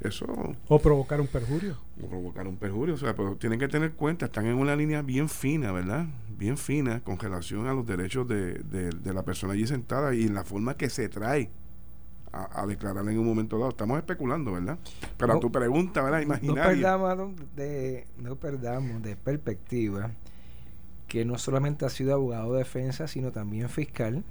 eso 0.02 0.26
o 0.68 0.80
provocar 0.80 1.20
un 1.20 1.28
perjurio 1.28 1.78
o 2.04 2.08
provocar 2.08 2.48
un 2.48 2.58
perjurio 2.58 2.96
o 2.96 2.98
sea 2.98 3.16
pero 3.16 3.38
tienen 3.38 3.58
que 3.58 3.70
tener 3.70 3.94
cuenta 3.94 4.26
están 4.26 4.46
en 4.46 4.56
una 4.56 4.76
línea 4.76 5.02
bien 5.02 5.30
fina 5.30 5.72
verdad 5.72 6.06
bien 6.38 6.58
fina 6.58 7.02
con 7.02 7.18
relación 7.20 7.68
a 7.68 7.74
los 7.74 7.86
derechos 7.86 8.28
de, 8.28 8.64
la 9.04 9.24
persona 9.24 9.54
allí 9.54 9.66
sentada 9.66 10.14
y 10.14 10.24
en 10.24 10.34
la 10.34 10.44
forma 10.44 10.76
que 10.76 10.90
se 10.90 11.08
trae 11.08 11.50
a, 12.32 12.66
declarar 12.68 13.08
en 13.10 13.18
un 13.18 13.26
momento 13.26 13.58
dado. 13.58 13.72
Estamos 13.72 13.98
especulando, 13.98 14.52
¿verdad? 14.52 14.78
Pero 15.18 15.34
a 15.34 15.40
tu 15.40 15.52
pregunta, 15.52 16.04
¿verdad? 16.04 16.22
Imaginaria. 16.22 16.64
No 16.64 16.70
perdamos 16.70 17.56
de, 17.56 18.08
no 18.20 18.36
perdamos 18.36 19.02
de 19.02 19.16
perspectiva 19.16 20.12
que 21.10 21.26
no 21.26 21.38
solamente 21.38 21.86
ha 21.86 21.90
sido 21.90 22.14
abogado 22.14 22.54
de 22.54 22.60
defensa, 22.60 23.08
sino 23.08 23.32
también 23.32 23.68
fiscal 23.68 24.24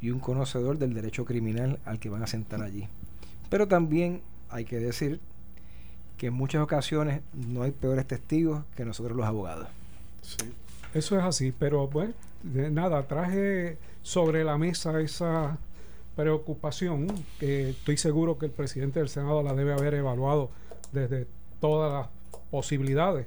y 0.00 0.10
un 0.10 0.20
conocedor 0.20 0.78
del 0.78 0.94
derecho 0.94 1.24
criminal 1.24 1.80
al 1.84 1.98
que 1.98 2.10
van 2.10 2.22
a 2.22 2.26
sentar 2.26 2.62
allí. 2.62 2.86
Pero 3.48 3.66
también 3.66 4.22
hay 4.50 4.66
que 4.66 4.78
decir 4.78 5.20
que 6.18 6.28
en 6.28 6.34
muchas 6.34 6.62
ocasiones 6.62 7.22
no 7.32 7.62
hay 7.62 7.72
peores 7.72 8.06
testigos 8.06 8.62
que 8.76 8.84
nosotros 8.84 9.16
los 9.16 9.26
abogados. 9.26 9.68
Sí. 10.22 10.52
Eso 10.94 11.18
es 11.18 11.24
así, 11.24 11.52
pero 11.52 11.88
bueno, 11.88 12.12
de 12.42 12.70
nada, 12.70 13.02
traje 13.06 13.78
sobre 14.02 14.44
la 14.44 14.58
mesa 14.58 15.00
esa 15.00 15.58
preocupación 16.14 17.08
que 17.38 17.70
estoy 17.70 17.96
seguro 17.96 18.38
que 18.38 18.46
el 18.46 18.52
presidente 18.52 19.00
del 19.00 19.08
Senado 19.08 19.42
la 19.42 19.54
debe 19.54 19.72
haber 19.72 19.94
evaluado 19.94 20.50
desde 20.92 21.26
todas 21.60 21.92
las 21.92 22.08
posibilidades. 22.50 23.26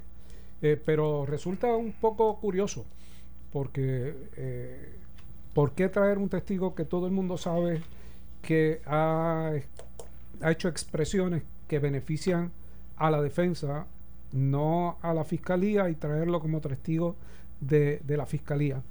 Eh, 0.62 0.80
pero 0.84 1.24
resulta 1.26 1.68
un 1.74 1.92
poco 1.92 2.38
curioso, 2.38 2.84
porque 3.52 4.14
eh, 4.36 4.94
¿por 5.54 5.72
qué 5.72 5.88
traer 5.88 6.18
un 6.18 6.28
testigo 6.28 6.74
que 6.74 6.84
todo 6.84 7.06
el 7.06 7.12
mundo 7.12 7.38
sabe 7.38 7.82
que 8.42 8.82
ha, 8.86 9.52
ha 10.40 10.50
hecho 10.50 10.68
expresiones 10.68 11.42
que 11.66 11.78
benefician 11.78 12.52
a 12.96 13.10
la 13.10 13.22
defensa, 13.22 13.86
no 14.32 14.98
a 15.00 15.14
la 15.14 15.24
fiscalía, 15.24 15.88
y 15.88 15.94
traerlo 15.94 16.40
como 16.40 16.60
testigo 16.60 17.16
de, 17.60 18.02
la 18.06 18.26
Fiscalía. 18.26 18.82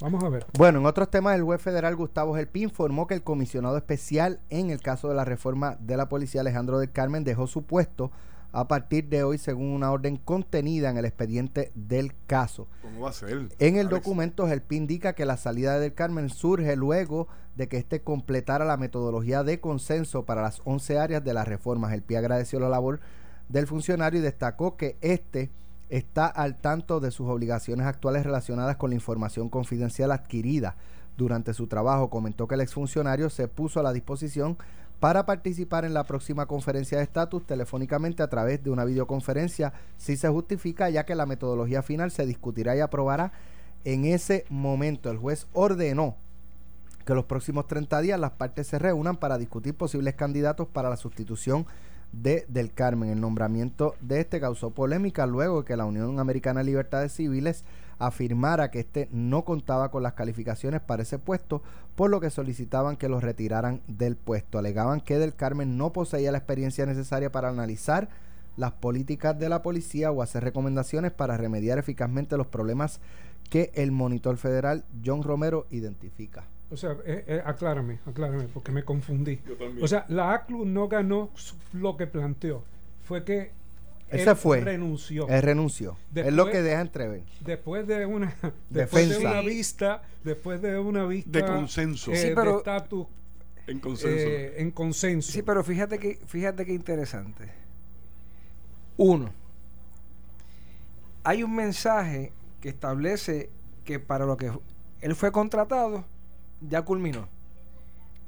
Vamos 0.00 0.24
a 0.24 0.28
ver. 0.28 0.46
Bueno, 0.56 0.80
en 0.80 0.86
otros 0.86 1.10
temas, 1.10 1.36
el 1.36 1.42
juez 1.42 1.60
federal 1.60 1.94
Gustavo 1.94 2.34
Gelpi 2.34 2.62
informó 2.62 3.06
que 3.06 3.14
el 3.14 3.22
comisionado 3.22 3.76
especial 3.76 4.40
en 4.48 4.70
el 4.70 4.80
caso 4.80 5.08
de 5.08 5.14
la 5.14 5.24
reforma 5.24 5.76
de 5.80 5.96
la 5.96 6.08
policía 6.08 6.40
Alejandro 6.40 6.78
del 6.78 6.90
Carmen 6.90 7.22
dejó 7.22 7.46
su 7.46 7.64
puesto 7.64 8.10
a 8.52 8.68
partir 8.68 9.08
de 9.08 9.22
hoy 9.22 9.38
según 9.38 9.68
una 9.68 9.90
orden 9.90 10.16
contenida 10.16 10.90
en 10.90 10.96
el 10.96 11.04
expediente 11.04 11.72
del 11.74 12.14
caso. 12.26 12.68
¿Cómo 12.82 13.00
va 13.00 13.10
a 13.10 13.12
ser? 13.12 13.48
En 13.58 13.76
el 13.76 13.88
documento 13.88 14.46
Gelpi 14.46 14.76
indica 14.76 15.14
que 15.14 15.26
la 15.26 15.36
salida 15.36 15.74
de 15.74 15.80
del 15.80 15.94
Carmen 15.94 16.28
surge 16.28 16.76
luego 16.76 17.26
de 17.56 17.68
que 17.68 17.78
éste 17.78 18.02
completara 18.02 18.64
la 18.64 18.76
metodología 18.76 19.42
de 19.42 19.60
consenso 19.60 20.24
para 20.24 20.42
las 20.42 20.60
11 20.64 20.98
áreas 20.98 21.24
de 21.24 21.34
la 21.34 21.44
reforma. 21.44 21.90
Gelpi 21.90 22.14
agradeció 22.14 22.60
la 22.60 22.68
labor 22.68 23.00
del 23.48 23.66
funcionario 23.66 24.20
y 24.20 24.22
destacó 24.22 24.76
que 24.76 24.96
este 25.00 25.50
está 25.88 26.26
al 26.26 26.60
tanto 26.60 27.00
de 27.00 27.10
sus 27.10 27.28
obligaciones 27.28 27.86
actuales 27.86 28.24
relacionadas 28.24 28.76
con 28.76 28.90
la 28.90 28.96
información 28.96 29.48
confidencial 29.48 30.12
adquirida 30.12 30.76
durante 31.16 31.52
su 31.52 31.66
trabajo. 31.66 32.10
Comentó 32.10 32.46
que 32.46 32.54
el 32.54 32.60
exfuncionario 32.60 33.28
se 33.28 33.48
puso 33.48 33.80
a 33.80 33.82
la 33.82 33.92
disposición 33.92 34.56
para 35.00 35.24
participar 35.24 35.86
en 35.86 35.94
la 35.94 36.04
próxima 36.04 36.46
conferencia 36.46 36.98
de 36.98 37.04
estatus 37.04 37.46
telefónicamente 37.46 38.22
a 38.22 38.28
través 38.28 38.62
de 38.62 38.70
una 38.70 38.84
videoconferencia 38.84 39.72
si 39.96 40.16
se 40.16 40.28
justifica, 40.28 40.90
ya 40.90 41.04
que 41.04 41.14
la 41.14 41.26
metodología 41.26 41.82
final 41.82 42.10
se 42.10 42.26
discutirá 42.26 42.76
y 42.76 42.80
aprobará 42.80 43.32
en 43.84 44.04
ese 44.04 44.44
momento. 44.50 45.10
El 45.10 45.16
juez 45.16 45.46
ordenó 45.54 46.16
que 47.06 47.14
los 47.14 47.24
próximos 47.24 47.66
30 47.66 48.00
días 48.02 48.20
las 48.20 48.32
partes 48.32 48.66
se 48.66 48.78
reúnan 48.78 49.16
para 49.16 49.38
discutir 49.38 49.74
posibles 49.74 50.14
candidatos 50.14 50.68
para 50.68 50.90
la 50.90 50.98
sustitución 50.98 51.66
de 52.12 52.44
Del 52.48 52.72
Carmen. 52.72 53.08
El 53.08 53.20
nombramiento 53.20 53.94
de 54.02 54.20
este 54.20 54.38
causó 54.38 54.70
polémica 54.70 55.26
luego 55.26 55.60
de 55.60 55.64
que 55.64 55.76
la 55.76 55.86
Unión 55.86 56.20
Americana 56.20 56.60
de 56.60 56.66
Libertades 56.66 57.12
Civiles 57.12 57.64
afirmara 58.00 58.70
que 58.70 58.80
éste 58.80 59.08
no 59.12 59.44
contaba 59.44 59.90
con 59.90 60.02
las 60.02 60.14
calificaciones 60.14 60.80
para 60.80 61.02
ese 61.02 61.18
puesto, 61.18 61.62
por 61.94 62.10
lo 62.10 62.18
que 62.18 62.30
solicitaban 62.30 62.96
que 62.96 63.08
lo 63.08 63.20
retiraran 63.20 63.82
del 63.86 64.16
puesto. 64.16 64.58
Alegaban 64.58 65.00
que 65.00 65.18
Del 65.18 65.36
Carmen 65.36 65.76
no 65.76 65.92
poseía 65.92 66.32
la 66.32 66.38
experiencia 66.38 66.86
necesaria 66.86 67.30
para 67.30 67.50
analizar 67.50 68.08
las 68.56 68.72
políticas 68.72 69.38
de 69.38 69.48
la 69.48 69.62
policía 69.62 70.10
o 70.10 70.22
hacer 70.22 70.42
recomendaciones 70.42 71.12
para 71.12 71.36
remediar 71.36 71.78
eficazmente 71.78 72.36
los 72.36 72.46
problemas 72.46 73.00
que 73.48 73.70
el 73.74 73.92
monitor 73.92 74.36
federal 74.36 74.84
John 75.04 75.22
Romero 75.22 75.66
identifica. 75.70 76.44
O 76.70 76.76
sea, 76.76 76.92
eh, 77.04 77.24
eh, 77.26 77.42
aclárame, 77.44 77.98
aclárame, 78.06 78.44
porque 78.44 78.70
me 78.70 78.84
confundí. 78.84 79.40
O 79.82 79.88
sea, 79.88 80.06
la 80.08 80.32
ACLU 80.32 80.64
no 80.64 80.88
ganó 80.88 81.30
lo 81.72 81.96
que 81.96 82.06
planteó. 82.06 82.62
Fue 83.02 83.24
que 83.24 83.50
ese 84.10 84.34
fue. 84.34 84.60
renunció. 84.60 85.28
Él 85.28 85.42
renunció. 85.42 85.96
es 86.14 86.32
lo 86.32 86.50
que 86.50 86.62
deja 86.62 86.80
entrever. 86.80 87.22
Después 87.40 87.86
de 87.86 88.06
una, 88.06 88.34
después 88.70 89.08
de 89.08 89.18
una 89.18 89.40
vista, 89.40 90.02
después 90.24 90.60
de 90.62 90.78
una 90.78 91.04
vista 91.06 91.30
de 91.30 91.44
consenso, 91.46 92.12
eh, 92.12 92.16
sí, 92.16 92.28
pero, 92.34 92.52
de 92.52 92.58
estatus 92.58 93.06
en 93.66 93.78
consenso. 93.78 94.28
Eh, 94.28 94.60
en 94.60 94.70
consenso. 94.70 95.32
Sí, 95.32 95.42
pero 95.42 95.62
fíjate 95.62 95.98
que 95.98 96.18
fíjate 96.26 96.66
qué 96.66 96.72
interesante. 96.72 97.50
Uno, 98.96 99.32
hay 101.24 101.42
un 101.42 101.54
mensaje 101.54 102.32
que 102.60 102.68
establece 102.68 103.50
que 103.84 103.98
para 103.98 104.26
lo 104.26 104.36
que 104.36 104.50
él 105.00 105.14
fue 105.14 105.32
contratado 105.32 106.04
ya 106.60 106.82
culminó 106.82 107.28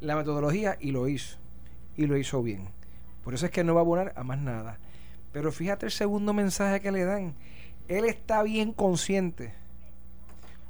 la 0.01 0.16
metodología 0.16 0.76
y 0.80 0.91
lo 0.91 1.09
hizo 1.09 1.39
y 1.97 2.07
lo 2.07 2.16
hizo 2.16 2.43
bien. 2.43 2.68
Por 3.24 3.35
eso 3.35 3.47
es 3.47 3.53
que 3.53 3.64
no 3.64 3.74
va 3.74 3.80
a 3.80 3.85
abonar 3.85 4.12
a 4.16 4.24
más 4.24 4.39
nada. 4.39 4.78
Pero 5.33 5.51
fíjate 5.51 5.87
el 5.87 5.93
segundo 5.93 6.33
mensaje 6.33 6.80
que 6.80 6.93
le 6.93 7.05
dan. 7.05 7.35
Él 7.89 8.05
está 8.05 8.43
bien 8.43 8.72
consciente, 8.72 9.55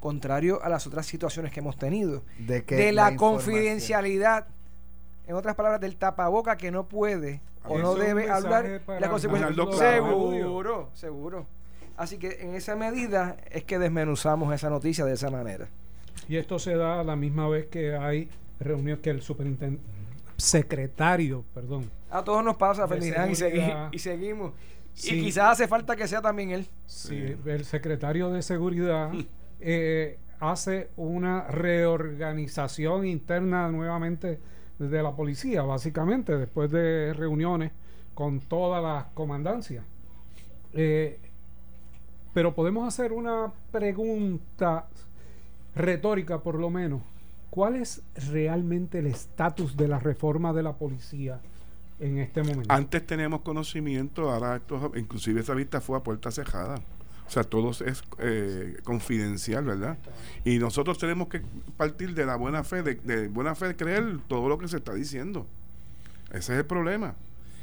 contrario 0.01 0.63
a 0.63 0.69
las 0.69 0.87
otras 0.87 1.07
situaciones 1.07 1.53
que 1.53 1.61
hemos 1.61 1.77
tenido, 1.77 2.23
de, 2.39 2.65
que 2.65 2.77
de 2.77 2.93
la, 2.93 3.17
confidencialidad, 3.17 4.47
en 5.27 5.35
otras 5.35 5.55
palabras, 5.55 5.81
del 5.81 5.97
tapaboca 5.97 6.57
que 6.57 6.71
no 6.71 6.89
puede 6.89 7.43
o 7.65 7.79
no 7.79 7.95
debe 7.95 8.31
hablar 8.31 8.83
la 9.01 9.09
consecuencia. 9.09 9.49
Seguro, 9.53 10.91
seguro. 10.95 11.47
Así 11.97 12.19
que 12.19 12.39
en 12.41 12.55
esa 12.55 12.75
medida 12.75 13.37
es 13.51 13.65
que 13.65 13.79
desmenuzamos 13.79 14.53
esa 14.55 14.71
noticia 14.71 15.05
de 15.05 15.13
esa 15.13 15.31
manera. 15.31 15.69
Y 16.29 16.37
esto 16.37 16.59
se 16.59 16.77
da 16.77 17.01
a 17.01 17.05
la 17.05 17.17
misma 17.17 17.49
vez 17.49 17.67
que 17.67 17.95
hay 17.95 18.31
reunión 18.59 18.99
que 18.99 19.11
el 19.11 19.23
superintendente 19.23 19.85
secretario, 20.37 21.45
perdón. 21.55 21.91
A 22.13 22.23
todos 22.23 22.45
nos 22.45 22.57
pasa, 22.57 22.87
Ferdinand, 22.87 23.31
y, 23.91 23.99
seguimos. 23.99 24.53
Y 25.03 25.23
quizás 25.23 25.53
hace 25.53 25.67
falta 25.67 25.97
que 25.97 26.07
sea 26.07 26.21
también 26.21 26.51
él. 26.51 26.67
Sí, 26.85 27.35
el 27.47 27.65
secretario 27.65 28.29
de 28.31 28.43
Seguridad 28.43 29.11
eh, 29.61 30.19
hace 30.39 30.91
una 30.97 31.47
reorganización 31.47 33.07
interna 33.07 33.71
nuevamente 33.71 34.39
de 34.79 35.03
la 35.03 35.13
policía, 35.13 35.63
básicamente, 35.63 36.37
después 36.37 36.71
de 36.71 37.15
reuniones 37.15 37.73
con 38.13 38.41
todas 38.41 38.83
las 38.83 39.07
comandancias. 39.15 39.83
Eh, 40.75 41.19
pero 42.35 42.55
podemos 42.55 42.87
hacer 42.87 43.13
una 43.13 43.51
pregunta 43.71 44.87
retórica, 45.75 46.41
por 46.43 46.57
lo 46.57 46.69
menos. 46.69 47.01
¿Cuál 47.49 47.77
es 47.77 48.03
realmente 48.31 48.99
el 48.99 49.07
estatus 49.07 49.79
de 49.79 49.89
la 49.89 49.99
reforma 49.99 50.53
de 50.53 50.63
la 50.63 50.75
policía 50.75 51.41
en 52.03 52.18
este 52.18 52.42
momento? 52.42 52.72
Antes 52.72 53.07
teníamos 53.07 53.42
conocimiento, 53.42 54.30
ahora 54.30 54.57
esto, 54.57 54.92
inclusive 54.96 55.40
esa 55.40 55.55
vista 55.55 55.80
fue 55.80 55.98
a 55.98 56.03
puerta 56.03 56.30
cerrada. 56.30 56.82
O 57.26 57.30
sea, 57.30 57.44
todo 57.44 57.70
es 57.70 58.03
eh, 58.18 58.76
confidencial, 58.84 59.64
¿verdad? 59.64 59.96
Y 60.44 60.59
nosotros 60.59 60.98
tenemos 60.98 61.28
que 61.28 61.40
partir 61.76 62.14
de 62.14 62.26
la 62.26 62.36
buena 62.36 62.62
fe, 62.62 62.82
de, 62.82 63.28
buena 63.28 63.55
fe 63.55 63.68
de 63.68 63.76
creer 63.76 64.18
todo 64.28 64.48
lo 64.48 64.59
que 64.59 64.68
se 64.68 64.76
está 64.76 64.92
diciendo. 64.92 65.46
Ese 66.30 66.53
es 66.53 66.59
el 66.59 66.66
problema. 66.66 67.14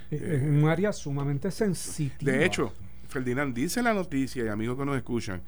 Es 0.10 0.42
un 0.42 0.68
área 0.68 0.92
sumamente 0.92 1.52
sensitiva. 1.52 2.32
De 2.32 2.46
hecho, 2.46 2.74
Ferdinand 3.10 3.54
dice 3.54 3.84
la 3.84 3.94
noticia, 3.94 4.44
y 4.44 4.48
amigos 4.48 4.78
que 4.78 4.86
nos 4.86 4.98
escuchan, 4.98 5.42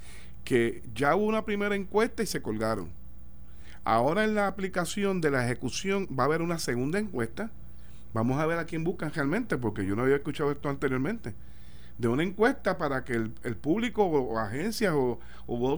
que 0.43 0.83
ya 0.93 1.15
hubo 1.15 1.25
una 1.25 1.45
primera 1.45 1.75
encuesta 1.75 2.21
y 2.21 2.27
se 2.27 2.41
colgaron 2.41 2.89
Ahora 3.83 4.23
en 4.23 4.35
la 4.35 4.47
aplicación 4.47 5.21
de 5.21 5.31
la 5.31 5.43
ejecución 5.43 6.07
va 6.17 6.23
a 6.23 6.25
haber 6.27 6.41
una 6.41 6.59
segunda 6.59 6.99
encuesta. 6.99 7.49
Vamos 8.13 8.39
a 8.39 8.45
ver 8.45 8.59
a 8.59 8.65
quién 8.65 8.83
buscan 8.83 9.13
realmente, 9.13 9.57
porque 9.57 9.85
yo 9.85 9.95
no 9.95 10.03
había 10.03 10.15
escuchado 10.15 10.51
esto 10.51 10.69
anteriormente. 10.69 11.33
De 11.97 12.07
una 12.07 12.23
encuesta 12.23 12.77
para 12.77 13.03
que 13.03 13.13
el, 13.13 13.57
público 13.57 14.05
o, 14.05 14.39
agencias 14.39 14.93
o, 14.95 15.19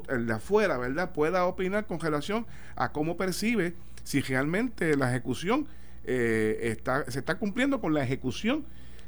el 0.10 0.26
de 0.26 0.34
afuera, 0.34 0.78
¿verdad?, 0.78 1.12
pueda 1.12 1.46
opinar 1.46 1.86
con 1.86 2.00
relación 2.00 2.46
a 2.76 2.92
cómo 2.92 3.18
percibe 3.18 3.76
si 4.04 4.22
realmente 4.22 4.96
la 4.96 5.10
ejecución 5.10 5.68
eh, 6.06 6.60
está, 6.64 7.10
se 7.10 7.20
está 7.20 7.36
cumpliendo 7.38 7.82
con 7.82 7.94
la 7.94 8.04
ejecución 8.04 8.66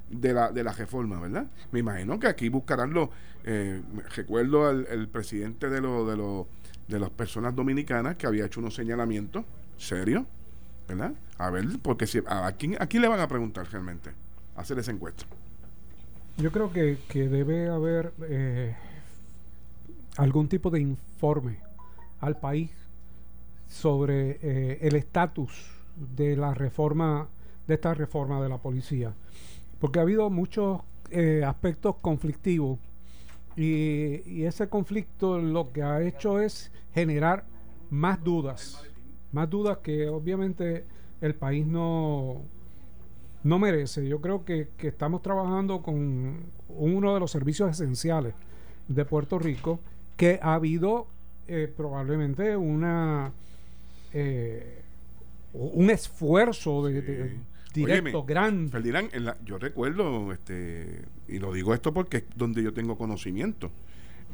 de 0.10 0.34
la, 0.34 0.52
de 0.52 0.64
la 0.64 0.72
reforma, 0.72 1.20
¿verdad? 1.20 1.48
Me 1.72 1.80
imagino 1.80 2.20
que 2.20 2.28
aquí 2.28 2.50
buscarán 2.50 2.94
los, 2.94 3.10
eh, 3.44 3.82
recuerdo 4.16 4.68
al 4.68 4.88
el 4.90 5.08
presidente 5.08 5.70
de 5.70 5.82
los 5.82 6.08
de 6.08 6.18
los 6.18 6.48
de 6.88 7.00
las 7.00 7.10
personas 7.10 7.56
dominicanas 7.56 8.16
que 8.16 8.28
había 8.28 8.46
hecho 8.46 8.60
unos 8.60 8.76
señalamientos 8.76 9.46
serios, 9.78 10.26
¿verdad? 10.88 11.14
A 11.38 11.50
ver, 11.50 11.66
porque 11.82 12.08
si, 12.08 12.20
a, 12.28 12.48
¿a 12.48 12.52
quién 12.54 13.02
le 13.02 13.08
van 13.08 13.20
a 13.20 13.28
preguntar 13.28 13.68
realmente? 13.72 14.12
hacer 14.56 14.80
esa 14.80 14.92
encuesta. 14.92 15.26
Yo 16.38 16.52
creo 16.52 16.72
que, 16.72 16.98
debe 17.14 17.70
haber 17.70 18.14
eh, 18.28 18.76
algún 20.18 20.48
tipo 20.48 20.70
de 20.70 20.82
informe 20.82 21.60
al 22.20 22.38
país 22.38 22.72
sobre 23.70 24.40
eh, 24.42 24.80
el 24.82 24.96
estatus 24.96 25.72
de 25.96 26.36
la 26.36 26.54
reforma, 26.54 27.28
de 27.68 27.76
esta 27.76 27.94
reforma 27.94 28.42
de 28.42 28.50
la 28.50 28.58
policía. 28.58 29.14
Porque 29.80 30.00
ha 30.00 30.02
habido 30.02 30.30
muchos 30.30 30.82
eh, 31.12 31.44
aspectos 31.46 31.96
conflictivos 32.02 32.80
y, 33.56 34.44
ese 34.44 34.68
conflicto 34.68 35.40
lo 35.40 35.72
que 35.72 35.84
ha 35.84 36.02
hecho 36.02 36.42
es 36.42 36.72
generar 36.94 37.46
más 37.90 38.22
dudas, 38.22 38.84
más 39.36 39.50
dudas 39.50 39.80
que 39.80 40.08
obviamente 40.08 40.86
el 41.20 41.36
país 41.36 41.68
no, 41.68 42.42
no 43.44 43.60
merece. 43.60 44.08
Yo 44.08 44.22
creo 44.22 44.46
que, 44.46 44.70
estamos 44.80 45.22
trabajando 45.22 45.82
con 45.82 46.46
uno 46.70 47.14
de 47.14 47.20
los 47.20 47.32
servicios 47.32 47.70
esenciales 47.70 48.34
de 48.88 49.04
Puerto 49.04 49.38
Rico, 49.38 49.82
que 50.16 50.40
ha 50.42 50.54
habido 50.54 51.08
eh, 51.50 51.72
probablemente 51.76 52.56
una 52.56 53.34
eh, 54.14 54.84
un 55.52 55.90
esfuerzo 55.90 56.86
de, 56.86 57.38
directo, 57.74 58.24
grande. 58.24 58.72
Ferdinand, 58.72 59.10
yo 59.44 59.58
recuerdo, 59.58 60.32
este, 60.32 61.04
y 61.28 61.40
lo 61.40 61.52
digo 61.52 61.74
esto 61.74 61.94
porque 61.94 62.18
es 62.18 62.24
donde 62.36 62.64
yo 62.64 62.74
tengo 62.74 62.98
conocimiento. 62.98 63.70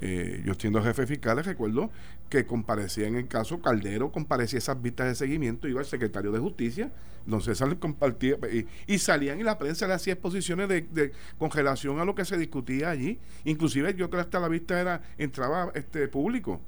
Eh, 0.04 0.42
yo 0.44 0.56
siendo 0.56 0.82
jefe 0.82 1.06
fiscal, 1.06 1.44
recuerdo 1.44 1.92
que 2.28 2.46
comparecía 2.48 3.08
en 3.08 3.16
el 3.16 3.28
caso 3.28 3.62
Caldero, 3.62 4.12
comparecía 4.12 4.58
esas 4.58 4.82
vistas 4.82 5.08
de 5.08 5.16
seguimiento, 5.16 5.68
iba 5.68 5.80
el 5.80 5.86
secretario 5.86 6.32
de 6.32 6.40
Justicia, 6.40 6.92
don 7.28 7.42
César 7.42 7.78
compartía, 7.78 8.38
y, 8.88 8.98
salían 8.98 9.40
y 9.40 9.44
la 9.44 9.60
prensa 9.60 9.88
le 9.88 9.94
hacía 9.94 10.14
exposiciones 10.14 10.68
de, 10.68 10.82
de, 10.82 11.12
con 11.38 11.52
relación 11.52 12.00
a 12.00 12.06
lo 12.06 12.16
que 12.16 12.26
se 12.26 12.36
discutía 12.36 12.90
allí. 12.90 13.20
Inclusive 13.46 13.94
yo 13.94 14.10
creo 14.10 14.24
que 14.24 14.26
hasta 14.26 14.40
la 14.40 14.48
vista 14.48 14.82
era, 14.82 15.04
entraba 15.20 15.72
este 15.76 16.08
público, 16.08 16.60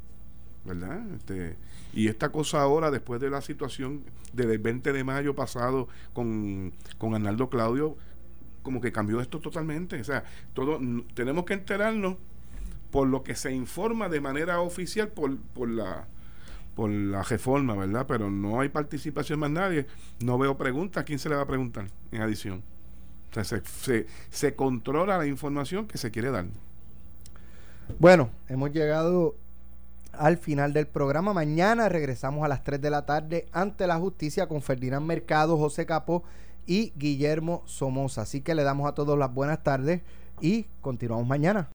¿verdad? 0.64 1.02
Este, 1.16 1.56
y 1.94 2.10
esta 2.10 2.30
cosa 2.30 2.62
ahora, 2.62 2.92
después 2.92 3.20
de 3.20 3.32
la 3.32 3.42
situación 3.42 4.04
del 4.32 4.60
20 4.60 4.94
de 4.94 5.04
mayo 5.04 5.34
pasado 5.34 5.88
con, 6.14 6.72
con 7.00 7.16
Arnaldo 7.16 7.50
Claudio, 7.50 7.98
como 8.62 8.80
que 8.80 8.92
cambió 8.92 9.22
esto 9.22 9.40
totalmente. 9.40 10.00
O 10.00 10.04
sea, 10.04 10.24
todo, 10.54 10.80
tenemos 11.14 11.46
que 11.46 11.54
enterarnos 11.54 12.18
por 12.94 13.08
lo 13.08 13.24
que 13.24 13.34
se 13.34 13.52
informa 13.52 14.08
de 14.08 14.22
manera 14.22 14.62
oficial 14.62 15.08
por, 15.08 15.36
por 15.38 15.68
la 15.68 16.06
por 16.76 16.92
la 16.92 17.24
reforma, 17.24 17.76
¿verdad? 17.76 18.06
Pero 18.08 18.30
no 18.30 18.62
hay 18.62 18.70
participación 18.70 19.40
más 19.40 19.50
nadie. 19.50 19.88
No 20.24 20.38
veo 20.38 20.58
preguntas. 20.58 21.04
¿Quién 21.04 21.18
se 21.18 21.28
le 21.28 21.36
va 21.36 21.42
a 21.42 21.48
preguntar 21.48 21.88
en 22.12 22.22
adición? 22.22 22.64
O 23.32 23.34
sea, 23.34 23.44
se, 23.44 24.06
se, 24.30 24.56
controla 24.56 25.18
la 25.18 25.26
información 25.26 25.88
que 25.88 25.98
se 25.98 26.12
quiere 26.12 26.30
dar. 26.30 26.46
Bueno, 27.98 28.30
hemos 28.48 28.72
llegado 28.72 29.36
al 30.12 30.38
final 30.38 30.74
del 30.74 30.86
programa. 30.86 31.34
Mañana 31.34 31.90
regresamos 31.90 32.46
a 32.46 32.48
las 32.48 32.64
3 32.64 32.80
de 32.80 32.90
la 32.92 33.08
tarde 33.08 33.48
ante 33.54 33.88
la 33.88 33.98
justicia 33.98 34.48
con 34.48 34.62
Ferdinand 34.62 35.06
Mercado, 35.06 35.58
José 35.58 35.88
Capó 35.88 36.24
y 36.68 36.94
Guillermo 36.96 37.64
Somoza. 37.66 38.22
Así 38.22 38.42
que 38.42 38.54
le 38.54 38.64
damos 38.64 38.88
a 38.88 38.94
todos 38.94 39.18
las 39.18 39.34
buenas 39.34 39.64
tardes 39.64 40.02
y 40.42 40.68
continuamos 40.82 41.28
mañana. 41.28 41.70